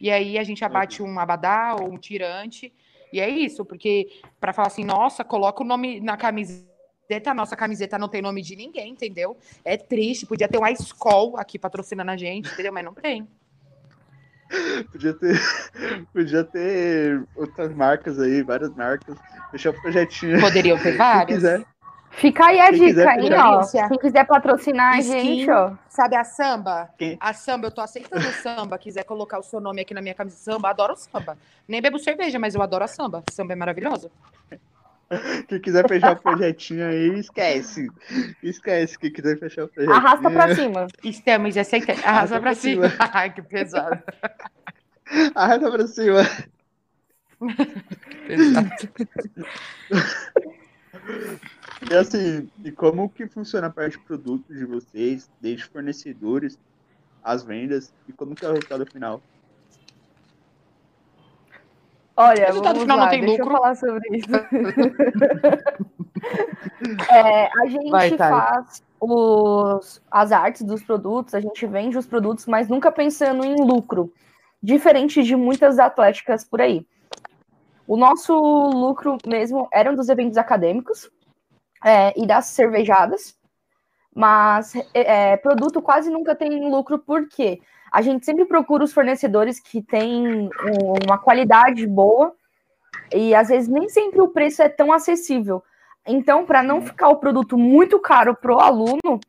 E 0.00 0.10
aí 0.10 0.38
a 0.38 0.44
gente 0.44 0.64
abate 0.64 1.02
um 1.02 1.18
abadá 1.18 1.76
ou 1.78 1.92
um 1.92 1.98
tirante, 1.98 2.72
e 3.14 3.20
é 3.20 3.30
isso, 3.30 3.64
porque 3.64 4.08
para 4.40 4.52
falar 4.52 4.66
assim, 4.66 4.82
nossa, 4.82 5.22
coloca 5.22 5.62
o 5.62 5.66
nome 5.66 6.00
na 6.00 6.16
camiseta, 6.16 7.32
nossa 7.32 7.54
camiseta 7.54 7.96
não 7.96 8.08
tem 8.08 8.20
nome 8.20 8.42
de 8.42 8.56
ninguém, 8.56 8.90
entendeu? 8.90 9.36
É 9.64 9.76
triste, 9.76 10.26
podia 10.26 10.48
ter 10.48 10.58
uma 10.58 10.72
escola 10.72 11.40
aqui 11.40 11.56
patrocinando 11.56 12.10
a 12.10 12.16
gente, 12.16 12.52
entendeu? 12.52 12.72
Mas 12.72 12.84
não 12.84 12.92
tem. 12.92 13.28
Podia 14.92 15.14
ter, 15.14 15.40
podia 16.12 16.44
ter 16.44 17.24
outras 17.34 17.74
marcas 17.74 18.20
aí, 18.20 18.42
várias 18.42 18.72
marcas. 18.76 19.16
Deixar 19.50 19.70
um 19.70 19.80
projetinho. 19.80 20.38
Poderiam 20.38 20.78
ter 20.78 20.94
várias. 20.98 21.38
quiser. 21.38 21.64
Fica 22.16 22.46
aí 22.46 22.60
a 22.60 22.70
Quem 22.70 22.86
dica, 22.86 23.12
hein, 23.14 23.22
pegar. 23.22 23.50
ó. 23.58 23.88
Quem 23.88 23.98
quiser 23.98 24.24
patrocinar 24.24 24.94
a 24.94 24.98
Skin. 25.00 25.20
gente, 25.20 25.50
ó. 25.50 25.72
Sabe 25.88 26.16
a 26.16 26.24
samba? 26.24 26.88
Quem? 26.96 27.16
A 27.20 27.32
samba, 27.32 27.66
eu 27.66 27.70
tô 27.70 27.80
aceitando 27.80 28.26
o 28.26 28.32
samba. 28.32 28.78
Quiser 28.78 29.04
colocar 29.04 29.38
o 29.38 29.42
seu 29.42 29.60
nome 29.60 29.82
aqui 29.82 29.92
na 29.94 30.00
minha 30.00 30.14
camisa 30.14 30.36
samba, 30.36 30.70
adoro 30.70 30.92
o 30.92 30.96
samba. 30.96 31.36
Nem 31.66 31.82
bebo 31.82 31.98
cerveja, 31.98 32.38
mas 32.38 32.54
eu 32.54 32.62
adoro 32.62 32.84
a 32.84 32.88
samba. 32.88 33.22
Samba 33.32 33.52
é 33.52 33.56
maravilhosa. 33.56 34.10
Quem 35.48 35.60
quiser 35.60 35.86
fechar 35.86 36.12
o 36.12 36.16
projetinho 36.22 36.86
aí, 36.86 37.18
esquece. 37.18 37.88
Esquece. 38.42 38.98
Quem 38.98 39.12
quiser 39.12 39.38
fechar 39.38 39.64
o 39.64 39.68
projetinho. 39.68 39.96
Arrasta 39.96 40.30
pra 40.30 40.54
cima. 40.54 40.86
Estamos 41.02 41.56
aceitando. 41.56 42.00
Arrasa 42.04 42.40
pra 42.40 42.54
cima. 42.54 42.86
Ai, 43.12 43.32
que 43.32 43.42
pesado. 43.42 44.02
Arrasta 45.34 45.70
pra 45.70 45.86
cima. 45.86 46.20
pesado. 48.26 48.70
E 51.90 51.94
assim, 51.94 52.48
e 52.64 52.72
como 52.72 53.08
que 53.08 53.26
funciona 53.26 53.66
a 53.66 53.70
parte 53.70 53.98
de 53.98 54.04
produtos 54.04 54.56
de 54.56 54.64
vocês, 54.64 55.30
desde 55.40 55.64
fornecedores, 55.64 56.58
as 57.22 57.42
vendas, 57.42 57.92
e 58.08 58.12
como 58.12 58.34
que 58.34 58.44
é 58.44 58.48
o 58.48 58.52
resultado 58.52 58.86
final? 58.86 59.20
Olha, 62.16 62.46
Resultado 62.46 62.74
vamos 62.78 62.82
final 62.82 62.96
não 62.96 63.04
lá, 63.04 63.10
tem 63.10 63.20
deixa 63.20 63.42
lucro. 63.42 63.54
eu 63.54 63.60
falar 63.60 63.74
sobre 63.74 64.16
isso. 64.16 64.28
É, 67.10 67.50
a 67.60 67.66
gente 67.66 67.90
Vai, 67.90 68.16
faz 68.16 68.82
os, 68.98 70.02
as 70.10 70.32
artes 70.32 70.62
dos 70.62 70.82
produtos, 70.82 71.34
a 71.34 71.40
gente 71.40 71.66
vende 71.66 71.98
os 71.98 72.06
produtos, 72.06 72.46
mas 72.46 72.68
nunca 72.68 72.90
pensando 72.90 73.44
em 73.44 73.56
lucro, 73.56 74.12
diferente 74.62 75.22
de 75.22 75.36
muitas 75.36 75.78
atléticas 75.78 76.44
por 76.44 76.60
aí. 76.60 76.86
O 77.86 77.96
nosso 77.96 78.34
lucro 78.34 79.18
mesmo 79.26 79.68
eram 79.72 79.94
dos 79.94 80.08
eventos 80.08 80.38
acadêmicos 80.38 81.10
é, 81.84 82.18
e 82.18 82.26
das 82.26 82.46
cervejadas, 82.46 83.36
mas 84.14 84.74
é, 84.94 85.32
é, 85.32 85.36
produto 85.36 85.82
quase 85.82 86.10
nunca 86.10 86.34
tem 86.34 86.70
lucro, 86.70 86.98
porque 86.98 87.60
a 87.92 88.00
gente 88.00 88.24
sempre 88.24 88.44
procura 88.44 88.84
os 88.84 88.92
fornecedores 88.92 89.60
que 89.60 89.82
têm 89.82 90.48
um- 90.48 90.50
uma 91.06 91.18
qualidade 91.18 91.86
boa 91.86 92.34
e 93.12 93.34
às 93.34 93.48
vezes 93.48 93.68
nem 93.68 93.88
sempre 93.88 94.20
o 94.20 94.28
preço 94.28 94.62
é 94.62 94.68
tão 94.68 94.92
acessível. 94.92 95.62
Então, 96.06 96.44
para 96.44 96.62
não 96.62 96.82
ficar 96.82 97.08
o 97.08 97.16
produto 97.16 97.56
muito 97.56 97.98
caro 97.98 98.34
para 98.34 98.54
o 98.54 98.60
aluno, 98.60 99.20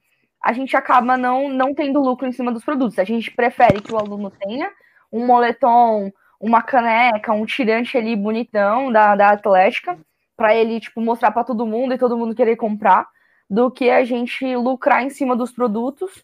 a 0.41 0.53
gente 0.53 0.76
acaba 0.78 1.18
não, 1.18 1.49
não 1.49 1.74
tendo 1.74 1.99
lucro 1.99 2.28
em 2.28 2.32
cima 2.32 2.51
dos 2.51 2.64
produtos. 2.64 2.99
A 2.99 3.03
gente 3.03 3.32
prefere 3.32 3.82
que 3.82 3.93
o 3.93 3.97
aluno 3.97 4.30
tenha 4.30 4.72
um 5.12 5.26
moletom, 5.26 6.12
uma 6.40 6.62
caneca, 6.62 7.34
um 7.34 7.46
tirante 7.46 7.98
ali 7.98 8.16
bonitão 8.16 8.92
da, 8.92 9.16
da 9.16 9.30
Atlética, 9.32 9.98
para 10.36 10.56
ele 10.56 10.80
tipo, 10.80 11.00
mostrar 11.02 11.32
para 11.32 11.44
todo 11.44 11.66
mundo 11.66 11.94
e 11.94 11.98
todo 11.98 12.18
mundo 12.18 12.36
querer 12.36 12.56
comprar, 12.56 13.08
do 13.50 13.70
que 13.70 13.90
a 13.90 14.04
gente 14.04 14.56
lucrar 14.56 15.04
em 15.04 15.10
cima 15.10 15.36
dos 15.36 15.52
produtos 15.52 16.24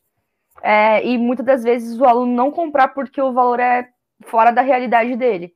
é, 0.61 1.05
e 1.05 1.17
muitas 1.17 1.45
das 1.45 1.63
vezes 1.63 1.99
o 1.99 2.05
aluno 2.05 2.33
não 2.33 2.51
comprar 2.51 2.89
porque 2.89 3.21
o 3.21 3.31
valor 3.31 3.59
é 3.59 3.89
fora 4.25 4.51
da 4.51 4.61
realidade 4.61 5.15
dele. 5.15 5.53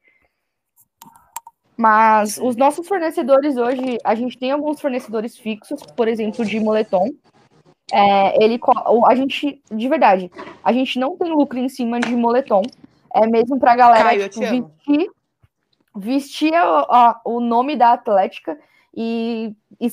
Mas 1.78 2.38
os 2.38 2.56
nossos 2.56 2.88
fornecedores 2.88 3.58
hoje, 3.58 3.97
a 4.03 4.16
gente 4.16 4.38
tem 4.38 4.51
alguns 4.51 4.80
fornecedores 4.80 5.38
fixos, 5.38 5.82
por 5.84 6.08
exemplo, 6.08 6.45
de 6.45 6.60
moletom. 6.60 7.14
É, 7.91 8.43
ele, 8.43 8.60
a 9.06 9.16
gente, 9.16 9.62
de 9.70 9.89
verdade, 9.89 10.32
a 10.64 10.72
gente 10.72 10.97
não 10.97 11.18
tem 11.18 11.32
lucro 11.32 11.60
em 11.60 11.70
cima 11.70 11.99
de 11.99 12.16
moletom. 12.16 12.62
É 13.16 13.28
mesmo 13.28 13.59
pra 13.59 13.76
galera 13.76 14.09
Caio, 14.09 14.30
tipo, 14.30 14.41
vestir, 14.41 15.09
vestir 15.95 16.53
a- 16.53 16.86
a- 16.89 17.22
o 17.26 17.39
nome 17.39 17.76
da 17.76 17.93
Atlética 17.93 18.57
e, 18.95 19.53
e 19.80 19.89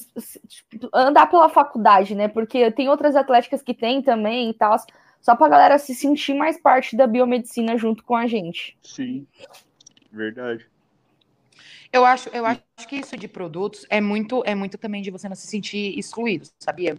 tipo, 0.49 0.89
andar 0.95 1.27
pela 1.29 1.49
faculdade, 1.49 2.15
né? 2.15 2.29
Porque 2.29 2.71
tem 2.73 2.89
outras 2.89 3.17
atléticas 3.17 3.63
que 3.63 3.75
tem 3.75 4.03
também 4.03 4.51
e 4.51 4.55
tal, 4.55 4.77
só 5.21 5.37
pra 5.37 5.49
galera 5.49 5.79
se 5.79 5.95
sentir 5.95 6.35
mais 6.35 6.61
parte 6.61 6.97
da 6.97 7.07
biomedicina 7.07 7.77
junto 7.77 8.05
com 8.05 8.17
a 8.17 8.27
gente. 8.27 8.77
Sim, 8.83 9.27
verdade. 10.13 10.67
Eu 11.93 12.05
acho, 12.05 12.29
eu 12.31 12.47
acho 12.47 12.63
que 12.89 12.97
isso 12.97 13.17
de 13.17 13.29
produtos 13.29 13.87
é 13.91 14.01
muito, 14.01 14.43
é 14.47 14.55
muito 14.55 14.79
também 14.79 15.03
de 15.03 15.11
você 15.11 15.29
não 15.29 15.37
se 15.37 15.47
sentir 15.47 15.99
excluído, 15.99 16.49
sabia? 16.59 16.99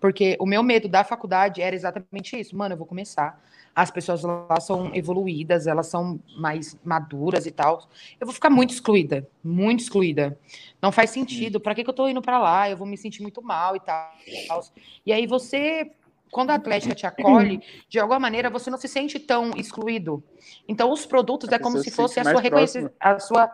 Porque 0.00 0.36
o 0.38 0.46
meu 0.46 0.62
medo 0.62 0.86
da 0.88 1.02
faculdade 1.02 1.62
era 1.62 1.74
exatamente 1.74 2.38
isso. 2.38 2.56
Mano, 2.56 2.74
eu 2.74 2.78
vou 2.78 2.86
começar. 2.86 3.42
As 3.74 3.90
pessoas 3.90 4.22
lá 4.22 4.60
são 4.60 4.94
evoluídas, 4.94 5.66
elas 5.66 5.88
são 5.88 6.20
mais 6.36 6.78
maduras 6.84 7.44
e 7.44 7.50
tal. 7.50 7.88
Eu 8.20 8.26
vou 8.26 8.32
ficar 8.32 8.48
muito 8.48 8.72
excluída, 8.72 9.26
muito 9.42 9.80
excluída. 9.80 10.38
Não 10.80 10.92
faz 10.92 11.10
sentido. 11.10 11.58
Pra 11.58 11.74
que, 11.74 11.82
que 11.82 11.90
eu 11.90 11.94
tô 11.94 12.08
indo 12.08 12.22
pra 12.22 12.38
lá? 12.38 12.70
Eu 12.70 12.76
vou 12.76 12.86
me 12.86 12.96
sentir 12.96 13.22
muito 13.22 13.42
mal 13.42 13.74
e 13.74 13.80
tal. 13.80 14.12
E 15.04 15.12
aí 15.12 15.26
você, 15.26 15.90
quando 16.30 16.50
a 16.50 16.54
Atlética 16.54 16.94
te 16.94 17.04
acolhe, 17.04 17.60
de 17.88 17.98
alguma 17.98 18.20
maneira 18.20 18.48
você 18.48 18.70
não 18.70 18.78
se 18.78 18.86
sente 18.86 19.18
tão 19.18 19.50
excluído. 19.56 20.22
Então 20.68 20.92
os 20.92 21.04
produtos 21.04 21.50
A 21.50 21.56
é 21.56 21.58
como 21.58 21.78
se 21.78 21.84
se 21.84 21.90
fosse 21.90 22.20
a 22.20 22.24
sua 22.24 22.92
a 23.00 23.18
sua 23.18 23.52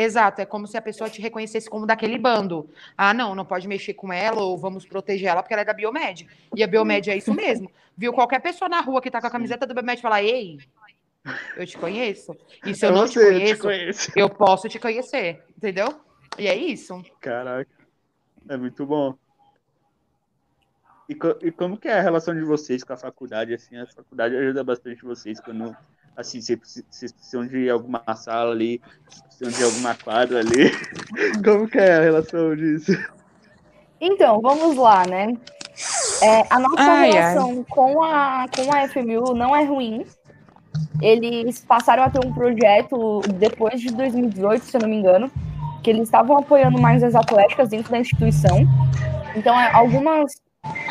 Exato, 0.00 0.40
é 0.40 0.46
como 0.46 0.64
se 0.64 0.76
a 0.76 0.80
pessoa 0.80 1.10
te 1.10 1.20
reconhecesse 1.20 1.68
como 1.68 1.84
daquele 1.84 2.16
bando. 2.18 2.70
Ah, 2.96 3.12
não, 3.12 3.34
não 3.34 3.44
pode 3.44 3.66
mexer 3.66 3.94
com 3.94 4.12
ela 4.12 4.40
ou 4.40 4.56
vamos 4.56 4.86
proteger 4.86 5.30
ela 5.30 5.42
porque 5.42 5.52
ela 5.52 5.62
é 5.62 5.64
da 5.64 5.72
Biomed. 5.72 6.28
E 6.54 6.62
a 6.62 6.68
Biomed 6.68 7.10
é 7.10 7.16
isso 7.16 7.34
mesmo. 7.34 7.68
Viu 7.96 8.12
qualquer 8.12 8.40
pessoa 8.40 8.68
na 8.68 8.80
rua 8.80 9.00
que 9.02 9.10
tá 9.10 9.20
com 9.20 9.26
a 9.26 9.30
camiseta 9.30 9.66
da 9.66 9.74
Biomed 9.74 10.00
falar: 10.00 10.22
"Ei, 10.22 10.58
eu 11.56 11.66
te 11.66 11.76
conheço". 11.76 12.36
E 12.64 12.74
se 12.74 12.86
eu 12.86 12.90
É 12.90 12.92
não 12.92 13.08
você, 13.08 13.40
te 13.40 13.56
conheço, 13.56 13.62
conheço. 13.62 14.12
eu 14.16 14.30
posso 14.30 14.68
te 14.68 14.78
conhecer, 14.78 15.42
entendeu? 15.56 15.88
E 16.38 16.46
é 16.46 16.54
isso. 16.54 17.02
Caraca, 17.20 17.68
é 18.48 18.56
muito 18.56 18.86
bom. 18.86 19.14
E, 21.08 21.14
co- 21.14 21.38
e 21.42 21.50
como 21.50 21.76
que 21.76 21.88
é 21.88 21.98
a 21.98 22.02
relação 22.02 22.34
de 22.34 22.42
vocês 22.42 22.84
com 22.84 22.92
a 22.92 22.96
faculdade? 22.96 23.54
Assim, 23.54 23.76
a 23.76 23.86
faculdade 23.86 24.36
ajuda 24.36 24.62
bastante 24.62 25.02
vocês 25.02 25.40
quando, 25.40 25.74
assim, 26.18 26.40
vocês 26.40 26.58
precis- 26.58 26.84
vocês 26.90 27.12
precisam 27.12 27.46
de 27.46 27.70
alguma 27.70 28.02
sala 28.16 28.50
ali, 28.50 28.80
precisam 29.26 29.52
de 29.52 29.64
alguma 29.64 29.94
quadra 29.94 30.40
ali. 30.40 30.70
Como 31.44 31.68
que 31.68 31.78
é 31.78 31.96
a 31.96 32.00
relação 32.02 32.54
disso? 32.56 32.92
Então, 34.00 34.40
vamos 34.40 34.76
lá, 34.76 35.06
né? 35.06 35.32
É, 36.22 36.42
a 36.50 36.58
nossa 36.58 36.82
Ai, 36.82 37.06
ai. 37.06 37.12
relação 37.12 37.64
Com, 37.64 38.02
a, 38.02 38.46
com 38.54 38.72
a 38.74 38.88
FMU 38.88 39.34
não 39.34 39.54
é 39.54 39.64
ruim. 39.64 40.04
Eles 41.00 41.60
passaram 41.60 42.02
a 42.02 42.10
ter 42.10 42.24
um 42.24 42.32
projeto 42.32 43.20
depois 43.34 43.80
de 43.80 43.88
2018, 43.92 44.64
se 44.64 44.76
eu 44.76 44.80
não 44.82 44.88
me 44.88 44.96
engano, 44.96 45.30
que 45.82 45.90
eles 45.90 46.02
estavam 46.02 46.36
apoiando 46.36 46.80
mais 46.80 47.02
as 47.04 47.14
atléticas 47.14 47.68
dentro 47.68 47.90
da 47.92 47.98
instituição. 47.98 48.66
Então, 49.36 49.58
é, 49.58 49.70
algumas, 49.72 50.32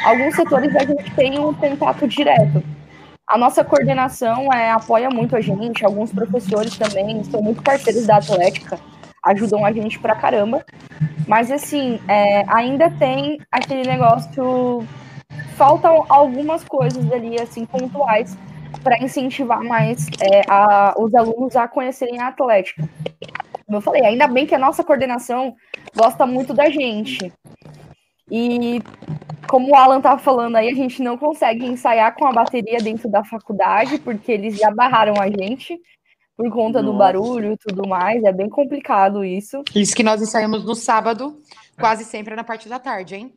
alguns 0.05 0.35
setores 0.35 0.73
a 0.75 0.85
gente 0.85 1.13
tem 1.15 1.37
um 1.37 1.53
contato 1.53 2.07
direto. 2.07 2.63
A 3.27 3.37
nossa 3.37 3.61
coordenação 3.61 4.51
é, 4.53 4.71
apoia 4.71 5.09
muito 5.09 5.35
a 5.35 5.41
gente, 5.41 5.85
alguns 5.85 6.13
professores 6.13 6.77
também 6.77 7.21
são 7.25 7.41
muito 7.41 7.61
parceiros 7.61 8.07
da 8.07 8.17
Atlética, 8.17 8.79
ajudam 9.25 9.65
a 9.65 9.71
gente 9.73 9.99
pra 9.99 10.15
caramba. 10.15 10.65
Mas 11.27 11.51
assim, 11.51 11.99
é, 12.07 12.45
ainda 12.47 12.89
tem 12.89 13.39
aquele 13.51 13.83
negócio. 13.83 14.87
Faltam 15.57 16.05
algumas 16.07 16.63
coisas 16.63 17.11
ali, 17.11 17.41
assim, 17.41 17.65
pontuais, 17.65 18.37
para 18.81 19.03
incentivar 19.03 19.61
mais 19.61 20.07
é, 20.21 20.43
a, 20.47 20.93
os 20.97 21.13
alunos 21.13 21.55
a 21.55 21.67
conhecerem 21.67 22.21
a 22.21 22.27
Atlética. 22.27 22.87
Como 23.65 23.77
eu 23.77 23.81
falei, 23.81 24.05
ainda 24.05 24.27
bem 24.27 24.45
que 24.45 24.55
a 24.55 24.59
nossa 24.59 24.83
coordenação 24.83 25.53
gosta 25.93 26.25
muito 26.25 26.53
da 26.53 26.69
gente. 26.69 27.33
E 28.31 28.81
como 29.47 29.71
o 29.71 29.75
Alan 29.75 29.97
estava 29.97 30.19
falando 30.19 30.55
aí, 30.55 30.69
a 30.69 30.75
gente 30.75 31.01
não 31.01 31.17
consegue 31.17 31.65
ensaiar 31.65 32.15
com 32.15 32.25
a 32.25 32.31
bateria 32.31 32.79
dentro 32.79 33.09
da 33.09 33.23
faculdade, 33.23 33.99
porque 33.99 34.31
eles 34.31 34.57
já 34.57 34.71
barraram 34.71 35.15
a 35.19 35.27
gente 35.27 35.79
por 36.35 36.49
conta 36.51 36.81
Nossa. 36.81 36.93
do 36.93 36.97
barulho 36.97 37.53
e 37.53 37.57
tudo 37.57 37.87
mais. 37.87 38.23
É 38.23 38.31
bem 38.31 38.49
complicado 38.49 39.23
isso. 39.23 39.63
Isso 39.73 39.95
que 39.95 40.03
nós 40.03 40.21
ensaiamos 40.21 40.63
no 40.63 40.75
sábado, 40.75 41.41
quase 41.79 42.03
sempre 42.03 42.35
na 42.35 42.43
parte 42.43 42.69
da 42.69 42.79
tarde, 42.79 43.15
hein? 43.15 43.33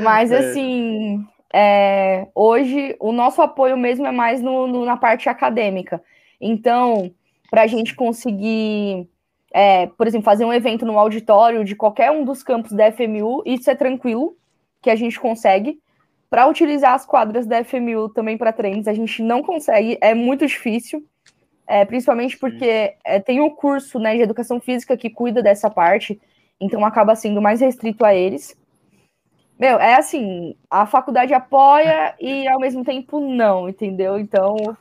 Mas 0.00 0.32
é. 0.32 0.38
assim, 0.38 1.24
é, 1.52 2.26
hoje 2.34 2.96
o 2.98 3.12
nosso 3.12 3.40
apoio 3.40 3.76
mesmo 3.76 4.06
é 4.06 4.12
mais 4.12 4.42
no, 4.42 4.66
no 4.66 4.84
na 4.84 4.96
parte 4.96 5.28
acadêmica. 5.28 6.02
Então, 6.40 7.12
para 7.50 7.62
a 7.62 7.66
gente 7.66 7.94
conseguir, 7.94 9.08
é, 9.56 9.86
por 9.86 10.06
exemplo, 10.06 10.26
fazer 10.26 10.44
um 10.44 10.52
evento 10.52 10.84
no 10.84 10.98
auditório 10.98 11.64
de 11.64 11.74
qualquer 11.74 12.10
um 12.10 12.26
dos 12.26 12.42
campos 12.42 12.72
da 12.72 12.92
FMU, 12.92 13.42
isso 13.46 13.70
é 13.70 13.74
tranquilo, 13.74 14.36
que 14.82 14.90
a 14.90 14.94
gente 14.94 15.18
consegue. 15.18 15.80
Para 16.28 16.46
utilizar 16.46 16.92
as 16.92 17.06
quadras 17.06 17.46
da 17.46 17.64
FMU 17.64 18.10
também 18.10 18.36
para 18.36 18.52
treinos, 18.52 18.86
a 18.86 18.92
gente 18.92 19.22
não 19.22 19.42
consegue, 19.42 19.96
é 20.02 20.12
muito 20.12 20.46
difícil, 20.46 21.02
é, 21.66 21.86
principalmente 21.86 22.36
porque 22.36 22.96
é, 23.02 23.18
tem 23.18 23.40
o 23.40 23.46
um 23.46 23.50
curso 23.50 23.98
né, 23.98 24.14
de 24.14 24.20
educação 24.20 24.60
física 24.60 24.94
que 24.94 25.08
cuida 25.08 25.42
dessa 25.42 25.70
parte, 25.70 26.20
então 26.60 26.84
acaba 26.84 27.16
sendo 27.16 27.40
mais 27.40 27.62
restrito 27.62 28.04
a 28.04 28.14
eles. 28.14 28.54
Meu, 29.58 29.78
é 29.78 29.94
assim, 29.94 30.54
a 30.68 30.84
faculdade 30.84 31.32
apoia 31.32 32.14
e 32.20 32.46
ao 32.46 32.60
mesmo 32.60 32.84
tempo 32.84 33.20
não, 33.20 33.70
entendeu? 33.70 34.18
Então. 34.18 34.76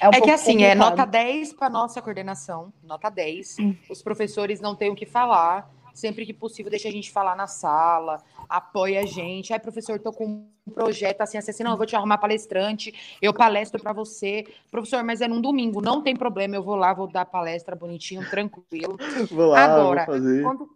É, 0.00 0.08
um 0.08 0.12
é 0.12 0.20
que 0.20 0.30
assim, 0.30 0.62
é 0.64 0.70
complicado. 0.70 0.72
é 0.72 0.74
nota 0.74 1.04
10 1.06 1.52
para 1.52 1.70
nossa 1.70 2.02
coordenação, 2.02 2.72
nota 2.82 3.10
10. 3.10 3.56
Hum. 3.58 3.76
Os 3.88 4.02
professores 4.02 4.60
não 4.60 4.74
têm 4.74 4.90
o 4.90 4.94
que 4.94 5.06
falar. 5.06 5.70
Sempre 5.92 6.24
que 6.24 6.32
possível, 6.32 6.70
deixa 6.70 6.88
a 6.88 6.92
gente 6.92 7.10
falar 7.10 7.34
na 7.34 7.48
sala, 7.48 8.22
apoia 8.48 9.00
a 9.00 9.06
gente. 9.06 9.52
Ai, 9.52 9.58
professor, 9.58 9.98
tô 9.98 10.12
com 10.12 10.24
um 10.24 10.70
projeto 10.72 11.20
assim, 11.20 11.36
assim, 11.36 11.62
não, 11.64 11.72
eu 11.72 11.76
vou 11.76 11.84
te 11.84 11.96
arrumar 11.96 12.16
palestrante, 12.18 12.94
eu 13.20 13.34
palestro 13.34 13.82
para 13.82 13.92
você. 13.92 14.46
Professor, 14.70 15.02
mas 15.02 15.20
é 15.20 15.26
num 15.26 15.40
domingo, 15.40 15.82
não 15.82 16.00
tem 16.00 16.14
problema, 16.14 16.54
eu 16.54 16.62
vou 16.62 16.76
lá, 16.76 16.94
vou 16.94 17.08
dar 17.08 17.24
palestra 17.24 17.74
bonitinho, 17.74 18.28
tranquilo. 18.30 18.96
Vou 19.30 19.48
lá, 19.48 19.64
Agora, 19.64 20.06
vou 20.06 20.14
fazer. 20.14 20.42
Quando, 20.42 20.70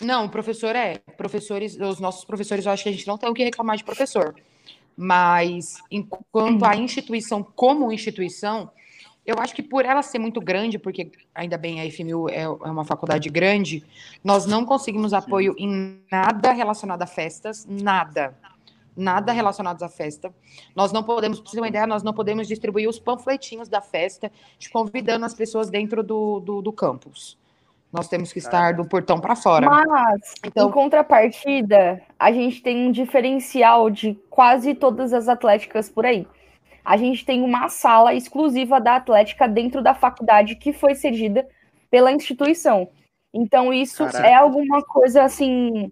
não, 0.00 0.28
professor 0.28 0.76
é. 0.76 0.98
Professores, 1.16 1.78
os 1.80 2.00
nossos 2.00 2.24
professores, 2.24 2.66
eu 2.66 2.72
acho 2.72 2.82
que 2.82 2.88
a 2.88 2.92
gente 2.92 3.06
não 3.06 3.16
tem 3.16 3.28
o 3.28 3.34
que 3.34 3.42
reclamar 3.42 3.76
de 3.76 3.84
professor. 3.84 4.34
Mas, 4.96 5.78
enquanto 5.90 6.64
a 6.64 6.74
instituição, 6.74 7.42
como 7.42 7.92
instituição, 7.92 8.70
eu 9.26 9.36
acho 9.40 9.54
que 9.54 9.62
por 9.62 9.84
ela 9.84 10.02
ser 10.02 10.18
muito 10.18 10.40
grande, 10.40 10.78
porque 10.78 11.10
ainda 11.34 11.58
bem 11.58 11.80
a 11.80 11.90
FMU 11.90 12.30
é, 12.30 12.42
é 12.42 12.48
uma 12.48 12.84
faculdade 12.84 13.28
grande, 13.28 13.84
nós 14.22 14.46
não 14.46 14.64
conseguimos 14.64 15.12
apoio 15.12 15.54
em 15.58 16.00
nada 16.10 16.52
relacionado 16.52 17.02
a 17.02 17.06
festas, 17.06 17.66
nada. 17.68 18.38
Nada 18.96 19.32
relacionado 19.32 19.82
à 19.82 19.88
festa. 19.90 20.32
Nós 20.74 20.90
não 20.90 21.02
podemos, 21.02 21.38
para 21.38 21.50
você 21.50 21.56
ter 21.56 21.60
uma 21.60 21.68
ideia, 21.68 21.86
nós 21.86 22.02
não 22.02 22.14
podemos 22.14 22.48
distribuir 22.48 22.88
os 22.88 22.98
panfletinhos 22.98 23.68
da 23.68 23.82
festa, 23.82 24.32
convidando 24.72 25.26
as 25.26 25.34
pessoas 25.34 25.68
dentro 25.68 26.02
do, 26.02 26.40
do, 26.40 26.62
do 26.62 26.72
campus. 26.72 27.36
Nós 27.96 28.08
temos 28.08 28.30
que 28.30 28.38
estar 28.38 28.74
do 28.74 28.84
portão 28.84 29.18
para 29.18 29.34
fora. 29.34 29.66
Mas, 29.70 30.34
então... 30.44 30.68
em 30.68 30.72
contrapartida, 30.72 32.02
a 32.18 32.30
gente 32.30 32.60
tem 32.62 32.86
um 32.86 32.92
diferencial 32.92 33.88
de 33.88 34.12
quase 34.28 34.74
todas 34.74 35.14
as 35.14 35.28
atléticas 35.28 35.88
por 35.88 36.04
aí. 36.04 36.26
A 36.84 36.98
gente 36.98 37.24
tem 37.24 37.42
uma 37.42 37.70
sala 37.70 38.12
exclusiva 38.12 38.78
da 38.78 38.96
Atlética 38.96 39.48
dentro 39.48 39.82
da 39.82 39.94
faculdade 39.94 40.56
que 40.56 40.74
foi 40.74 40.94
cedida 40.94 41.48
pela 41.90 42.12
instituição. 42.12 42.90
Então, 43.32 43.72
isso 43.72 44.04
Caraca. 44.04 44.26
é 44.26 44.34
alguma 44.34 44.82
coisa 44.82 45.22
assim. 45.22 45.90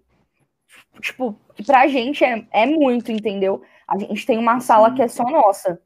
Tipo, 1.01 1.35
que 1.55 1.63
pra 1.63 1.87
gente 1.87 2.23
é, 2.23 2.45
é 2.51 2.65
muito, 2.67 3.11
entendeu? 3.11 3.63
A 3.87 3.97
gente 3.97 4.27
tem 4.27 4.37
uma 4.37 4.59
sala 4.59 4.93
que 4.93 5.01
é 5.01 5.07
só 5.07 5.23
nossa. 5.23 5.81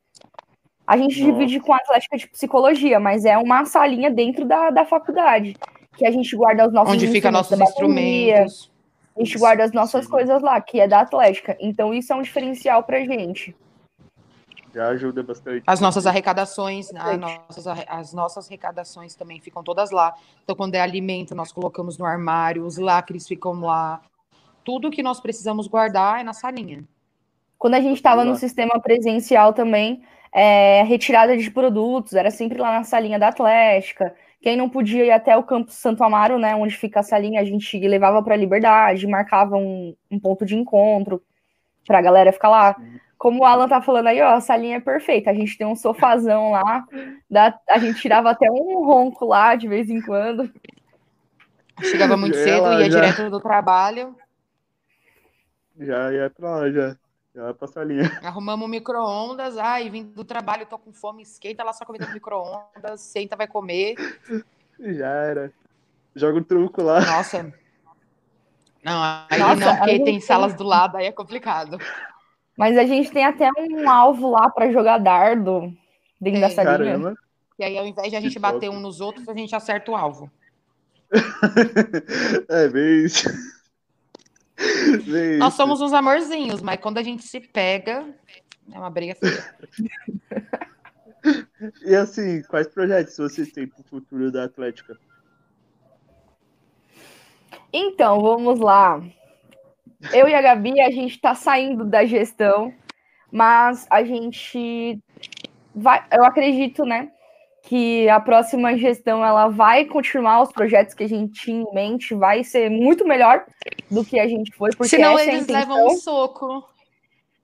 A 0.85 0.97
gente 0.97 1.17
nossa. 1.21 1.31
divide 1.31 1.61
com 1.61 1.71
a 1.71 1.77
Atlética 1.77 2.17
de 2.17 2.27
Psicologia, 2.27 2.99
mas 2.99 3.23
é 3.23 3.37
uma 3.37 3.63
salinha 3.63 4.11
dentro 4.11 4.45
da, 4.45 4.69
da 4.69 4.83
faculdade 4.83 5.55
que 5.99 6.05
a 6.05 6.11
gente 6.11 6.33
guarda 6.35 6.65
os 6.65 6.73
nossos 6.73 6.93
Onde 6.93 7.07
fica 7.09 7.29
nossos 7.29 7.59
instrumentos. 7.59 8.71
A 9.15 9.19
gente 9.19 9.37
guarda 9.37 9.65
as 9.65 9.73
nossas 9.73 10.05
Sim. 10.05 10.11
coisas 10.11 10.41
lá, 10.41 10.59
que 10.61 10.79
é 10.79 10.87
da 10.87 11.01
Atlética. 11.01 11.57
Então 11.59 11.93
isso 11.93 12.13
é 12.13 12.15
um 12.15 12.21
diferencial 12.21 12.83
pra 12.83 13.01
gente. 13.01 13.53
Já 14.73 14.87
ajuda 14.89 15.21
bastante. 15.21 15.63
As 15.67 15.81
nossas 15.81 16.07
arrecadações, 16.07 16.89
nossas, 16.91 17.67
as 17.87 18.13
nossas 18.13 18.47
arrecadações 18.47 19.15
também 19.15 19.41
ficam 19.41 19.63
todas 19.63 19.91
lá. 19.91 20.13
Então, 20.43 20.55
quando 20.55 20.75
é 20.75 20.79
alimento, 20.79 21.35
nós 21.35 21.51
colocamos 21.51 21.97
no 21.97 22.05
armário, 22.05 22.65
os 22.65 22.77
lacres 22.77 23.27
ficam 23.27 23.59
lá. 23.59 23.99
Tudo 24.63 24.91
que 24.91 25.01
nós 25.01 25.19
precisamos 25.19 25.67
guardar 25.67 26.21
é 26.21 26.23
na 26.23 26.33
salinha. 26.33 26.83
Quando 27.57 27.73
a 27.73 27.81
gente 27.81 27.97
estava 27.97 28.23
no 28.23 28.35
sistema 28.35 28.79
presencial 28.79 29.53
também, 29.53 30.03
é, 30.31 30.83
retirada 30.83 31.35
de 31.35 31.49
produtos, 31.49 32.13
era 32.13 32.29
sempre 32.29 32.59
lá 32.59 32.71
na 32.71 32.83
salinha 32.83 33.17
da 33.17 33.29
Atlética. 33.29 34.15
Quem 34.41 34.55
não 34.55 34.69
podia 34.69 35.05
ir 35.05 35.11
até 35.11 35.35
o 35.35 35.43
Campo 35.43 35.71
Santo 35.71 36.03
Amaro, 36.03 36.39
né, 36.39 36.55
onde 36.55 36.77
fica 36.77 37.01
a 37.01 37.03
salinha, 37.03 37.41
a 37.41 37.43
gente 37.43 37.77
levava 37.79 38.23
para 38.23 38.35
a 38.35 38.37
Liberdade, 38.37 39.05
marcava 39.05 39.57
um, 39.57 39.93
um, 40.09 40.19
ponto 40.19 40.45
de 40.45 40.55
encontro 40.55 41.21
para 41.85 41.99
a 41.99 42.01
galera 42.01 42.31
ficar 42.31 42.49
lá. 42.49 42.75
Como 43.17 43.41
o 43.41 43.45
Alan 43.45 43.67
tá 43.67 43.81
falando 43.81 44.07
aí, 44.07 44.21
ó, 44.21 44.35
a 44.35 44.41
salinha 44.41 44.77
é 44.77 44.79
perfeita. 44.79 45.29
A 45.29 45.33
gente 45.33 45.57
tem 45.57 45.67
um 45.67 45.75
sofazão 45.75 46.51
lá, 46.51 46.85
dá, 47.29 47.59
a 47.69 47.77
gente 47.79 47.99
tirava 47.99 48.29
até 48.29 48.49
um 48.49 48.85
ronco 48.85 49.25
lá 49.25 49.55
de 49.55 49.67
vez 49.67 49.89
em 49.89 50.01
quando. 50.01 50.49
Chegava 51.81 52.15
muito 52.15 52.37
cedo, 52.37 52.65
ia 52.79 52.89
já... 52.89 53.01
direto 53.01 53.29
do 53.29 53.41
trabalho. 53.41 54.15
Já 55.77 56.13
ia 56.13 56.29
pra 56.29 56.49
lá, 56.51 56.71
já. 56.71 56.95
Já 57.35 57.53
pra 57.53 57.67
salinha. 57.67 58.03
Arrumamos 58.23 58.69
micro-ondas. 58.69 59.57
Ai, 59.57 59.89
vim 59.89 60.03
do 60.03 60.23
trabalho, 60.23 60.65
tô 60.65 60.77
com 60.77 60.91
fome, 60.91 61.23
esquenta 61.23 61.63
lá 61.63 61.73
sua 61.73 61.85
comida 61.85 62.05
no 62.05 62.13
micro-ondas, 62.13 63.01
senta, 63.01 63.35
vai 63.35 63.47
comer. 63.47 63.95
Já 64.79 65.07
era. 65.07 65.53
Joga 66.15 66.39
o 66.39 66.43
truco 66.43 66.81
lá. 66.81 66.99
Nossa. 67.01 67.53
Não, 68.83 69.25
aí 69.29 69.39
Nossa, 69.39 69.55
não, 69.55 69.77
porque 69.77 70.03
tem 70.03 70.19
salas 70.19 70.53
do 70.53 70.63
lado, 70.63 70.97
aí 70.97 71.05
é 71.05 71.11
complicado. 71.11 71.77
Mas 72.57 72.77
a 72.77 72.85
gente 72.85 73.11
tem 73.11 73.25
até 73.25 73.49
um 73.57 73.89
alvo 73.89 74.29
lá 74.31 74.49
para 74.49 74.71
jogar 74.71 74.97
dardo 74.97 75.73
dentro 76.19 76.41
da 76.41 76.49
salinha. 76.49 76.77
Caramba. 76.77 77.15
E 77.57 77.63
aí, 77.63 77.77
ao 77.77 77.85
invés 77.85 78.09
de 78.09 78.15
a 78.15 78.21
gente 78.21 78.33
que 78.33 78.39
bater 78.39 78.67
top. 78.67 78.77
um 78.77 78.79
nos 78.79 79.01
outros, 79.01 79.27
a 79.27 79.33
gente 79.33 79.55
acerta 79.55 79.91
o 79.91 79.95
alvo. 79.95 80.31
é 82.49 82.67
bem 82.69 83.05
isso. 83.05 83.29
Nós 85.39 85.53
somos 85.53 85.81
uns 85.81 85.93
amorzinhos, 85.93 86.61
mas 86.61 86.79
quando 86.79 86.97
a 86.97 87.03
gente 87.03 87.23
se 87.23 87.39
pega, 87.39 88.05
é 88.71 88.77
uma 88.77 88.89
briga 88.89 89.15
feia. 89.15 89.55
e 91.83 91.95
assim, 91.95 92.41
quais 92.43 92.67
projetos 92.67 93.17
vocês 93.17 93.51
têm 93.51 93.67
para 93.67 93.81
o 93.81 93.83
futuro 93.83 94.31
da 94.31 94.43
Atlética? 94.45 94.97
Então, 97.71 98.21
vamos 98.21 98.59
lá. 98.59 99.01
Eu 100.13 100.27
e 100.27 100.33
a 100.33 100.41
Gabi, 100.41 100.79
a 100.81 100.89
gente 100.89 101.15
está 101.15 101.35
saindo 101.35 101.85
da 101.85 102.05
gestão, 102.05 102.73
mas 103.31 103.85
a 103.89 104.03
gente 104.03 104.99
vai, 105.75 106.05
eu 106.11 106.23
acredito, 106.23 106.85
né, 106.85 107.11
que 107.63 108.07
a 108.09 108.19
próxima 108.19 108.77
gestão 108.77 109.23
ela 109.23 109.47
vai 109.47 109.85
continuar 109.85 110.41
os 110.41 110.51
projetos 110.51 110.93
que 110.93 111.03
a 111.03 111.09
gente 111.09 111.33
tinha 111.41 111.61
em 111.61 111.73
mente, 111.73 112.15
vai 112.15 112.43
ser 112.43 112.69
muito 112.69 113.05
melhor 113.05 113.45
do 113.89 114.03
que 114.03 114.19
a 114.19 114.27
gente 114.27 114.51
foi, 114.53 114.71
porque 114.71 114.89
Senão 114.89 115.17
essa 115.17 115.29
eles 115.31 115.49
é 115.49 115.53
a 115.55 115.61
intenção, 115.61 115.77
levam 115.77 115.87
um 115.87 115.97
soco. 115.97 116.69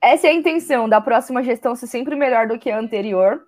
Essa 0.02 0.28
é 0.28 0.30
a 0.30 0.34
intenção 0.34 0.90
da 0.90 1.02
próxima 1.02 1.44
gestão 1.44 1.76
ser 1.76 1.88
sempre 1.88 2.16
melhor 2.16 2.48
do 2.48 2.58
que 2.58 2.72
a 2.72 2.80
anterior, 2.80 3.42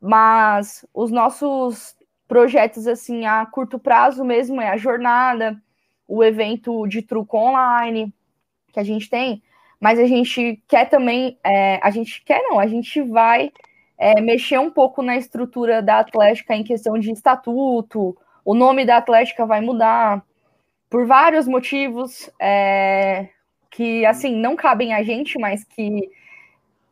mas 0.00 0.84
os 0.94 1.10
nossos 1.10 1.96
projetos 2.28 2.86
assim 2.86 3.26
a 3.26 3.44
curto 3.46 3.78
prazo 3.78 4.24
mesmo 4.24 4.60
é 4.60 4.68
a 4.68 4.76
jornada, 4.76 5.60
o 6.06 6.22
evento 6.22 6.86
de 6.86 7.02
truco 7.02 7.36
online 7.36 8.12
que 8.72 8.80
a 8.80 8.84
gente 8.84 9.08
tem, 9.08 9.42
mas 9.80 9.98
a 9.98 10.06
gente 10.06 10.62
quer 10.66 10.88
também, 10.88 11.38
é, 11.44 11.78
a 11.82 11.90
gente 11.90 12.22
quer 12.24 12.42
não, 12.42 12.58
a 12.58 12.66
gente 12.66 13.00
vai 13.02 13.52
é, 14.04 14.20
mexer 14.20 14.58
um 14.58 14.70
pouco 14.70 15.00
na 15.00 15.16
estrutura 15.16 15.80
da 15.80 16.00
Atlética 16.00 16.54
em 16.54 16.62
questão 16.62 16.98
de 16.98 17.10
estatuto, 17.10 18.14
o 18.44 18.54
nome 18.54 18.84
da 18.84 18.98
Atlética 18.98 19.46
vai 19.46 19.62
mudar, 19.62 20.22
por 20.90 21.06
vários 21.06 21.48
motivos 21.48 22.30
é, 22.38 23.30
que, 23.70 24.04
assim, 24.04 24.36
não 24.36 24.56
cabem 24.56 24.92
a 24.92 25.02
gente, 25.02 25.38
mas 25.38 25.64
que 25.64 26.10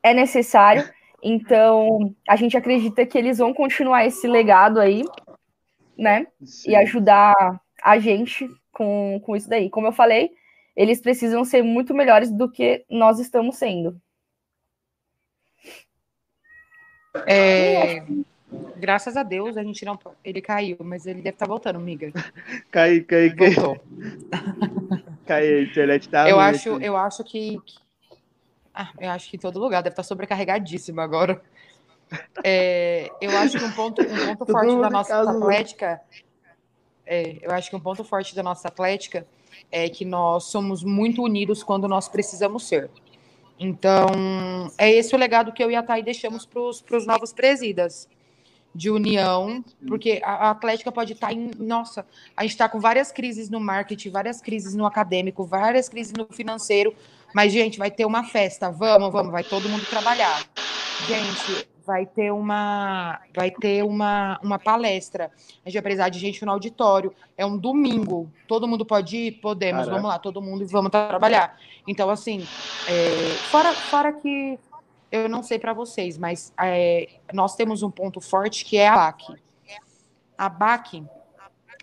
é 0.03 0.15
necessário. 0.15 0.89
Então, 1.23 2.15
a 2.27 2.35
gente 2.35 2.57
acredita 2.57 3.05
que 3.05 3.19
eles 3.19 3.37
vão 3.37 3.53
continuar 3.53 4.07
esse 4.07 4.27
legado 4.27 4.81
aí, 4.81 5.05
né? 5.99 6.27
Sim. 6.43 6.71
E 6.71 6.77
ajudar 6.77 7.35
a 7.83 7.99
gente 7.99 8.49
com, 8.73 9.21
com 9.23 9.37
isso 9.37 9.51
daí. 9.51 9.69
Como 9.69 9.87
eu 9.87 9.93
falei, 9.93 10.31
eles 10.75 11.03
precisam 11.03 11.45
ser 11.45 11.63
muito 11.63 11.93
melhores 11.93 12.31
do 12.31 12.51
que 12.51 12.87
nós 12.89 13.21
estamos 13.21 13.57
sendo. 13.57 14.01
É, 17.27 18.05
graças 18.77 19.17
a 19.17 19.23
Deus 19.23 19.57
a 19.57 19.63
gente 19.63 19.85
não. 19.85 19.99
Ele 20.25 20.41
caiu, 20.41 20.77
mas 20.81 21.07
ele 21.07 21.21
deve 21.21 21.35
estar 21.35 21.47
voltando, 21.47 21.79
miga. 21.79 22.13
Cai, 22.71 23.01
cai, 23.01 23.31
cai. 23.31 23.51
Voltou. 23.51 23.81
Cai, 25.25 25.47
a 25.47 25.63
internet 25.63 26.09
tá 26.09 26.29
Eu 26.29 26.35
ruim 26.35 26.47
acho, 26.47 26.75
aqui. 26.75 26.85
eu 26.85 26.97
acho 26.97 27.25
que. 27.25 27.59
Ah, 28.75 28.91
eu 28.99 29.11
acho 29.11 29.31
que 29.31 29.37
em 29.37 29.41
todo 29.41 29.61
lugar 29.61 29.81
deve 29.81 29.93
estar 29.93 30.03
sobrecarregadíssimo 30.03 31.01
agora. 31.01 31.41
É, 32.43 33.09
eu 33.21 33.31
acho 33.39 33.57
que 33.57 33.65
um 33.65 33.71
ponto, 33.71 34.03
um 34.03 34.37
ponto 34.37 34.47
forte 34.51 34.81
da 34.81 34.91
nossa 34.91 35.11
casa, 35.11 35.33
né? 35.33 35.39
atlética. 35.39 36.01
É, 37.07 37.39
eu 37.41 37.53
acho 37.53 37.71
que 37.71 37.77
um 37.77 37.81
ponto 37.81 38.03
forte 38.03 38.35
da 38.35 38.43
nossa 38.43 38.67
atlética 38.67 39.27
é 39.71 39.89
que 39.89 40.05
nós 40.05 40.45
somos 40.45 40.83
muito 40.83 41.23
unidos 41.23 41.63
quando 41.63 41.87
nós 41.87 42.09
precisamos 42.09 42.67
ser. 42.67 42.91
Então, 43.63 44.73
é 44.77 44.91
esse 44.91 45.15
o 45.15 45.19
legado 45.19 45.53
que 45.53 45.63
eu 45.63 45.71
e 45.71 45.77
a 45.77 45.83
Thay 45.83 46.03
deixamos 46.03 46.45
para 46.45 46.97
os 46.97 47.07
novos 47.07 47.33
presidas. 47.33 48.09
De 48.75 48.91
união, 48.91 49.63
porque 49.87 50.23
a, 50.25 50.49
a 50.49 50.51
Atlética 50.51 50.91
pode 50.91 51.13
estar 51.13 51.31
em. 51.31 51.51
Nossa, 51.59 52.07
a 52.35 52.43
gente 52.43 52.53
está 52.53 52.67
com 52.67 52.81
várias 52.81 53.13
crises 53.13 53.51
no 53.51 53.61
marketing, 53.61 54.09
várias 54.09 54.41
crises 54.41 54.75
no 54.75 54.87
acadêmico, 54.87 55.45
várias 55.45 55.91
crises 55.91 56.15
no 56.15 56.27
financeiro. 56.33 56.95
Mas, 57.35 57.53
gente, 57.53 57.79
vai 57.79 57.91
ter 57.91 58.07
uma 58.07 58.25
festa. 58.25 58.71
Vamos, 58.71 59.13
vamos, 59.13 59.31
vai 59.31 59.45
todo 59.45 59.69
mundo 59.69 59.85
trabalhar. 59.85 60.43
Gente, 61.07 61.69
vai 61.87 62.07
ter 62.07 62.31
uma, 62.33 63.21
vai 63.35 63.51
ter 63.51 63.83
uma, 63.85 64.39
uma 64.43 64.59
palestra. 64.59 65.31
A 65.65 65.69
gente 65.69 65.75
vai 65.75 65.83
precisar 65.83 66.09
de 66.09 66.19
gente 66.19 66.45
no 66.45 66.53
auditório. 66.53 67.15
É 67.37 67.45
um 67.45 67.57
domingo. 67.59 68.31
Todo 68.49 68.67
mundo 68.69 68.85
pode 68.85 69.17
ir? 69.17 69.33
Podemos. 69.33 69.81
Caraca. 69.85 69.95
Vamos 69.97 70.09
lá, 70.11 70.19
todo 70.19 70.41
mundo 70.43 70.63
e 70.63 70.67
vamos 70.67 70.91
trabalhar. 70.91 71.59
Então, 71.87 72.09
assim, 72.11 72.47
é, 72.89 73.35
fora, 73.51 73.73
fora 73.75 74.13
que 74.13 74.59
eu 75.11 75.29
não 75.29 75.43
sei 75.43 75.59
para 75.59 75.73
vocês, 75.73 76.17
mas 76.17 76.53
é, 76.61 77.09
nós 77.33 77.55
temos 77.57 77.83
um 77.83 77.91
ponto 77.91 78.21
forte 78.21 78.65
que 78.65 78.77
é 78.77 78.89
a 78.89 78.95
BAC. 78.97 79.23
A 80.39 80.49
BAC, 80.49 81.05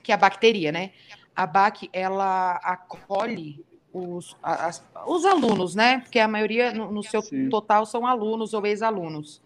que 0.02 0.12
é 0.12 0.16
a 0.16 0.18
bacteria, 0.18 0.72
né? 0.72 0.91
A 1.36 1.45
BAC, 1.45 1.89
ela 1.93 2.54
acolhe 2.64 3.64
os, 3.93 4.36
as- 4.41 4.84
os 5.08 5.26
alunos, 5.26 5.76
né? 5.76 6.00
Porque 6.00 6.20
a 6.20 6.28
maioria, 6.28 6.72
no, 6.74 6.91
no 6.91 7.04
seu 7.04 7.22
Sim. 7.22 7.50
total, 7.50 7.86
são 7.86 8.06
alunos 8.06 8.54
ou 8.54 8.66
ex-alunos 8.66 9.41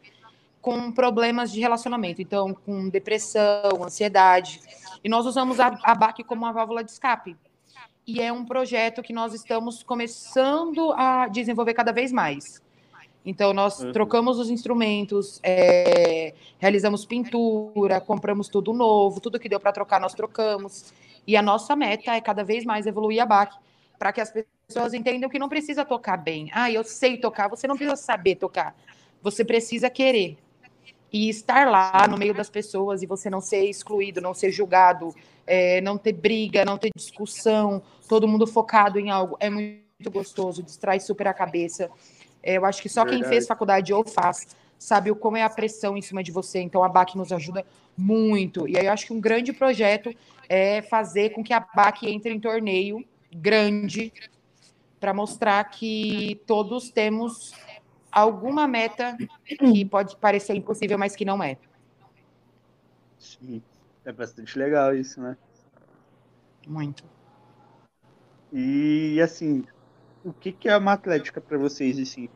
com 0.64 0.94
problemas 0.94 1.52
de 1.52 1.60
relacionamento, 1.60 2.22
então 2.22 2.54
com 2.54 2.88
depressão, 2.88 3.84
ansiedade. 3.84 4.62
E 5.04 5.10
nós 5.10 5.26
usamos 5.26 5.60
a, 5.60 5.78
a 5.84 5.94
BAC 5.94 6.24
como 6.24 6.44
uma 6.44 6.54
válvula 6.54 6.82
de 6.82 6.90
escape. 6.90 7.36
E 8.08 8.22
é 8.22 8.32
um 8.32 8.46
projeto 8.46 9.04
que 9.04 9.12
nós 9.12 9.34
estamos 9.34 9.84
começando 9.84 10.94
a 10.94 11.28
desenvolver 11.28 11.74
cada 11.74 11.92
vez 11.92 12.14
mais. 12.14 12.62
Então, 13.26 13.54
nós 13.54 13.82
Uhum. 13.82 13.92
trocamos 13.92 14.40
os 14.40 14.50
instrumentos, 14.50 15.40
é, 15.44 16.34
realizamos 16.58 17.06
pintura, 17.06 18.00
compramos 18.00 18.48
tudo 18.48 18.72
novo, 18.72 19.20
tudo 19.20 19.40
que 19.40 19.50
deu 19.50 19.60
para 19.60 19.74
trocar, 19.74 20.00
nós 20.00 20.14
trocamos. 20.14 20.94
E 21.28 21.36
a 21.36 21.42
nossa 21.42 21.76
meta 21.76 22.16
é 22.16 22.22
cada 22.22 22.44
vez 22.44 22.64
mais 22.64 22.88
evoluir 22.88 23.22
a 23.22 23.26
BAC, 23.26 23.54
para 24.00 24.14
que 24.14 24.22
as 24.22 24.32
pessoas 24.68 24.94
entendam 24.94 25.30
que 25.30 25.40
não 25.40 25.50
precisa 25.50 25.84
tocar 25.84 26.16
bem. 26.16 26.50
Ah, 26.54 26.72
eu 26.72 26.86
sei 26.86 27.18
tocar, 27.18 27.50
você 27.50 27.68
não 27.68 27.76
precisa 27.76 27.98
saber 27.98 28.36
tocar. 28.36 28.74
Você 29.22 29.44
precisa 29.46 29.90
querer. 29.90 30.38
E 31.14 31.30
estar 31.30 31.70
lá 31.70 32.08
no 32.10 32.18
meio 32.18 32.34
das 32.34 32.50
pessoas 32.50 33.04
e 33.04 33.06
você 33.06 33.30
não 33.30 33.40
ser 33.40 33.64
excluído, 33.66 34.20
não 34.20 34.34
ser 34.34 34.52
julgado, 34.52 35.14
é, 35.46 35.80
não 35.80 35.96
ter 35.96 36.14
briga, 36.14 36.66
não 36.66 36.78
ter 36.78 36.90
discussão, 36.96 37.84
todo 38.10 38.28
mundo 38.28 38.48
focado 38.48 39.00
em 39.00 39.12
algo. 39.12 39.38
É 39.40 39.48
muito 39.48 40.10
gostoso, 40.12 40.64
distrai 40.64 41.00
super 41.00 41.28
a 41.28 41.34
cabeça. 41.34 41.92
É, 42.42 42.58
eu 42.58 42.66
acho 42.66 42.82
que 42.82 42.90
só 42.90 43.04
quem 43.04 43.20
Verdade. 43.20 43.30
fez 43.30 43.48
faculdade 43.48 43.94
ou 43.94 44.04
faz 44.04 44.48
sabe 44.84 45.10
o 45.10 45.16
como 45.16 45.38
é 45.38 45.44
a 45.44 45.50
pressão 45.50 45.96
em 45.96 46.02
cima 46.02 46.22
de 46.22 46.32
você. 46.32 46.60
Então 46.60 46.84
a 46.84 46.90
BAC 46.90 47.16
nos 47.16 47.32
ajuda 47.32 47.66
muito. 47.98 48.68
E 48.68 48.78
aí 48.78 48.86
eu 48.86 48.92
acho 48.92 49.06
que 49.06 49.14
um 49.14 49.22
grande 49.22 49.54
projeto 49.54 50.14
é 50.50 50.82
fazer 50.82 51.30
com 51.30 51.44
que 51.44 51.54
a 51.54 51.60
BAC 51.60 52.04
entre 52.04 52.34
em 52.34 52.40
torneio 52.40 53.04
grande 53.34 54.12
para 55.00 55.14
mostrar 55.14 55.64
que 55.66 56.42
todos 56.46 56.90
temos 56.90 57.54
alguma 58.14 58.68
meta 58.68 59.18
que 59.46 59.86
pode 59.86 60.16
parecer 60.18 60.56
impossível, 60.56 60.98
mas 60.98 61.16
que 61.16 61.26
não 61.26 61.42
é. 61.44 61.58
Sim. 63.20 63.62
É 64.06 64.12
bastante 64.12 64.58
legal 64.60 64.94
isso, 64.96 65.22
né? 65.22 65.38
Muito. 66.68 67.04
E 68.52 69.20
assim, 69.22 69.64
o 70.24 70.32
que, 70.34 70.52
que 70.52 70.70
é 70.70 70.78
uma 70.78 70.94
atlética 70.94 71.42
para 71.42 71.58
vocês, 71.58 71.98
assim? 71.98 72.30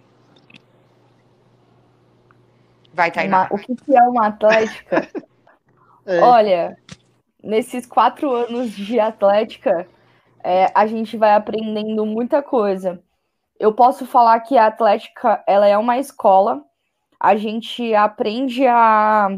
Vai, 2.93 3.11
Tainá. 3.11 3.43
Uma- 3.43 3.49
o 3.51 3.57
que, 3.57 3.75
que 3.75 3.95
é 3.95 4.01
uma 4.03 4.27
atlética? 4.27 5.07
É, 6.09 6.21
Olha, 6.21 6.77
nesses 7.43 7.85
quatro 7.85 8.33
anos 8.33 8.71
de 8.71 8.97
atlética, 8.97 9.85
é, 10.41 10.71
a 10.73 10.87
gente 10.87 11.17
vai 11.17 11.33
aprendendo 11.33 12.05
muita 12.05 12.41
coisa. 12.41 13.03
Eu 13.59 13.73
posso 13.73 14.05
falar 14.05 14.39
que 14.41 14.57
a 14.57 14.67
atlética 14.67 15.43
ela 15.47 15.67
é 15.67 15.77
uma 15.77 15.97
escola. 15.97 16.63
A 17.19 17.35
gente 17.35 17.93
aprende 17.95 18.65
a, 18.67 19.29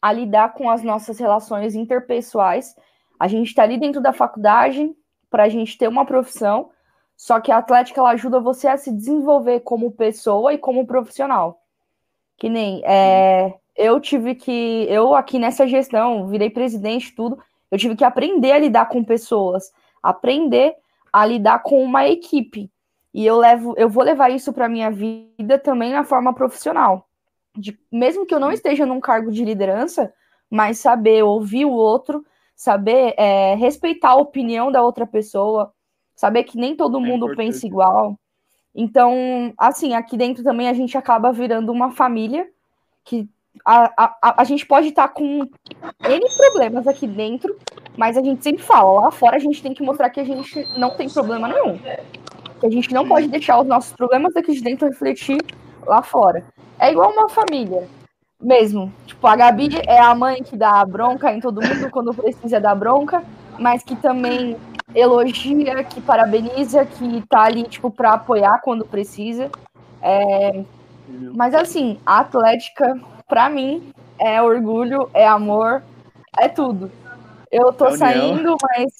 a 0.00 0.12
lidar 0.12 0.52
com 0.52 0.68
as 0.68 0.82
nossas 0.82 1.18
relações 1.18 1.74
interpessoais. 1.74 2.74
A 3.18 3.26
gente 3.28 3.48
está 3.48 3.62
ali 3.62 3.78
dentro 3.78 4.00
da 4.00 4.12
faculdade 4.12 4.94
para 5.30 5.44
a 5.44 5.48
gente 5.48 5.78
ter 5.78 5.88
uma 5.88 6.04
profissão. 6.04 6.70
Só 7.16 7.40
que 7.40 7.52
a 7.52 7.58
atlética 7.58 8.00
ela 8.00 8.10
ajuda 8.10 8.40
você 8.40 8.66
a 8.66 8.76
se 8.76 8.90
desenvolver 8.90 9.60
como 9.60 9.92
pessoa 9.92 10.52
e 10.52 10.58
como 10.58 10.86
profissional. 10.86 11.60
Que 12.36 12.48
nem 12.48 12.82
é, 12.84 13.54
eu 13.76 14.00
tive 14.00 14.34
que, 14.34 14.86
eu 14.88 15.14
aqui 15.14 15.38
nessa 15.38 15.66
gestão, 15.66 16.26
virei 16.28 16.50
presidente, 16.50 17.14
tudo, 17.14 17.38
eu 17.70 17.78
tive 17.78 17.94
que 17.94 18.04
aprender 18.04 18.52
a 18.52 18.58
lidar 18.58 18.88
com 18.88 19.04
pessoas, 19.04 19.70
aprender 20.02 20.74
a 21.12 21.24
lidar 21.24 21.62
com 21.62 21.82
uma 21.82 22.08
equipe. 22.08 22.70
E 23.12 23.26
eu 23.26 23.36
levo, 23.38 23.74
eu 23.76 23.88
vou 23.88 24.04
levar 24.04 24.30
isso 24.30 24.52
para 24.52 24.68
minha 24.68 24.90
vida 24.90 25.58
também 25.58 25.92
na 25.92 26.04
forma 26.04 26.32
profissional. 26.32 27.06
De, 27.56 27.76
mesmo 27.90 28.24
que 28.24 28.34
eu 28.34 28.38
não 28.40 28.52
esteja 28.52 28.86
num 28.86 29.00
cargo 29.00 29.32
de 29.32 29.44
liderança, 29.44 30.12
mas 30.48 30.78
saber 30.78 31.24
ouvir 31.24 31.64
o 31.64 31.72
outro, 31.72 32.24
saber 32.54 33.14
é, 33.16 33.54
respeitar 33.56 34.10
a 34.10 34.16
opinião 34.16 34.70
da 34.70 34.82
outra 34.82 35.06
pessoa, 35.06 35.72
saber 36.14 36.44
que 36.44 36.56
nem 36.56 36.76
todo 36.76 36.98
É 36.98 37.00
mundo 37.00 37.24
importante. 37.26 37.36
pensa 37.36 37.66
igual. 37.66 38.16
Então, 38.74 39.52
assim, 39.58 39.94
aqui 39.94 40.16
dentro 40.16 40.44
também 40.44 40.68
a 40.68 40.72
gente 40.72 40.96
acaba 40.96 41.32
virando 41.32 41.72
uma 41.72 41.90
família 41.90 42.48
que 43.04 43.28
a, 43.64 44.04
a, 44.04 44.42
a- 44.42 44.44
gente 44.44 44.64
pode 44.64 44.88
estar 44.88 45.08
com 45.08 45.40
N 45.40 46.36
problemas 46.36 46.86
aqui 46.86 47.06
dentro, 47.06 47.56
mas 47.96 48.16
a 48.16 48.22
gente 48.22 48.44
sempre 48.44 48.62
fala, 48.62 49.00
lá 49.00 49.10
fora 49.10 49.36
a 49.36 49.40
gente 49.40 49.60
tem 49.60 49.74
que 49.74 49.82
mostrar 49.82 50.08
que 50.10 50.20
a 50.20 50.24
gente 50.24 50.66
não 50.78 50.90
tem 50.96 51.08
problema 51.08 51.48
nenhum. 51.48 51.78
Que 52.60 52.66
a 52.66 52.70
gente 52.70 52.92
não 52.92 53.08
pode 53.08 53.28
deixar 53.28 53.60
os 53.60 53.66
nossos 53.66 53.92
problemas 53.92 54.36
aqui 54.36 54.52
de 54.52 54.60
dentro 54.60 54.86
refletir 54.86 55.38
lá 55.86 56.02
fora. 56.02 56.44
É 56.78 56.92
igual 56.92 57.10
uma 57.10 57.28
família, 57.28 57.88
mesmo. 58.40 58.92
Tipo, 59.06 59.26
a 59.26 59.36
Gabi 59.36 59.70
é 59.86 59.98
a 59.98 60.14
mãe 60.14 60.42
que 60.42 60.56
dá 60.56 60.84
bronca 60.84 61.32
em 61.32 61.40
todo 61.40 61.60
mundo 61.60 61.90
quando 61.90 62.14
precisa 62.14 62.60
dar 62.60 62.74
bronca, 62.74 63.22
mas 63.58 63.82
que 63.82 63.96
também 63.96 64.56
elogia, 64.94 65.82
que 65.84 66.00
parabeniza, 66.00 66.84
que 66.84 67.22
tá 67.28 67.42
ali, 67.42 67.64
tipo, 67.64 67.90
pra 67.90 68.14
apoiar 68.14 68.60
quando 68.62 68.84
precisa. 68.84 69.50
É, 70.02 70.64
mas 71.34 71.54
assim, 71.54 71.98
a 72.04 72.20
Atlética, 72.20 72.98
pra 73.28 73.48
mim, 73.48 73.92
é 74.18 74.40
orgulho, 74.42 75.08
é 75.14 75.26
amor, 75.26 75.82
é 76.38 76.48
tudo. 76.48 76.90
Eu 77.50 77.72
tô 77.72 77.86
É 77.86 77.96
saindo, 77.96 78.56
mas. 78.62 78.92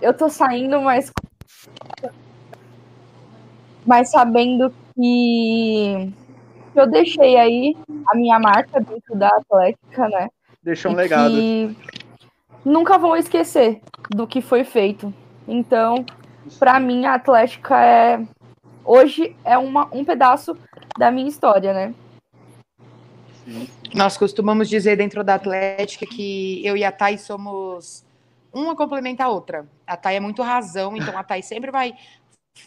Eu 0.00 0.14
tô 0.14 0.28
saindo, 0.28 0.80
mas. 0.80 1.12
Mas 3.86 4.10
sabendo 4.10 4.72
que 4.94 6.12
eu 6.74 6.90
deixei 6.90 7.36
aí 7.36 7.76
a 8.08 8.16
minha 8.16 8.38
marca 8.38 8.80
dentro 8.80 9.14
da 9.16 9.28
Atlética, 9.28 10.08
né? 10.08 10.28
Deixou 10.62 10.90
um 10.90 10.94
e 10.94 10.96
legado. 10.96 11.30
que 11.30 11.76
nunca 12.64 12.98
vão 12.98 13.16
esquecer 13.16 13.80
do 14.10 14.26
que 14.26 14.40
foi 14.40 14.64
feito. 14.64 15.12
Então, 15.46 16.04
pra 16.58 16.80
mim, 16.80 17.04
a 17.04 17.14
Atlética 17.14 17.78
é. 17.80 18.26
Hoje 18.84 19.34
é 19.44 19.56
uma, 19.56 19.88
um 19.92 20.04
pedaço 20.04 20.56
da 20.98 21.10
minha 21.10 21.28
história, 21.28 21.72
né? 21.72 21.94
Nós 23.94 24.16
costumamos 24.16 24.68
dizer 24.68 24.96
dentro 24.96 25.22
da 25.22 25.34
Atlética 25.34 26.06
que 26.06 26.64
eu 26.64 26.76
e 26.76 26.84
a 26.84 26.92
Thay 26.92 27.18
somos 27.18 28.04
uma 28.52 28.76
complementa 28.76 29.24
a 29.24 29.28
outra. 29.28 29.66
A 29.86 29.96
Thay 29.96 30.16
é 30.16 30.20
muito 30.20 30.42
razão, 30.42 30.96
então 30.96 31.16
a 31.16 31.24
Thay 31.24 31.42
sempre 31.42 31.70
vai 31.70 31.94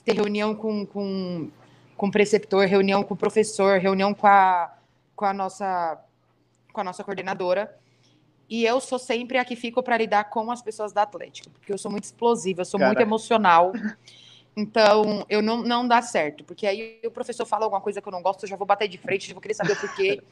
ter 0.03 0.13
reunião 0.13 0.55
com, 0.55 0.85
com, 0.85 1.49
com 1.95 2.07
o 2.07 2.11
preceptor, 2.11 2.65
reunião 2.65 3.03
com 3.03 3.13
o 3.13 3.17
professor, 3.17 3.79
reunião 3.79 4.13
com 4.13 4.27
a, 4.27 4.73
com 5.15 5.25
a, 5.25 5.33
nossa, 5.33 5.99
com 6.71 6.81
a 6.81 6.83
nossa 6.83 7.03
coordenadora. 7.03 7.75
E 8.49 8.65
eu 8.65 8.79
sou 8.79 8.97
sempre 8.97 9.37
a 9.37 9.43
que 9.43 9.55
fico 9.55 9.83
para 9.83 9.97
lidar 9.97 10.25
com 10.29 10.49
as 10.49 10.61
pessoas 10.61 10.93
da 10.93 11.01
Atlética, 11.01 11.49
porque 11.49 11.73
eu 11.73 11.77
sou 11.77 11.91
muito 11.91 12.05
explosiva, 12.05 12.61
eu 12.61 12.65
sou 12.65 12.79
muito 12.79 13.01
emocional. 13.01 13.73
Então, 14.55 15.25
eu 15.29 15.41
não, 15.41 15.61
não 15.61 15.87
dá 15.87 16.01
certo, 16.01 16.43
porque 16.43 16.65
aí 16.65 16.99
o 17.05 17.11
professor 17.11 17.45
fala 17.45 17.65
alguma 17.65 17.81
coisa 17.81 18.01
que 18.01 18.07
eu 18.07 18.11
não 18.11 18.21
gosto, 18.21 18.43
eu 18.43 18.49
já 18.49 18.55
vou 18.55 18.65
bater 18.65 18.87
de 18.87 18.97
frente, 18.97 19.27
já 19.27 19.33
vou 19.33 19.41
querer 19.41 19.53
saber 19.53 19.73
o 19.73 19.79
porquê. 19.79 20.21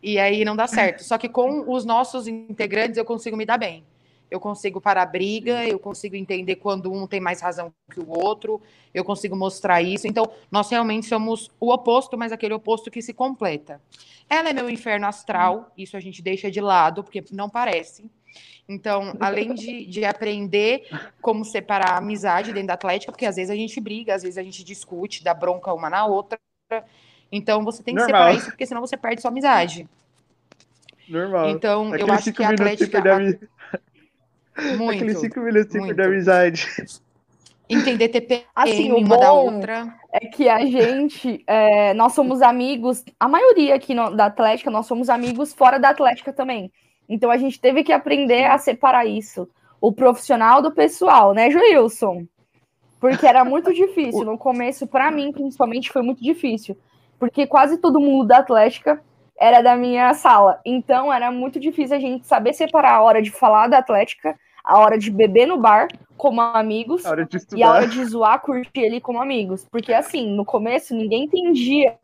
E 0.00 0.16
aí 0.16 0.44
não 0.44 0.54
dá 0.54 0.68
certo. 0.68 1.02
Só 1.02 1.18
que 1.18 1.28
com 1.28 1.68
os 1.68 1.84
nossos 1.84 2.28
integrantes 2.28 2.96
eu 2.96 3.04
consigo 3.04 3.36
me 3.36 3.44
dar 3.44 3.58
bem. 3.58 3.84
Eu 4.30 4.38
consigo 4.38 4.80
parar 4.80 5.02
a 5.02 5.06
briga, 5.06 5.66
eu 5.66 5.78
consigo 5.78 6.14
entender 6.14 6.56
quando 6.56 6.92
um 6.92 7.06
tem 7.06 7.20
mais 7.20 7.40
razão 7.40 7.72
que 7.90 8.00
o 8.00 8.10
outro, 8.10 8.60
eu 8.92 9.04
consigo 9.04 9.34
mostrar 9.34 9.80
isso. 9.80 10.06
Então, 10.06 10.30
nós 10.50 10.68
realmente 10.70 11.06
somos 11.06 11.50
o 11.58 11.72
oposto, 11.72 12.16
mas 12.18 12.32
aquele 12.32 12.54
oposto 12.54 12.90
que 12.90 13.00
se 13.00 13.14
completa. 13.14 13.80
Ela 14.28 14.50
é 14.50 14.52
meu 14.52 14.68
inferno 14.68 15.06
astral, 15.06 15.72
isso 15.76 15.96
a 15.96 16.00
gente 16.00 16.20
deixa 16.20 16.50
de 16.50 16.60
lado, 16.60 17.02
porque 17.02 17.24
não 17.32 17.48
parece. 17.48 18.10
Então, 18.68 19.14
além 19.18 19.54
de, 19.54 19.86
de 19.86 20.04
aprender 20.04 20.82
como 21.22 21.44
separar 21.44 21.92
a 21.92 21.98
amizade 21.98 22.52
dentro 22.52 22.68
da 22.68 22.74
Atlética, 22.74 23.10
porque 23.10 23.24
às 23.24 23.36
vezes 23.36 23.50
a 23.50 23.56
gente 23.56 23.80
briga, 23.80 24.14
às 24.14 24.22
vezes 24.22 24.36
a 24.36 24.42
gente 24.42 24.62
discute, 24.62 25.24
dá 25.24 25.32
bronca 25.32 25.72
uma 25.72 25.88
na 25.88 26.04
outra. 26.04 26.38
Então, 27.32 27.64
você 27.64 27.82
tem 27.82 27.94
que 27.94 28.00
Normal. 28.00 28.20
separar 28.20 28.36
isso, 28.36 28.50
porque 28.50 28.66
senão 28.66 28.80
você 28.80 28.96
perde 28.96 29.22
sua 29.22 29.30
amizade. 29.30 29.88
Normal. 31.08 31.48
Então, 31.48 31.86
eu 31.86 31.94
Aqueles 31.94 32.14
acho 32.14 32.32
que 32.32 32.44
a 32.44 32.50
Atlética. 32.50 33.00
Muito. 34.76 34.90
Aqueles 34.96 35.18
cinco 35.18 35.40
minutos 35.40 35.72
sem 35.72 35.80
muito. 35.80 35.94
perder 35.96 36.02
a 36.10 36.14
amizade. 36.14 36.66
Entender 37.70 38.08
TPM 38.08 38.44
Assim, 38.56 38.90
o 38.92 38.98
uma 38.98 39.18
da 39.18 39.28
bom- 39.30 39.54
outra. 39.54 39.94
É 40.10 40.20
que 40.20 40.48
a 40.48 40.64
gente, 40.64 41.44
é, 41.46 41.92
nós 41.92 42.14
somos 42.14 42.40
amigos, 42.40 43.04
a 43.20 43.28
maioria 43.28 43.74
aqui 43.74 43.94
no- 43.94 44.10
da 44.16 44.26
Atlética, 44.26 44.70
nós 44.70 44.86
somos 44.86 45.10
amigos 45.10 45.52
fora 45.52 45.78
da 45.78 45.90
Atlética 45.90 46.32
também. 46.32 46.72
Então 47.08 47.30
a 47.30 47.36
gente 47.36 47.60
teve 47.60 47.84
que 47.84 47.92
aprender 47.92 48.46
a 48.46 48.56
separar 48.56 49.04
isso. 49.04 49.46
O 49.80 49.92
profissional 49.92 50.62
do 50.62 50.72
pessoal, 50.72 51.34
né, 51.34 51.50
Joilson? 51.50 52.24
Porque 52.98 53.26
era 53.26 53.44
muito 53.44 53.72
difícil. 53.72 54.24
No 54.24 54.38
começo, 54.38 54.86
para 54.86 55.10
mim, 55.10 55.30
principalmente, 55.30 55.92
foi 55.92 56.02
muito 56.02 56.22
difícil. 56.22 56.76
Porque 57.18 57.46
quase 57.46 57.76
todo 57.78 58.00
mundo 58.00 58.26
da 58.26 58.38
Atlética 58.38 59.00
era 59.38 59.60
da 59.60 59.76
minha 59.76 60.12
sala. 60.14 60.58
Então 60.64 61.12
era 61.12 61.30
muito 61.30 61.60
difícil 61.60 61.94
a 61.96 62.00
gente 62.00 62.26
saber 62.26 62.54
separar 62.54 62.94
a 62.94 63.02
hora 63.02 63.20
de 63.22 63.30
falar 63.30 63.68
da 63.68 63.78
Atlética, 63.78 64.36
a 64.68 64.78
hora 64.78 64.98
de 64.98 65.10
beber 65.10 65.46
no 65.46 65.56
bar 65.58 65.88
como 66.16 66.40
amigos 66.40 67.06
A 67.06 67.14
e 67.56 67.62
a 67.62 67.70
hora 67.70 67.86
de 67.86 68.04
zoar, 68.04 68.40
curtir 68.42 68.84
ali 68.84 69.00
como 69.00 69.20
amigos. 69.22 69.64
Porque, 69.70 69.94
assim, 69.94 70.30
no 70.34 70.44
começo, 70.44 70.94
ninguém 70.94 71.24
entendia 71.24 71.96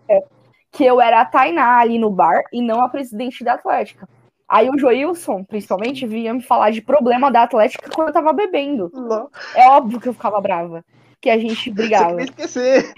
que 0.72 0.84
eu 0.84 1.00
era 1.00 1.20
a 1.20 1.24
Tainá 1.26 1.78
ali 1.78 1.98
no 1.98 2.10
bar 2.10 2.42
e 2.52 2.62
não 2.62 2.80
a 2.82 2.88
presidente 2.88 3.44
da 3.44 3.54
Atlética. 3.54 4.08
Aí 4.48 4.68
o 4.70 4.78
Joilson, 4.78 5.44
principalmente, 5.44 6.06
vinha 6.06 6.32
me 6.32 6.42
falar 6.42 6.70
de 6.70 6.80
problema 6.80 7.30
da 7.30 7.42
Atlética 7.42 7.90
quando 7.90 8.08
eu 8.08 8.14
tava 8.14 8.32
bebendo. 8.32 8.90
Não, 8.94 9.28
É 9.54 9.68
óbvio 9.68 10.00
que 10.00 10.08
eu 10.08 10.12
ficava 10.14 10.40
brava. 10.40 10.84
Que 11.20 11.30
a 11.30 11.38
gente 11.38 11.64
Você 11.64 11.70
brigava. 11.70 12.08
queria 12.16 12.24
esquecer. 12.24 12.92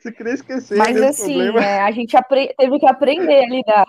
Você 0.00 0.12
queria 0.12 0.34
esquecer 0.34 0.76
Mas 0.76 1.00
assim, 1.00 1.40
é, 1.58 1.80
a 1.80 1.90
gente 1.92 2.16
teve 2.58 2.78
que 2.78 2.86
aprender 2.86 3.44
a 3.44 3.48
lidar. 3.48 3.86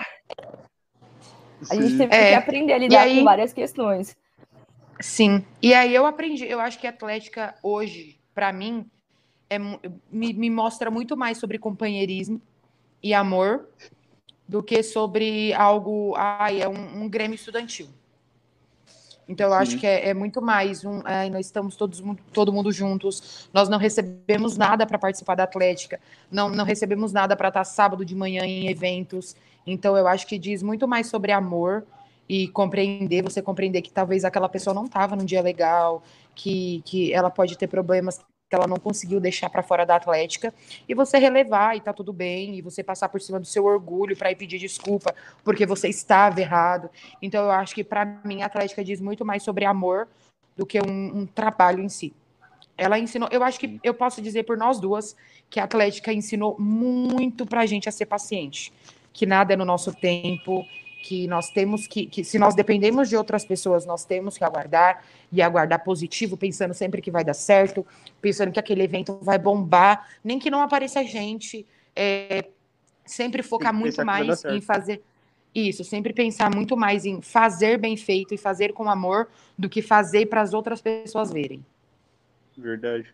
A 1.70 1.76
gente 1.76 1.98
teve 1.98 2.16
É, 2.16 2.30
que 2.30 2.36
aprender 2.36 2.74
a 2.74 2.78
lidar 2.78 3.02
aí- 3.02 3.18
com 3.20 3.24
várias 3.26 3.52
questões. 3.52 4.16
Sim. 5.00 5.46
E 5.62 5.74
aí 5.74 5.96
eu 5.96 6.06
aprendi, 6.06 6.46
eu 6.46 6.60
acho 6.60 6.78
que 6.78 6.86
Atlética 6.86 7.56
hoje, 7.64 8.20
para 8.34 8.52
mim, 8.52 8.86
é, 9.50 9.58
me, 9.58 10.34
me 10.34 10.50
mostra 10.50 10.92
muito 10.92 11.16
mais 11.16 11.38
sobre 11.38 11.58
companheirismo 11.58 12.42
e 13.02 13.14
amor 13.14 13.68
do 14.48 14.62
que 14.62 14.84
sobre 14.84 15.54
algo. 15.54 16.14
Ai, 16.18 16.62
é 16.62 16.68
um, 16.68 17.04
um 17.04 17.10
Grêmio 17.10 17.36
estudantil. 17.36 17.88
Então 19.28 19.48
eu 19.48 19.54
acho 19.54 19.74
Sim. 19.74 19.78
que 19.78 19.86
é, 19.86 20.10
é 20.10 20.14
muito 20.14 20.42
mais 20.42 20.84
um. 20.84 21.02
ai, 21.06 21.30
nós 21.30 21.46
estamos 21.46 21.76
todos 21.76 22.04
todo 22.34 22.52
mundo 22.52 22.72
juntos. 22.72 23.48
Nós 23.54 23.70
não 23.70 23.78
recebemos 23.78 24.58
nada 24.58 24.88
para 24.88 24.98
participar 24.98 25.36
da 25.36 25.44
Atlética. 25.44 26.00
Não, 26.32 26.50
não 26.50 26.66
recebemos 26.66 27.14
nada 27.14 27.36
para 27.36 27.50
estar 27.50 27.64
sábado 27.64 28.04
de 28.04 28.16
manhã 28.16 28.44
em 28.44 28.68
eventos. 28.68 29.36
Então 29.68 29.96
eu 29.96 30.08
acho 30.08 30.26
que 30.26 30.40
diz 30.40 30.64
muito 30.64 30.88
mais 30.88 31.08
sobre 31.08 31.32
amor 31.32 31.86
e 32.30 32.48
compreender, 32.50 33.24
você 33.24 33.42
compreender 33.42 33.82
que 33.82 33.92
talvez 33.92 34.24
aquela 34.24 34.48
pessoa 34.48 34.72
não 34.72 34.86
estava 34.86 35.16
num 35.16 35.26
dia 35.26 35.42
legal, 35.42 36.04
que, 36.36 36.84
que 36.86 37.12
ela 37.12 37.32
pode 37.32 37.58
ter 37.58 37.68
problemas 37.68 38.20
que 38.48 38.56
ela 38.56 38.68
não 38.68 38.78
conseguiu 38.78 39.20
deixar 39.20 39.48
para 39.50 39.62
fora 39.62 39.86
da 39.86 39.96
Atlética, 39.96 40.54
e 40.88 40.96
você 40.96 41.20
relevar 41.20 41.76
e 41.78 41.82
tá 41.82 41.94
tudo 41.94 42.12
bem, 42.12 42.56
e 42.56 42.62
você 42.62 42.84
passar 42.84 43.08
por 43.10 43.22
cima 43.22 43.40
do 43.40 43.46
seu 43.46 43.66
orgulho 43.66 44.18
para 44.18 44.32
ir 44.32 44.36
pedir 44.36 44.58
desculpa 44.58 45.14
porque 45.44 45.66
você 45.66 45.88
estava 45.88 46.40
errado. 46.42 46.90
Então 47.22 47.44
eu 47.44 47.52
acho 47.52 47.76
que 47.76 47.84
para 47.84 48.06
mim 48.26 48.42
a 48.42 48.48
Atlética 48.48 48.84
diz 48.84 49.00
muito 49.00 49.24
mais 49.24 49.44
sobre 49.44 49.66
amor 49.66 50.08
do 50.58 50.66
que 50.66 50.80
um, 50.80 51.20
um 51.20 51.26
trabalho 51.28 51.82
em 51.82 51.90
si. 51.90 52.14
Ela 52.76 52.98
ensinou, 52.98 53.30
eu 53.32 53.44
acho 53.44 53.60
que 53.60 53.80
eu 53.84 53.94
posso 53.94 54.20
dizer 54.20 54.44
por 54.44 54.58
nós 54.58 54.80
duas 54.80 55.16
que 55.48 55.60
a 55.60 55.66
Atlética 55.66 56.12
ensinou 56.12 56.56
muito 56.60 57.46
pra 57.46 57.68
gente 57.68 57.88
a 57.88 57.92
ser 57.92 58.08
paciente, 58.08 58.74
que 59.14 59.28
nada 59.28 59.54
é 59.54 59.58
no 59.58 59.66
nosso 59.66 59.94
tempo, 59.94 60.66
que 61.02 61.28
nós 61.28 61.50
temos 61.50 61.88
que, 61.88 62.06
que 62.06 62.24
se 62.24 62.38
nós 62.38 62.56
dependemos 62.56 63.10
de 63.10 63.16
outras 63.16 63.46
pessoas, 63.46 63.86
nós 63.86 64.06
temos 64.06 64.38
que 64.38 64.44
aguardar 64.44 65.04
e 65.32 65.42
aguardar 65.42 65.84
positivo, 65.84 66.36
pensando 66.36 66.74
sempre 66.74 67.02
que 67.02 67.10
vai 67.10 67.24
dar 67.24 67.34
certo, 67.34 67.86
pensando 68.22 68.52
que 68.52 68.60
aquele 68.60 68.84
evento 68.84 69.18
vai 69.22 69.38
bombar, 69.38 70.08
nem 70.24 70.38
que 70.38 70.52
não 70.52 70.62
apareça 70.62 71.04
gente, 71.04 71.66
é, 71.96 72.46
sempre 73.06 73.42
focar 73.42 73.74
que 73.74 73.80
muito 73.80 74.06
mais 74.06 74.44
em 74.46 74.62
fazer 74.62 75.02
isso, 75.54 75.84
sempre 75.84 76.14
pensar 76.14 76.54
muito 76.54 76.78
mais 76.78 77.06
em 77.06 77.22
fazer 77.22 77.78
bem 77.78 77.98
feito 77.98 78.34
e 78.34 78.38
fazer 78.38 78.74
com 78.74 78.90
amor 78.90 79.28
do 79.58 79.70
que 79.70 79.82
fazer 79.82 80.28
para 80.28 80.42
as 80.42 80.54
outras 80.54 80.82
pessoas 80.82 81.32
verem. 81.32 81.66
Verdade. 82.58 83.14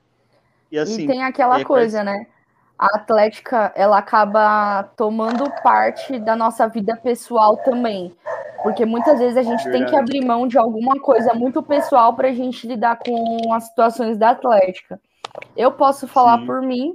E 0.71 0.77
assim, 0.77 1.03
e 1.03 1.07
tem 1.07 1.23
aquela 1.23 1.59
é, 1.59 1.63
coisa, 1.63 2.03
né? 2.03 2.27
A 2.77 2.97
Atlética, 2.97 3.71
ela 3.75 3.97
acaba 3.97 4.83
tomando 4.97 5.49
parte 5.63 6.19
da 6.19 6.35
nossa 6.35 6.67
vida 6.67 6.95
pessoal 6.97 7.57
também. 7.57 8.13
Porque 8.63 8.85
muitas 8.85 9.19
vezes 9.19 9.37
a 9.37 9.43
gente 9.43 9.63
tem 9.65 9.85
que 9.85 9.91
Verdade. 9.91 9.97
abrir 9.97 10.25
mão 10.25 10.47
de 10.47 10.57
alguma 10.57 10.99
coisa 10.99 11.33
muito 11.33 11.61
pessoal 11.61 12.15
para 12.15 12.29
a 12.29 12.33
gente 12.33 12.67
lidar 12.67 12.97
com 12.97 13.53
as 13.53 13.65
situações 13.65 14.17
da 14.17 14.31
Atlética. 14.31 14.99
Eu 15.55 15.71
posso 15.71 16.07
falar 16.07 16.39
Sim. 16.39 16.45
por 16.45 16.61
mim 16.61 16.93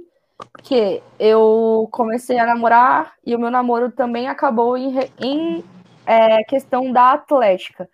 que 0.63 1.01
eu 1.19 1.87
comecei 1.91 2.37
a 2.39 2.45
namorar 2.45 3.13
e 3.25 3.35
o 3.35 3.39
meu 3.39 3.49
namoro 3.51 3.91
também 3.91 4.27
acabou 4.27 4.75
em, 4.77 4.99
em, 5.19 5.63
é, 6.05 6.43
questão 6.43 6.91
da 6.91 7.11
Atlética. 7.13 7.87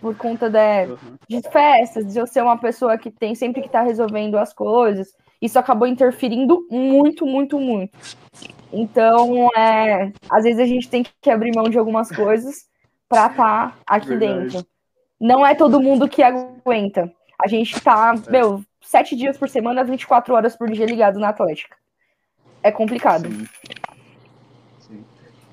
Por 0.00 0.16
conta 0.16 0.48
da, 0.48 0.84
Uhum. 0.86 1.16
de 1.28 1.42
festas, 1.50 2.06
de 2.12 2.18
eu 2.18 2.26
ser 2.26 2.42
uma 2.42 2.56
pessoa 2.56 2.96
que 2.96 3.10
tem 3.10 3.34
sempre 3.34 3.60
que 3.60 3.66
estar 3.66 3.82
resolvendo 3.82 4.38
as 4.38 4.52
coisas. 4.54 5.12
Isso 5.40 5.58
acabou 5.58 5.86
interferindo 5.86 6.66
muito, 6.70 7.24
muito, 7.24 7.58
muito. 7.58 7.96
Então, 8.72 9.48
é, 9.56 10.12
às 10.28 10.44
vezes 10.44 10.60
a 10.60 10.66
gente 10.66 10.88
tem 10.88 11.04
que 11.20 11.30
abrir 11.30 11.54
mão 11.54 11.68
de 11.68 11.78
algumas 11.78 12.10
coisas 12.10 12.68
para 13.08 13.26
estar 13.26 13.78
aqui 13.86 14.08
Verdade. 14.08 14.50
dentro. 14.50 14.66
Não 15.20 15.46
é 15.46 15.54
todo 15.54 15.80
mundo 15.80 16.08
que 16.08 16.22
aguenta. 16.22 17.10
A 17.40 17.48
gente 17.48 17.80
tá, 17.80 18.14
meu, 18.28 18.62
sete 18.80 19.16
dias 19.16 19.38
por 19.38 19.48
semana, 19.48 19.84
24 19.84 20.34
horas 20.34 20.56
por 20.56 20.70
dia 20.70 20.86
ligado 20.86 21.18
na 21.18 21.28
Atlética. 21.30 21.76
É 22.62 22.70
complicado. 22.70 23.28
Sim. 23.28 23.48
Sim. 24.80 25.04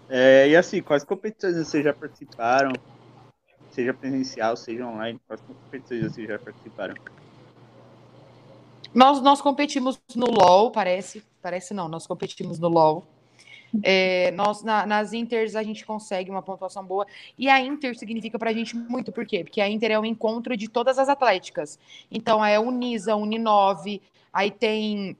É, 0.09 0.47
e 0.49 0.55
assim, 0.55 0.81
quais 0.81 1.03
competições 1.03 1.55
vocês 1.55 1.83
já 1.83 1.93
participaram? 1.93 2.73
Seja 3.69 3.93
presencial, 3.93 4.55
seja 4.55 4.85
online, 4.85 5.19
quais 5.27 5.41
competições 5.41 6.11
vocês 6.11 6.27
já 6.27 6.39
participaram? 6.39 6.95
Nós, 8.95 9.21
nós 9.21 9.41
competimos 9.41 9.99
no 10.15 10.27
LOL, 10.31 10.71
parece. 10.71 11.21
Parece 11.41 11.73
não, 11.73 11.87
nós 11.87 12.07
competimos 12.07 12.57
no 12.57 12.69
LOL. 12.69 13.03
É, 13.83 14.31
nós, 14.31 14.63
na- 14.63 14.85
nas 14.85 15.11
Inters, 15.11 15.53
a 15.53 15.61
gente 15.61 15.85
consegue 15.85 16.31
uma 16.31 16.41
pontuação 16.41 16.83
boa. 16.85 17.05
E 17.37 17.49
a 17.49 17.59
Inter 17.59 17.97
significa 17.97 18.39
pra 18.39 18.53
gente 18.53 18.73
muito, 18.75 19.11
por 19.11 19.25
quê? 19.25 19.43
Porque 19.43 19.59
a 19.59 19.69
Inter 19.69 19.91
é 19.91 19.99
um 19.99 20.05
encontro 20.05 20.55
de 20.55 20.69
todas 20.69 20.97
as 20.97 21.09
atléticas. 21.09 21.77
Então, 22.09 22.43
é 22.43 22.57
Unisa, 22.57 23.15
Uninove, 23.17 24.01
aí 24.31 24.49
tem 24.49 25.17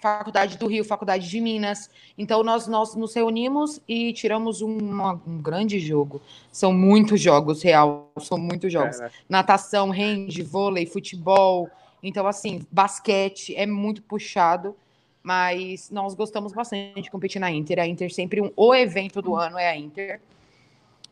Faculdade 0.00 0.56
do 0.58 0.68
Rio, 0.68 0.84
Faculdade 0.84 1.28
de 1.28 1.40
Minas. 1.40 1.90
Então, 2.16 2.44
nós, 2.44 2.68
nós 2.68 2.94
nos 2.94 3.12
reunimos 3.14 3.80
e 3.88 4.12
tiramos 4.12 4.62
um, 4.62 4.76
uma- 4.78 5.20
um 5.26 5.38
grande 5.42 5.80
jogo. 5.80 6.22
São 6.52 6.72
muitos 6.72 7.20
jogos, 7.20 7.62
real. 7.62 8.12
São 8.20 8.38
muitos 8.38 8.72
jogos 8.72 9.00
natação, 9.28 9.90
rende, 9.90 10.42
vôlei, 10.42 10.86
futebol. 10.86 11.68
Então, 12.06 12.26
assim, 12.26 12.64
basquete 12.70 13.54
é 13.56 13.66
muito 13.66 14.00
puxado, 14.00 14.76
mas 15.22 15.90
nós 15.90 16.14
gostamos 16.14 16.52
bastante 16.52 17.02
de 17.02 17.10
competir 17.10 17.40
na 17.40 17.50
Inter. 17.50 17.80
A 17.80 17.86
Inter 17.86 18.12
sempre 18.14 18.40
um, 18.40 18.52
o 18.54 18.72
evento 18.72 19.20
do 19.20 19.34
ano 19.34 19.58
é 19.58 19.68
a 19.68 19.76
Inter. 19.76 20.20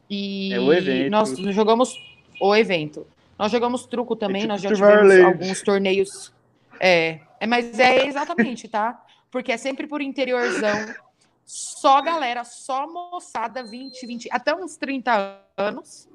E 0.08 0.52
É 0.52 0.60
o 0.60 0.72
evento. 0.72 1.10
nós 1.10 1.36
jogamos 1.52 1.98
o 2.40 2.54
evento. 2.54 3.04
Nós 3.36 3.50
jogamos 3.50 3.86
truco 3.86 4.14
também, 4.14 4.42
tipo 4.42 4.52
nós 4.52 4.62
já 4.62 4.72
tivemos 4.72 5.24
alguns 5.24 5.62
torneios. 5.62 6.32
É, 6.78 7.18
é, 7.40 7.46
mas 7.46 7.76
é 7.80 8.06
exatamente, 8.06 8.68
tá? 8.68 9.04
Porque 9.32 9.50
é 9.50 9.56
sempre 9.56 9.88
por 9.88 10.00
interiorzão. 10.00 10.94
Só 11.44 12.00
galera, 12.00 12.44
só 12.44 12.86
moçada, 12.86 13.64
20, 13.64 14.06
20, 14.06 14.28
até 14.30 14.54
uns 14.54 14.76
30 14.76 15.40
anos 15.56 16.08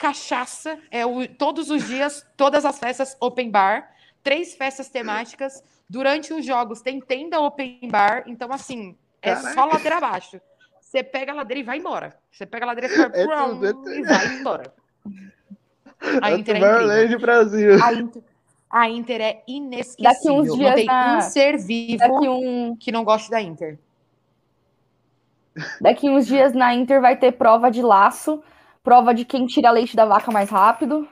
cachaça, 0.00 0.78
é 0.90 1.04
o, 1.04 1.28
todos 1.28 1.68
os 1.70 1.86
dias, 1.86 2.26
todas 2.34 2.64
as 2.64 2.78
festas 2.78 3.14
open 3.20 3.50
bar, 3.50 3.92
três 4.22 4.54
festas 4.54 4.88
temáticas. 4.88 5.62
Durante 5.88 6.32
os 6.32 6.44
jogos 6.44 6.80
tem 6.80 7.00
tenda 7.00 7.38
open 7.38 7.80
bar, 7.90 8.24
então 8.26 8.50
assim, 8.50 8.96
é 9.20 9.34
Caraca. 9.34 9.54
só 9.54 9.64
ladeira 9.66 9.98
abaixo. 9.98 10.40
Você 10.80 11.02
pega 11.02 11.32
a 11.32 11.34
ladeira 11.34 11.60
e 11.60 11.62
vai 11.62 11.76
embora. 11.78 12.16
Você 12.32 12.46
pega 12.46 12.64
a 12.64 12.68
ladeira 12.68 12.92
e, 12.92 12.96
vai, 12.96 13.06
É 13.12 13.26
tudo, 13.46 13.66
é 13.66 13.72
tudo. 13.72 13.90
e 13.94 14.02
vai 14.02 14.26
embora. 14.38 14.74
A 16.22 16.30
É 16.30 16.34
Inter 16.38 16.56
é 16.56 16.58
incrível. 17.04 17.20
Brasil. 17.20 17.84
A 17.84 17.92
Inter, 17.92 18.22
a 18.70 18.88
Inter 18.88 19.20
é 19.20 19.42
inesquecível. 19.46 20.10
Daqui 20.12 20.30
uns 20.30 20.48
não 20.48 20.56
dias 20.56 20.74
tem 20.76 20.86
na- 20.86 21.18
um 21.18 21.20
ser 21.20 21.58
vivo 21.58 21.98
Daqui, 21.98 22.28
um, 22.28 22.74
que 22.76 22.90
não 22.90 23.04
goste 23.04 23.30
da 23.30 23.40
Inter. 23.42 23.78
daqui 25.80 26.08
uns 26.08 26.26
dias 26.26 26.52
na 26.54 26.72
Inter 26.74 27.00
vai 27.00 27.16
ter 27.16 27.32
prova 27.32 27.70
de 27.70 27.82
laço, 27.82 28.42
prova 28.82 29.14
de 29.14 29.24
quem 29.24 29.46
tira 29.46 29.70
leite 29.70 29.96
da 29.96 30.04
vaca 30.04 30.30
mais 30.30 30.50
rápido. 30.50 31.08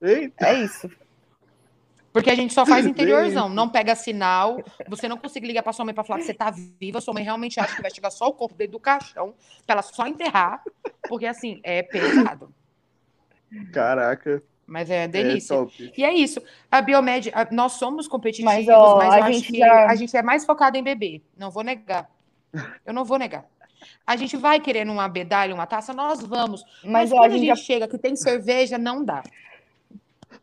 Eita, 0.00 0.48
É 0.48 0.64
isso. 0.64 0.90
Porque 2.12 2.28
a 2.30 2.34
gente 2.34 2.52
só 2.52 2.66
faz 2.66 2.84
interiorzão, 2.84 3.48
não 3.48 3.70
pega 3.70 3.94
sinal. 3.94 4.62
Você 4.86 5.08
não 5.08 5.16
consegue 5.16 5.46
ligar 5.46 5.62
pra 5.62 5.72
sua 5.72 5.86
mãe 5.86 5.94
pra 5.94 6.04
falar 6.04 6.18
que 6.18 6.26
você 6.26 6.34
tá 6.34 6.50
viva. 6.78 7.00
Sua 7.00 7.14
mãe 7.14 7.22
realmente 7.24 7.58
acha 7.58 7.74
que 7.74 7.80
vai 7.80 7.90
chegar 7.90 8.10
só 8.10 8.26
o 8.28 8.34
corpo 8.34 8.54
dentro 8.54 8.72
do 8.72 8.80
caixão, 8.80 9.32
pra 9.66 9.74
ela 9.74 9.82
só 9.82 10.06
enterrar. 10.06 10.62
Porque 11.08 11.24
assim, 11.24 11.58
é 11.62 11.82
pesado. 11.82 12.52
caraca. 13.72 14.42
Mas 14.66 14.90
é 14.90 15.04
É 15.04 15.08
delícia. 15.08 15.56
top. 15.56 15.92
E 15.96 16.04
é 16.04 16.12
isso. 16.12 16.40
A 16.70 16.82
Biomed, 16.82 17.30
a- 17.34 17.48
nós 17.50 17.72
somos 17.72 18.06
competitivos, 18.06 18.52
Mas, 18.52 18.66
mas, 18.66 18.76
ó, 18.76 18.96
eu 18.96 19.10
a 19.10 19.16
acho 19.16 19.32
gente 19.32 19.52
que 19.52 19.58
já- 19.58 19.86
a 19.90 19.94
gente 19.94 20.14
é 20.16 20.22
mais 20.22 20.44
focado 20.44 20.76
em 20.76 20.82
beber. 20.82 21.22
Não 21.36 21.50
vou 21.50 21.62
negar. 21.64 22.10
Eu 22.84 22.92
não 22.92 23.04
vou 23.06 23.18
negar. 23.18 23.46
A 24.06 24.16
gente 24.16 24.36
vai 24.36 24.60
querer 24.60 24.88
uma 24.88 25.08
medalha, 25.08 25.54
uma 25.54 25.66
taça, 25.66 25.92
nós 25.92 26.22
vamos. 26.22 26.64
Mas, 26.82 27.10
Mas 27.10 27.12
ó, 27.12 27.16
quando 27.16 27.22
a 27.22 27.26
a 27.26 27.30
gente 27.30 27.46
gente 27.46 27.48
já 27.48 27.56
chega 27.56 27.88
que 27.88 27.98
tem 27.98 28.16
cerveja, 28.16 28.78
não 28.78 29.04
dá. 29.04 29.22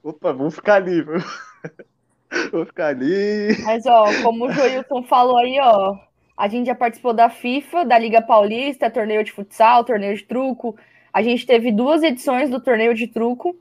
Opa, 0.03 0.31
vamos 0.31 0.55
ficar 0.55 0.75
ali, 0.75 1.01
viu? 1.01 1.19
Vou 2.51 2.65
ficar 2.65 2.87
ali. 2.87 3.57
Mas, 3.63 3.85
ó, 3.85 4.05
como 4.21 4.45
o 4.45 4.51
Joilton 4.51 5.03
falou 5.03 5.37
aí, 5.37 5.59
ó, 5.59 5.97
a 6.37 6.47
gente 6.47 6.67
já 6.67 6.75
participou 6.75 7.13
da 7.13 7.29
FIFA, 7.29 7.83
da 7.83 7.97
Liga 7.97 8.21
Paulista, 8.21 8.89
torneio 8.89 9.23
de 9.23 9.31
futsal, 9.31 9.83
torneio 9.83 10.15
de 10.15 10.23
truco. 10.23 10.77
A 11.11 11.21
gente 11.21 11.45
teve 11.45 11.71
duas 11.71 12.03
edições 12.03 12.49
do 12.49 12.61
torneio 12.61 12.93
de 12.93 13.07
truco. 13.07 13.57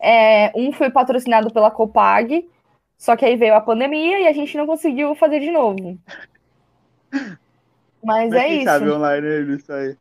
É, 0.00 0.50
um 0.54 0.72
foi 0.72 0.90
patrocinado 0.90 1.52
pela 1.52 1.70
Copag, 1.70 2.48
só 2.96 3.16
que 3.16 3.24
aí 3.24 3.36
veio 3.36 3.54
a 3.54 3.60
pandemia 3.60 4.20
e 4.20 4.26
a 4.26 4.32
gente 4.32 4.56
não 4.56 4.66
conseguiu 4.66 5.14
fazer 5.14 5.40
de 5.40 5.50
novo. 5.50 5.98
Mas 8.02 8.30
Mas 8.30 8.42
é 8.42 8.46
quem 8.46 8.56
isso. 8.56 8.64
sabe 8.64 8.90
online 8.90 9.56
isso 9.56 9.72
aí. 9.72 9.96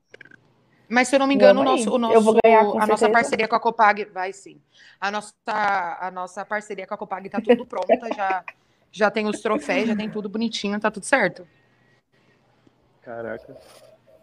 Mas 0.89 1.07
se 1.09 1.15
eu 1.15 1.19
não 1.19 1.27
me 1.27 1.35
engano, 1.35 1.59
o 1.59 1.63
Vamos 1.63 1.85
nosso, 1.85 1.95
o 1.95 1.97
nosso, 1.97 2.15
Eu 2.15 2.21
vou 2.21 2.37
ganhar 2.41 2.61
a 2.61 2.63
nossa 2.63 2.85
certeza. 2.97 3.11
parceria 3.11 3.47
com 3.47 3.55
a 3.55 3.59
Copag 3.59 4.05
vai 4.05 4.31
sim. 4.31 4.61
A 5.01 5.11
nossa, 5.11 5.33
a 5.45 6.09
nossa 6.11 6.45
parceria 6.45 6.87
com 6.87 6.93
a 6.93 6.97
Copag 6.97 7.29
tá 7.29 7.41
tudo 7.41 7.65
pronta, 7.65 8.07
já, 8.15 8.43
já 8.91 9.11
tem 9.11 9.27
os 9.27 9.41
troféus, 9.41 9.87
já 9.87 9.95
tem 9.95 10.09
tudo 10.09 10.29
bonitinho, 10.29 10.79
tá 10.79 10.89
tudo 10.89 11.05
certo. 11.05 11.45
Caraca. 13.01 13.57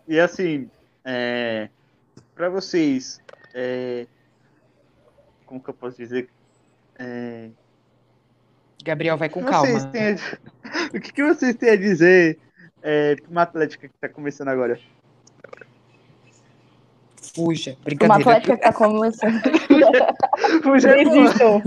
E 0.08 0.18
assim, 0.18 0.70
é, 1.04 1.68
para 2.34 2.48
vocês, 2.48 3.20
é, 3.52 4.06
como 5.44 5.62
que 5.62 5.68
eu 5.68 5.74
posso 5.74 5.96
dizer? 5.98 6.30
É, 6.98 7.50
Gabriel 8.82 9.16
vai 9.16 9.28
com 9.28 9.42
calma. 9.44 9.66
vocês 9.66 9.84
têm 9.86 10.12
a- 10.12 10.16
o 10.96 11.00
que, 11.00 11.12
que 11.12 11.22
vocês 11.22 11.54
têm 11.56 11.70
a 11.70 11.76
dizer 11.76 12.38
é, 12.84 13.16
para 13.16 13.30
uma 13.30 13.42
atlética 13.42 13.88
que 13.88 13.94
está 13.94 14.08
começando 14.08 14.48
agora? 14.48 14.78
Fuja, 17.34 17.72
Uma 17.72 17.84
brincadeira. 17.84 18.20
atlética 18.30 18.56
que 18.56 18.62
tá 18.62 18.72
começando. 18.72 19.42
Puxa, 20.62 20.90
é 20.90 21.04
Desistam. 21.04 21.62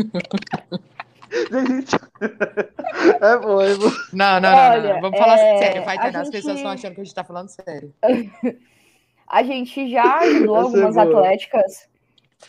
desiste. 1.52 1.96
É 3.22 3.38
bom, 3.38 3.62
é 3.62 3.76
bom. 3.76 3.92
Não, 4.14 4.40
não, 4.40 4.52
não, 4.52 4.84
não. 4.94 5.02
Vamos 5.02 5.20
falar 5.20 5.38
é, 5.40 5.58
sério, 5.58 5.84
vai 5.84 5.98
a 5.98 6.00
entender. 6.02 6.18
As 6.20 6.26
gente- 6.28 6.34
pessoas 6.36 6.56
estão 6.58 6.72
achando 6.72 6.96
que 6.96 7.02
a 7.02 7.04
gente 7.04 7.16
tá 7.16 7.24
falando 7.24 7.50
sério. 7.50 7.94
A 9.30 9.44
gente 9.44 9.90
já 9.90 10.20
ajudou 10.20 10.56
é 10.56 10.62
algumas 10.62 10.96
boa. 10.96 11.04
atléticas 11.06 11.90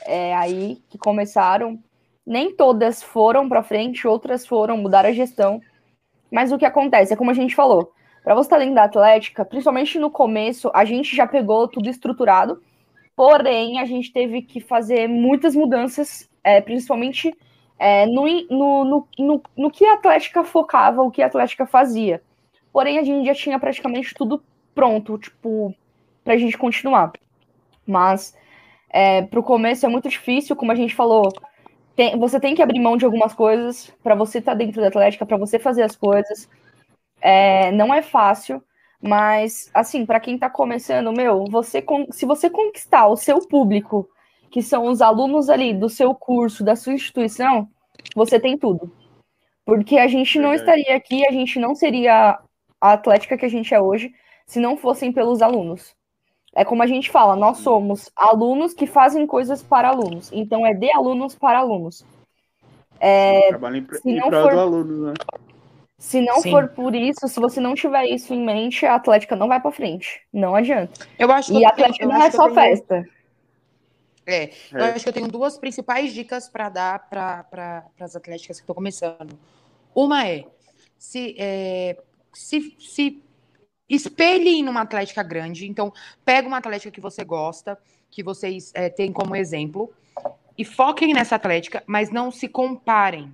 é, 0.06 0.32
aí 0.36 0.80
que 0.88 0.96
começaram. 0.96 1.76
Nem 2.24 2.54
todas 2.54 3.02
foram 3.02 3.48
para 3.48 3.64
frente, 3.64 4.06
outras 4.06 4.46
foram 4.46 4.76
mudar 4.76 5.04
a 5.04 5.12
gestão. 5.12 5.60
Mas 6.30 6.52
o 6.52 6.58
que 6.58 6.64
acontece 6.64 7.12
é 7.12 7.16
como 7.16 7.32
a 7.32 7.34
gente 7.34 7.56
falou, 7.56 7.92
para 8.28 8.34
você 8.34 8.48
estar 8.48 8.58
dentro 8.58 8.74
da 8.74 8.84
Atlética, 8.84 9.42
principalmente 9.42 9.98
no 9.98 10.10
começo, 10.10 10.70
a 10.74 10.84
gente 10.84 11.16
já 11.16 11.26
pegou 11.26 11.66
tudo 11.66 11.88
estruturado. 11.88 12.62
Porém, 13.16 13.80
a 13.80 13.86
gente 13.86 14.12
teve 14.12 14.42
que 14.42 14.60
fazer 14.60 15.08
muitas 15.08 15.56
mudanças, 15.56 16.28
é, 16.44 16.60
principalmente 16.60 17.34
é, 17.78 18.04
no, 18.04 18.26
no, 18.50 18.84
no, 18.84 19.08
no, 19.18 19.42
no 19.56 19.70
que 19.70 19.86
a 19.86 19.94
Atlética 19.94 20.44
focava, 20.44 21.00
o 21.00 21.10
que 21.10 21.22
a 21.22 21.26
Atlética 21.26 21.64
fazia. 21.64 22.22
Porém, 22.70 22.98
a 22.98 23.02
gente 23.02 23.24
já 23.24 23.34
tinha 23.34 23.58
praticamente 23.58 24.14
tudo 24.14 24.44
pronto, 24.74 25.16
tipo, 25.16 25.74
pra 26.22 26.36
gente 26.36 26.58
continuar. 26.58 27.10
Mas 27.86 28.36
é, 28.90 29.22
pro 29.22 29.42
começo 29.42 29.86
é 29.86 29.88
muito 29.88 30.08
difícil, 30.08 30.56
como 30.56 30.72
a 30.72 30.76
gente 30.76 30.94
falou. 30.94 31.32
tem- 31.96 32.18
você 32.18 32.40
tem 32.40 32.54
que 32.54 32.62
abrir 32.62 32.80
mão 32.80 32.96
de 32.96 33.04
algumas 33.04 33.34
coisas 33.34 33.90
para 34.02 34.14
você 34.14 34.38
estar 34.38 34.54
dentro 34.54 34.80
da 34.82 34.88
Atlética, 34.88 35.26
para 35.26 35.36
você 35.38 35.58
fazer 35.58 35.82
as 35.82 35.96
coisas. 35.96 36.48
É, 37.20 37.72
não 37.72 37.92
é 37.92 38.02
fácil, 38.02 38.62
mas 39.00 39.70
assim, 39.74 40.04
para 40.06 40.20
quem 40.20 40.38
tá 40.38 40.48
começando, 40.48 41.12
meu, 41.12 41.44
você 41.50 41.84
se 42.10 42.26
você 42.26 42.48
conquistar 42.50 43.06
o 43.08 43.16
seu 43.16 43.38
público, 43.46 44.08
que 44.50 44.62
são 44.62 44.86
os 44.86 45.02
alunos 45.02 45.50
ali 45.50 45.74
do 45.74 45.88
seu 45.88 46.14
curso, 46.14 46.64
da 46.64 46.74
sua 46.74 46.94
instituição, 46.94 47.68
você 48.14 48.40
tem 48.40 48.56
tudo. 48.56 48.90
Porque 49.64 49.98
a 49.98 50.08
gente 50.08 50.38
não 50.38 50.54
estaria 50.54 50.96
aqui, 50.96 51.26
a 51.26 51.30
gente 51.30 51.58
não 51.58 51.74
seria 51.74 52.38
a 52.80 52.92
Atlética 52.92 53.36
que 53.36 53.44
a 53.44 53.50
gente 53.50 53.74
é 53.74 53.80
hoje, 53.80 54.14
se 54.46 54.58
não 54.58 54.76
fossem 54.76 55.12
pelos 55.12 55.42
alunos. 55.42 55.94
É 56.54 56.64
como 56.64 56.82
a 56.82 56.86
gente 56.86 57.10
fala, 57.10 57.36
nós 57.36 57.58
somos 57.58 58.10
alunos 58.16 58.72
que 58.72 58.86
fazem 58.86 59.26
coisas 59.26 59.62
para 59.62 59.88
alunos. 59.88 60.30
Então 60.32 60.64
é 60.66 60.72
de 60.72 60.90
alunos 60.90 61.34
para 61.34 61.58
alunos. 61.58 62.04
Trabalho 63.48 63.76
em, 63.76 63.86
se 63.94 64.10
em 64.10 64.20
prol 64.20 64.42
for- 64.42 64.54
do 64.54 64.60
aluno, 64.60 65.06
né? 65.08 65.14
Se 65.98 66.20
não 66.20 66.40
Sim. 66.40 66.52
for 66.52 66.68
por 66.68 66.94
isso, 66.94 67.26
se 67.26 67.40
você 67.40 67.58
não 67.60 67.74
tiver 67.74 68.04
isso 68.06 68.32
em 68.32 68.44
mente, 68.44 68.86
a 68.86 68.94
Atlética 68.94 69.34
não 69.34 69.48
vai 69.48 69.60
para 69.60 69.72
frente. 69.72 70.22
Não 70.32 70.54
adianta. 70.54 71.06
Eu 71.18 71.30
acho 71.32 71.50
que 71.50 71.58
E 71.58 71.62
eu 71.62 71.66
a 71.68 71.70
Atlética 71.72 72.04
eu 72.04 72.08
não 72.08 72.22
é 72.22 72.30
só 72.30 72.46
eu 72.48 72.54
tenho- 72.54 72.68
festa. 72.68 73.08
É, 74.24 74.50
eu 74.72 74.78
É. 74.80 74.90
acho 74.92 75.02
que 75.02 75.08
eu 75.08 75.12
tenho 75.12 75.26
duas 75.28 75.58
principais 75.58 76.12
dicas 76.12 76.48
para 76.48 76.68
dar 76.68 77.08
para 77.08 77.42
pra, 77.44 77.84
as 77.98 78.14
atléticas 78.14 78.58
que 78.58 78.62
estão 78.62 78.74
começando. 78.74 79.36
Uma 79.94 80.24
é 80.28 80.44
se, 80.96 81.34
é, 81.38 81.96
se, 82.32 82.76
se 82.78 83.20
espelhe 83.88 84.62
numa 84.62 84.82
atlética 84.82 85.22
grande. 85.22 85.66
Então, 85.66 85.92
pega 86.24 86.46
uma 86.46 86.58
atlética 86.58 86.90
que 86.92 87.00
você 87.00 87.24
gosta, 87.24 87.76
que 88.10 88.22
vocês 88.22 88.70
é, 88.74 88.88
têm 88.88 89.10
como 89.12 89.34
exemplo, 89.34 89.92
e 90.56 90.64
foquem 90.64 91.12
nessa 91.14 91.34
atlética, 91.36 91.82
mas 91.86 92.10
não 92.10 92.30
se 92.30 92.46
comparem. 92.48 93.32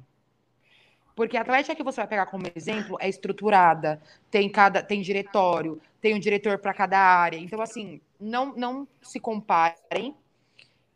Porque 1.15 1.37
a 1.37 1.43
atlética 1.43 1.75
que 1.75 1.83
você 1.83 2.01
vai 2.01 2.09
pegar 2.09 2.27
como 2.27 2.45
exemplo 2.57 2.97
é 3.01 3.09
estruturada, 3.09 4.01
tem 4.31 4.49
cada 4.49 4.83
tem 4.83 5.01
diretório, 5.01 5.81
tem 6.01 6.15
um 6.15 6.19
diretor 6.19 6.59
para 6.59 6.75
cada 6.75 6.99
área. 6.99 7.37
Então, 7.37 7.61
assim, 7.61 8.01
não, 8.21 8.55
não 8.57 8.89
se 9.01 9.21
comparem. 9.21 10.15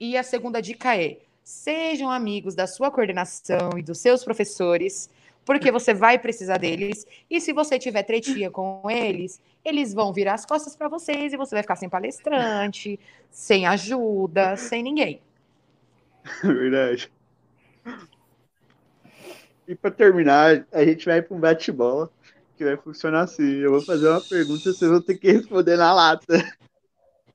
E 0.01 0.17
a 0.17 0.23
segunda 0.23 0.61
dica 0.61 0.97
é: 0.97 1.19
sejam 1.45 2.11
amigos 2.11 2.55
da 2.55 2.67
sua 2.67 2.91
coordenação 2.91 3.79
e 3.79 3.83
dos 3.83 3.99
seus 3.99 4.25
professores, 4.25 5.09
porque 5.45 5.71
você 5.71 5.95
vai 5.95 6.19
precisar 6.19 6.59
deles. 6.59 7.07
E 7.31 7.41
se 7.41 7.53
você 7.53 7.79
tiver 7.79 8.03
tretinha 8.03 8.51
com 8.51 8.83
eles, 8.91 9.41
eles 9.65 9.95
vão 9.95 10.13
virar 10.13 10.35
as 10.35 10.45
costas 10.45 10.75
para 10.77 10.89
vocês 10.89 11.33
e 11.33 11.37
você 11.37 11.55
vai 11.55 11.63
ficar 11.63 11.77
sem 11.77 11.89
palestrante, 11.89 12.99
sem 13.31 13.67
ajuda, 13.67 14.57
sem 14.57 14.83
ninguém. 14.83 15.21
Verdade. 16.43 17.11
E 19.69 19.75
para 19.75 19.91
terminar, 19.91 20.65
a 20.73 20.83
gente 20.83 21.05
vai 21.05 21.21
para 21.21 21.37
um 21.37 21.41
bate-bola 21.41 22.11
que 22.57 22.65
vai 22.65 22.79
funcionar 22.79 23.21
assim. 23.21 23.59
Eu 23.59 23.71
vou 23.73 23.83
fazer 23.83 24.09
uma 24.09 24.21
pergunta, 24.23 24.73
vocês 24.73 24.91
vão 24.91 25.03
ter 25.03 25.19
que 25.19 25.31
responder 25.31 25.77
na 25.77 25.93
lata. 25.93 26.43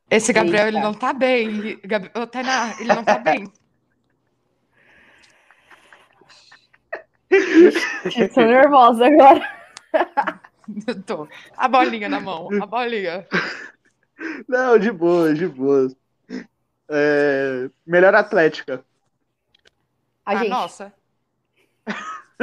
Esse 0.09 0.33
Gabriel, 0.33 0.67
ele 0.67 0.77
Eita. 0.77 0.87
não 0.87 0.95
tá 0.95 1.13
bem. 1.13 1.47
Ele- 1.47 1.79
Ô, 2.15 2.25
Tainá, 2.25 2.73
ele 2.79 2.87
não 2.87 3.03
tá 3.03 3.19
bem. 3.19 3.45
Tô 8.33 8.41
nervosa 8.41 9.05
agora. 9.05 9.63
Eu 10.87 11.03
tô. 11.03 11.27
A 11.55 11.67
bolinha 11.67 12.09
na 12.09 12.19
mão, 12.19 12.49
a 12.61 12.65
bolinha. 12.65 13.27
Não, 14.47 14.79
de 14.79 14.91
boa, 14.91 15.33
de 15.33 15.45
boa. 15.45 15.89
É, 16.89 17.69
melhor 17.85 18.15
atlética. 18.15 18.83
A 20.25 20.37
gente. 20.37 20.49
nossa. 20.49 20.93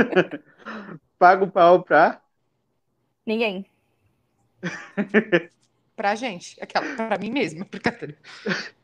Paga 1.18 1.44
o 1.44 1.50
pau 1.50 1.82
pra. 1.82 2.20
Ninguém. 3.26 3.66
Pra 5.96 6.14
gente. 6.14 6.56
Aquela, 6.62 6.96
pra 6.96 7.18
mim 7.18 7.30
mesma. 7.30 7.66
Brincadeira. 7.70 8.16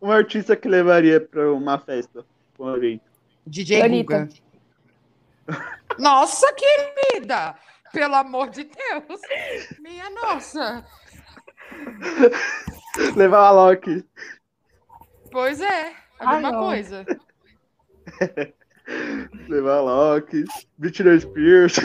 Um 0.00 0.10
artista 0.10 0.54
que 0.54 0.68
levaria 0.68 1.20
pra 1.20 1.52
uma 1.52 1.78
festa. 1.78 2.24
Um 2.58 2.74
evento. 2.76 3.02
DJ 3.46 3.82
Anitta. 3.82 4.28
Guga. 4.28 5.60
Nossa, 5.98 6.46
querida! 6.52 7.56
Pelo 7.92 8.14
amor 8.14 8.50
de 8.50 8.64
Deus! 8.64 9.20
Minha 9.80 10.08
nossa! 10.10 10.86
Levar 13.16 13.48
a 13.48 13.50
Loki. 13.50 14.04
Pois 15.32 15.60
é, 15.60 15.92
a 16.18 16.34
mesma 16.34 16.52
não. 16.52 16.60
coisa. 16.60 17.06
Levar 19.48 19.80
Loki. 19.80 20.44
Britney 20.78 21.20
Spears. 21.20 21.76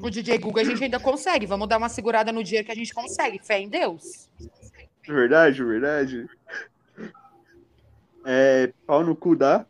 O 0.00 0.08
DJ 0.10 0.38
Google 0.38 0.62
a 0.62 0.64
gente 0.64 0.82
ainda 0.82 0.98
consegue. 1.00 1.46
Vamos 1.46 1.68
dar 1.68 1.78
uma 1.78 1.88
segurada 1.88 2.32
no 2.32 2.42
dinheiro 2.42 2.64
que 2.66 2.72
a 2.72 2.76
gente 2.76 2.92
consegue. 2.94 3.38
Fé 3.44 3.60
em 3.60 3.68
Deus. 3.68 4.28
Verdade, 5.06 5.62
verdade. 5.62 6.26
É, 8.24 8.72
pau 8.86 9.04
no 9.04 9.14
cu 9.16 9.34
da. 9.36 9.66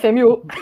FMU. 0.00 0.42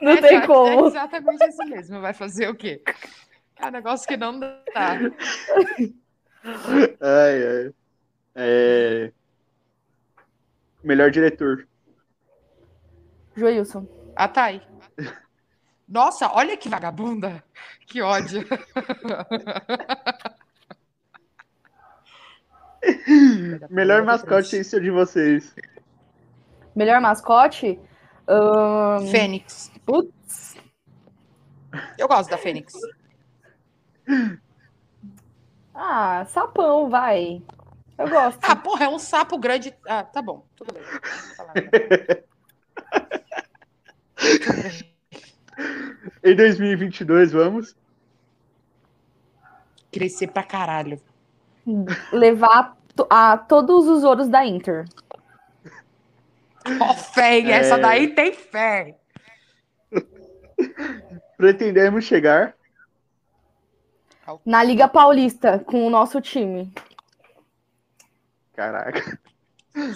Não 0.00 0.12
É 0.12 0.16
tem 0.20 0.30
exa- 0.36 0.42
É 0.42 0.46
como. 0.46 0.86
exatamente 0.86 1.44
isso 1.46 1.64
mesmo. 1.64 2.00
Vai 2.00 2.12
fazer 2.14 2.48
o 2.48 2.54
quê? 2.54 2.82
É 3.58 3.66
um 3.66 3.70
negócio 3.70 4.08
que 4.08 4.16
não 4.16 4.40
dá. 4.40 4.56
Ai, 7.00 7.42
ai. 7.46 7.74
É... 8.34 9.12
Melhor 10.82 11.10
diretor. 11.10 11.66
Joilson. 13.36 13.86
A 14.16 14.26
Thay. 14.28 14.62
Nossa, 15.88 16.30
olha 16.32 16.56
que 16.56 16.68
vagabunda. 16.68 17.42
Que 17.86 18.00
ódio. 18.02 18.44
Melhor 23.68 24.04
mascote 24.04 24.56
esse 24.56 24.76
é 24.76 24.80
de 24.80 24.90
vocês. 24.90 25.54
Melhor 26.74 27.00
mascote? 27.00 27.78
Ahn, 28.26 29.06
Fênix. 29.10 29.70
putz, 29.84 30.56
Eu 31.98 32.08
gosto 32.08 32.30
da 32.30 32.38
Fênix. 32.38 32.72
ah, 35.74 36.24
sapão, 36.26 36.88
vai. 36.88 37.42
Eu 38.00 38.08
gosto. 38.08 38.38
Ah, 38.42 38.56
porra, 38.56 38.84
é 38.86 38.88
um 38.88 38.98
sapo 38.98 39.36
grande. 39.38 39.74
Ah, 39.86 40.02
tá 40.02 40.22
bom. 40.22 40.46
Tudo 40.56 40.72
bem. 40.74 40.82
Em 46.22 46.34
2022, 46.34 47.32
vamos. 47.32 47.74
Crescer 49.92 50.28
pra 50.28 50.42
caralho. 50.42 51.00
Levar 52.12 52.76
to- 52.94 53.06
a 53.10 53.36
todos 53.36 53.86
os 53.88 54.04
ouros 54.04 54.28
da 54.28 54.44
Inter. 54.46 54.84
Ó, 56.80 56.94
fé, 56.94 57.38
hein? 57.38 57.50
essa 57.52 57.76
É. 57.76 57.78
daí 57.80 58.14
tem 58.14 58.32
fé. 58.32 58.96
Pretendemos 61.36 62.04
chegar. 62.04 62.54
Na 64.46 64.62
Liga 64.62 64.86
Paulista, 64.86 65.58
com 65.58 65.84
o 65.86 65.90
nosso 65.90 66.20
time. 66.20 66.72
Caraca. 68.60 69.18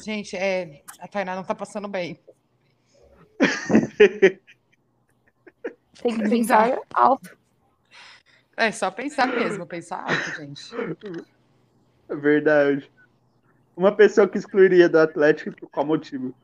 Gente, 0.03 0.35
é, 0.35 0.83
a 0.99 1.07
Tainá 1.07 1.37
não 1.37 1.45
tá 1.45 1.55
passando 1.55 1.87
bem. 1.87 2.19
Tem 6.03 6.17
que 6.17 6.31
pensar 6.31 6.81
alto. 6.95 7.37
É 8.57 8.73
só 8.73 8.91
pensar 8.91 9.27
mesmo, 9.27 9.67
pensar 9.67 10.01
alto, 10.01 10.37
gente. 10.39 10.75
Verdade. 12.09 12.91
Uma 13.77 13.95
pessoa 13.95 14.27
que 14.27 14.39
excluiria 14.39 14.89
do 14.89 14.99
Atlético 14.99 15.55
por 15.55 15.69
qual 15.69 15.85
motivo? 15.85 16.35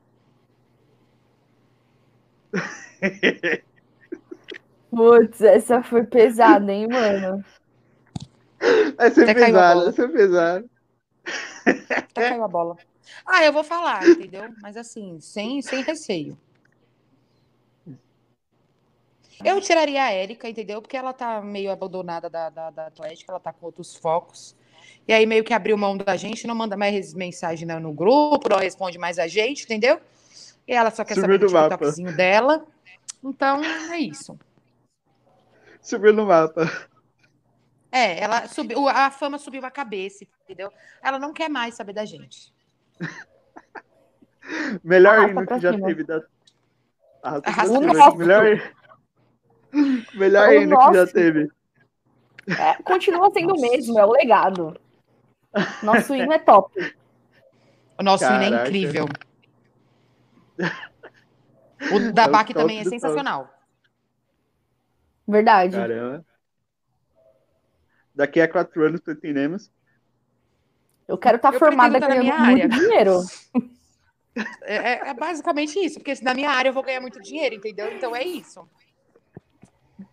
Putz, 4.91 5.41
essa 5.41 5.81
foi 5.81 6.03
pesada, 6.03 6.71
hein, 6.71 6.87
mano? 6.87 7.43
Essa 8.99 9.21
é 9.21 9.23
Até 9.23 9.33
pesada, 9.33 9.89
essa 9.89 10.03
é 10.03 10.07
pesada. 10.07 10.69
Até 11.65 12.29
caiu 12.29 12.43
a 12.43 12.47
bola. 12.47 12.77
Ah, 13.25 13.43
eu 13.43 13.53
vou 13.53 13.63
falar, 13.63 14.07
entendeu? 14.07 14.53
Mas 14.61 14.77
assim, 14.77 15.19
sem, 15.19 15.61
sem 15.61 15.83
receio. 15.83 16.37
Eu 19.43 19.59
tiraria 19.59 20.03
a 20.03 20.11
Érica, 20.11 20.47
entendeu? 20.47 20.81
Porque 20.81 20.95
ela 20.95 21.13
tá 21.13 21.41
meio 21.41 21.71
abandonada 21.71 22.29
da, 22.29 22.49
da, 22.49 22.69
da 22.69 22.87
Atlética, 22.87 23.31
ela 23.31 23.39
tá 23.39 23.51
com 23.51 23.65
outros 23.65 23.95
focos. 23.95 24.55
E 25.07 25.13
aí 25.13 25.25
meio 25.25 25.43
que 25.43 25.53
abriu 25.53 25.77
mão 25.77 25.97
da 25.97 26.15
gente, 26.15 26.45
não 26.45 26.55
manda 26.55 26.77
mais 26.77 27.13
mensagem 27.13 27.67
no, 27.67 27.91
grupo, 27.91 28.49
não 28.49 28.59
responde 28.59 28.99
mais 28.99 29.17
a 29.17 29.27
gente, 29.27 29.63
entendeu? 29.63 29.99
E 30.67 30.73
ela 30.73 30.91
só 30.91 31.03
quer 31.03 31.15
Sumiu 31.15 31.33
saber 31.33 31.39
do 31.39 31.51
mapa. 31.51 31.69
TikTokzinho 31.69 32.15
dela. 32.15 32.65
Então, 33.23 33.61
é 33.63 33.97
isso. 33.97 34.37
Subiu 35.81 36.13
no 36.13 36.25
mapa. 36.25 36.69
É, 37.91 38.19
ela 38.23 38.47
subiu, 38.47 38.87
a 38.87 39.11
fama 39.11 39.37
subiu 39.37 39.65
a 39.65 39.71
cabeça, 39.71 40.25
entendeu? 40.43 40.71
Ela 41.03 41.19
não 41.19 41.33
quer 41.33 41.49
mais 41.49 41.75
saber 41.75 41.93
da 41.93 42.05
gente. 42.05 42.53
Melhor 44.83 45.17
Arrasta 45.19 45.31
hino 45.31 45.47
que 45.47 45.59
já 45.59 45.73
cima. 45.73 45.87
teve 45.87 46.03
da. 46.03 46.21
Arrasta 47.23 47.49
Arrasta 47.49 47.73
cima. 47.73 48.15
Melhor. 48.15 48.73
Melhor 50.15 50.49
O 50.49 50.53
hino 50.53 50.77
que 50.77 50.83
já 50.93 51.01
nosso. 51.01 51.13
teve. 51.13 51.51
É, 52.47 52.81
continua 52.83 53.29
sendo 53.31 53.53
o 53.55 53.61
mesmo, 53.61 53.99
é 53.99 54.05
o 54.05 54.11
legado. 54.11 54.79
Nosso 55.83 56.15
hino 56.15 56.31
é 56.33 56.39
top. 56.39 56.73
O 57.99 58.03
nosso 58.03 58.23
hino 58.23 58.33
é 58.41 58.49
Caraca. 58.49 58.67
incrível. 58.67 59.05
O 61.91 62.11
da 62.13 62.23
É 62.23 62.27
o 62.27 62.31
BAC 62.31 62.51
também 62.53 62.79
é 62.79 62.83
do 62.83 62.89
top. 62.89 62.99
sensacional. 62.99 63.47
Verdade. 65.27 65.75
Caramba. 65.75 66.25
Daqui 68.13 68.41
a 68.41 68.47
quatro 68.47 68.83
anos 68.85 68.99
pretendemos. 69.01 69.71
Eu 71.07 71.17
quero 71.17 71.37
estar 71.37 71.53
Eu 71.53 71.59
formada 71.59 71.99
tá 71.99 72.07
na 72.07 72.15
ganhando 72.15 72.23
minha 72.23 72.55
muito 72.57 72.61
área. 72.61 72.69
dinheiro. 72.69 73.17
É, 74.63 74.75
é- 74.75 75.09
é 75.09 75.13
basicamente 75.13 75.77
isso, 75.79 75.99
porque 75.99 76.15
se 76.15 76.23
na 76.23 76.33
minha 76.33 76.49
área 76.49 76.69
eu 76.69 76.73
vou 76.73 76.83
ganhar 76.83 77.01
muito 77.01 77.21
dinheiro, 77.21 77.55
entendeu? 77.55 77.91
Então 77.93 78.15
é 78.15 78.23
isso. 78.23 78.65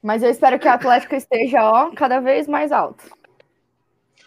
Mas 0.03 0.23
eu 0.23 0.31
espero 0.31 0.59
que 0.59 0.67
a 0.69 0.75
Atlética 0.75 1.17
esteja, 1.17 1.59
ó, 1.63 1.91
cada 1.95 2.21
vez 2.21 2.47
mais 2.49 2.73
alto. 2.73 3.05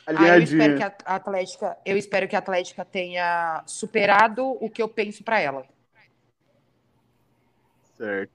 Ah, 0.08 0.12
eu 0.38 0.44
espero 0.44 0.64
Alinhadinha. 0.74 0.78
que 0.92 1.04
a 1.06 1.16
Atlética, 1.16 1.78
eu 1.86 1.98
espero 1.98 2.28
que 2.28 2.36
a 2.36 2.40
Atlética 2.40 2.84
tenha 2.86 3.64
superado 3.66 4.46
o 4.64 4.70
que 4.70 4.82
eu 4.82 4.88
penso 4.90 5.24
pra 5.24 5.40
ela. 5.40 5.66
Certo. 7.98 8.32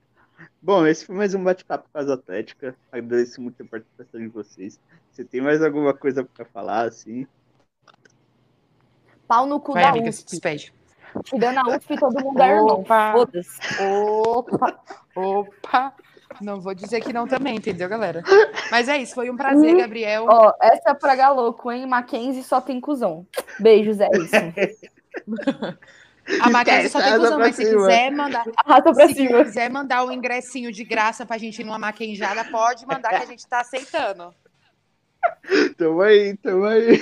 Bom, 0.62 0.86
esse 0.86 1.04
foi 1.06 1.14
mais 1.16 1.34
um 1.34 1.42
bate-papo 1.42 1.88
com 1.92 1.98
as 1.98 2.08
Atlética. 2.08 2.76
Agradeço 2.92 3.40
muito 3.40 3.62
a 3.62 3.66
participação 3.66 4.20
de 4.20 4.28
vocês. 4.28 4.78
Você 5.16 5.24
tem 5.24 5.40
mais 5.40 5.62
alguma 5.62 5.94
coisa 5.94 6.22
para 6.22 6.44
falar, 6.44 6.82
assim? 6.88 7.26
Pau 9.26 9.46
no 9.46 9.58
cu 9.58 9.72
Vai, 9.72 9.84
da 9.84 9.88
amiga, 9.88 10.12
se 10.12 10.18
USP. 10.18 10.30
despede. 10.32 10.74
Tirando 11.24 11.56
a 11.56 11.74
USP, 11.74 11.96
todo 11.98 12.22
mundo 12.22 12.38
é 12.42 12.50
irmão. 12.50 12.80
Opa. 12.80 13.12
Foda-se. 13.12 13.58
Opa, 13.82 14.78
opa. 15.16 15.94
Não 16.42 16.60
vou 16.60 16.74
dizer 16.74 17.00
que 17.00 17.14
não 17.14 17.26
também, 17.26 17.56
entendeu, 17.56 17.88
galera? 17.88 18.22
Mas 18.70 18.90
é 18.90 18.98
isso, 18.98 19.14
foi 19.14 19.30
um 19.30 19.36
prazer, 19.38 19.74
Hum. 19.74 19.78
Gabriel. 19.78 20.26
Ó, 20.28 20.52
essa 20.60 20.90
é 20.90 20.94
pra 20.94 21.16
galoco, 21.16 21.72
hein? 21.72 21.86
Mackenzie 21.86 22.42
só 22.44 22.60
tem 22.60 22.78
cuzão. 22.78 23.26
Beijos, 23.58 23.98
é 24.00 24.08
isso. 24.12 24.36
A 26.42 26.50
Mackenzie 26.50 26.90
só 26.90 27.00
tem 27.00 27.18
cuzão, 27.18 27.38
mas 27.38 27.56
se 27.56 27.64
cima. 27.64 27.86
quiser 27.86 28.10
mandar, 28.10 28.44
Arrasta 28.58 28.92
pra 28.92 29.08
se 29.08 29.14
cima. 29.14 29.44
quiser 29.44 29.70
mandar 29.70 30.04
um 30.04 30.12
ingressinho 30.12 30.70
de 30.70 30.84
graça 30.84 31.24
pra 31.24 31.38
gente 31.38 31.62
ir 31.62 31.64
numa 31.64 31.78
maquenjada, 31.78 32.44
pode 32.44 32.84
mandar 32.84 33.08
que 33.08 33.14
a 33.14 33.24
gente 33.26 33.46
tá 33.46 33.60
aceitando. 33.60 34.34
Tamo 35.76 36.00
aí, 36.00 36.36
tamo 36.38 36.64
aí. 36.64 37.00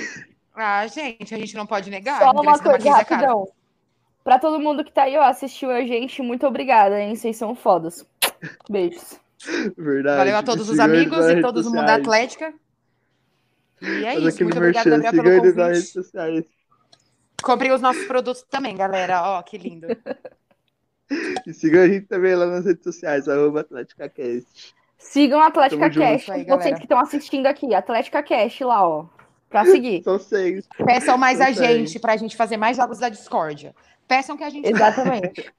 Ah, 0.53 0.85
gente, 0.87 1.33
a 1.33 1.37
gente 1.37 1.55
não 1.55 1.65
pode 1.65 1.89
negar. 1.89 2.19
Só 2.19 2.31
uma 2.31 2.57
da 2.57 2.63
coisa, 2.63 2.91
rapidão. 2.91 3.47
Pra 4.23 4.39
todo 4.39 4.59
mundo 4.59 4.83
que 4.83 4.91
tá 4.91 5.03
aí, 5.03 5.17
ó, 5.17 5.23
assistiu 5.23 5.69
a 5.69 5.81
gente, 5.81 6.21
muito 6.21 6.47
obrigada, 6.47 6.99
hein? 6.99 7.15
Vocês 7.15 7.37
são 7.37 7.53
fodas. 7.55 8.05
Beijos. 8.69 9.19
Verdade. 9.77 10.17
Valeu 10.17 10.37
a 10.37 10.43
todos 10.43 10.69
os 10.69 10.79
amigos 10.79 11.25
e 11.29 11.41
todo 11.41 11.63
mundo 11.63 11.85
da. 11.85 11.95
Atlética. 11.95 12.53
E 13.81 14.05
é 14.05 14.13
Faz 14.13 14.33
isso. 14.33 14.43
Muito 14.43 14.57
obrigada. 14.57 14.97
Gabriel, 14.97 15.23
pelo 15.23 15.45
eles 15.45 15.55
nas 15.55 15.67
redes 15.67 15.93
convite. 15.93 16.05
sociais. 16.05 16.45
Comprei 17.43 17.71
os 17.71 17.81
nossos 17.81 18.05
produtos 18.05 18.43
também, 18.49 18.75
galera. 18.75 19.21
Ó, 19.23 19.41
que 19.43 19.57
lindo. 19.57 19.87
E 21.45 21.53
sigam 21.53 21.83
a 21.83 21.87
gente 21.87 22.07
também 22.07 22.33
lá 22.33 22.47
nas 22.47 22.65
redes 22.65 22.83
sociais, 22.83 23.29
arroba 23.29 23.59
AtléticaCast. 23.59 24.73
Sigam 24.97 25.39
a 25.41 25.47
Atlética 25.47 25.89
Tamo. 25.89 26.01
Cash. 26.05 26.29
Aí, 26.29 26.43
Vocês 26.43 26.47
galera. 26.47 26.75
que 26.77 26.83
estão 26.83 26.99
assistindo 26.99 27.45
aqui, 27.47 27.73
Atlética 27.75 28.23
Cash 28.23 28.59
lá, 28.61 28.87
ó. 28.87 29.05
Pra 29.49 29.63
seguir. 29.65 30.01
São 30.03 30.17
seis. 30.19 30.67
Peçam 30.85 31.17
mais 31.17 31.39
a 31.41 31.49
Isso 31.51 31.61
aí. 31.61 31.85
gente 31.85 31.99
pra 31.99 32.17
gente 32.17 32.35
fazer 32.35 32.57
mais 32.57 32.77
jogos 32.77 32.99
da 32.99 33.09
discórdia. 33.09 33.75
Peçam 34.07 34.35
que 34.37 34.43
a 34.43 34.49
gente 34.49 34.69
Exatamente. 34.69 35.51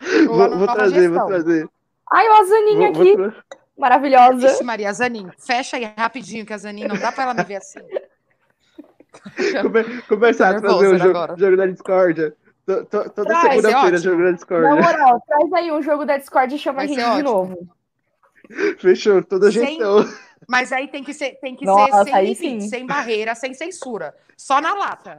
Ou 0.28 0.34
Vou, 0.36 0.42
a 0.42 0.48
vou 0.48 0.66
trazer, 0.66 0.94
gestão. 1.02 1.18
vou 1.18 1.26
trazer. 1.26 1.68
Ai, 2.10 2.28
ó, 2.28 2.40
a 2.40 2.44
Zaninha 2.44 2.92
Vou, 2.92 3.02
aqui, 3.02 3.16
vou 3.16 3.30
tra- 3.30 3.42
maravilhosa. 3.78 4.46
Ixi, 4.46 4.64
Maria 4.64 4.92
Zanin, 4.92 5.30
fecha 5.38 5.76
aí 5.76 5.92
rapidinho, 5.96 6.44
que 6.46 6.52
a 6.54 6.58
Zanin 6.58 6.86
não 6.88 6.96
dá 6.96 7.12
pra 7.12 7.24
ela 7.24 7.34
me 7.34 7.44
ver 7.44 7.56
assim. 7.56 7.80
come- 9.62 10.02
começar 10.08 10.56
a 10.56 10.60
trazer 10.60 10.86
o 10.86 10.98
jogo, 10.98 11.10
agora. 11.10 11.36
jogo 11.36 11.56
da 11.56 11.66
Discordia. 11.66 12.34
To- 12.66 12.84
to- 12.86 13.10
Toda 13.10 13.40
segunda-feira, 13.40 13.98
jogo 13.98 14.18
da 14.18 14.24
Na 14.24 14.32
Discordia. 14.32 14.70
moral, 14.74 15.22
traz 15.26 15.52
aí 15.52 15.72
um 15.72 15.82
jogo 15.82 16.04
da 16.06 16.16
Discord 16.16 16.54
e 16.54 16.58
chama 16.58 16.76
Vai 16.76 16.84
a 16.86 16.88
gente 16.88 17.16
de 17.16 17.22
novo. 17.22 17.68
Fechou, 18.78 19.22
toda 19.24 19.50
Sem- 19.50 19.66
gestão. 19.66 20.04
Mas 20.48 20.72
aí 20.72 20.88
tem 20.88 21.04
que 21.04 21.14
ser, 21.14 21.38
tem 21.40 21.54
que 21.54 21.64
Nossa, 21.64 22.04
ser 22.04 22.10
sem 22.10 22.22
limite, 22.22 22.38
sim. 22.38 22.60
sem 22.68 22.86
barreira, 22.86 23.34
sem 23.34 23.54
censura. 23.54 24.14
Só 24.36 24.60
na 24.60 24.74
lata. 24.74 25.18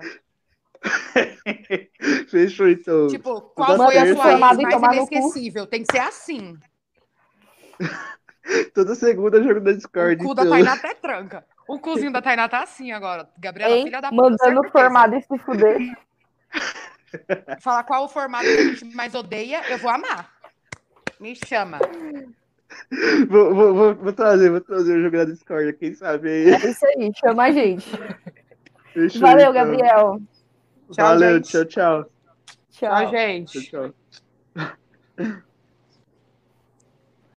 Fechou, 2.30 2.68
então. 2.68 3.08
Tipo, 3.08 3.40
qual 3.42 3.78
Toda 3.78 3.86
foi 3.86 3.98
a 3.98 4.16
sua 4.16 4.32
ex 4.32 4.40
mais 4.40 4.58
inesquecível? 4.60 5.68
Tem 5.68 5.84
que 5.84 5.92
ser 5.94 6.02
assim. 6.02 6.58
Toda 8.74 8.96
segunda 8.96 9.42
jogo 9.42 9.60
da 9.62 9.72
Discord. 9.72 10.24
O 10.24 10.28
cu 10.28 10.34
da 10.34 10.42
então. 10.42 10.54
Tainá 10.54 10.74
até 10.74 10.94
tranca. 10.96 11.46
O 11.68 11.80
cozinho 11.80 12.12
da 12.12 12.22
Tainá 12.22 12.50
tá 12.50 12.64
assim 12.64 12.92
agora. 12.92 13.30
Gabriela, 13.38 13.76
Hein? 13.76 13.86
filha 13.86 14.02
da 14.02 14.10
puta. 14.10 14.22
Mandando 14.22 14.70
formado 14.72 15.16
e 15.16 15.22
se 15.22 15.38
fuder. 15.40 15.78
Falar 17.62 17.84
qual 17.84 18.06
o 18.06 18.10
formato 18.10 18.46
que 18.46 18.58
a 18.58 18.64
gente 18.64 18.96
mais 18.96 19.14
odeia, 19.14 19.62
eu 19.70 19.78
vou 19.78 19.92
amar. 19.92 20.34
Me 21.20 21.36
chama. 21.36 21.80
Vou, 23.30 23.56
vou, 23.56 23.74
vou, 23.74 23.96
vou 23.96 24.14
trazer, 24.14 24.50
vou 24.50 24.60
trazer 24.60 24.98
o 24.98 25.02
jogo 25.04 25.18
da 25.18 25.26
Discord, 25.26 25.74
quem 25.74 25.94
sabe 25.94 26.30
aí. 26.30 26.50
É 26.54 26.70
isso 26.70 26.86
aí, 26.86 27.12
chama 27.16 27.44
a 27.44 27.52
gente. 27.52 27.90
Fechou, 28.94 29.22
Valeu, 29.22 29.52
então. 29.52 29.54
Gabriel. 29.54 30.22
Tchau, 30.92 31.06
Valeu, 31.06 31.36
gente. 31.36 31.50
tchau, 31.50 31.66
tchau. 31.66 32.12
Tchau, 32.72 33.10
gente. 33.10 33.62
Tchau, 33.62 33.94
tchau. 35.16 35.42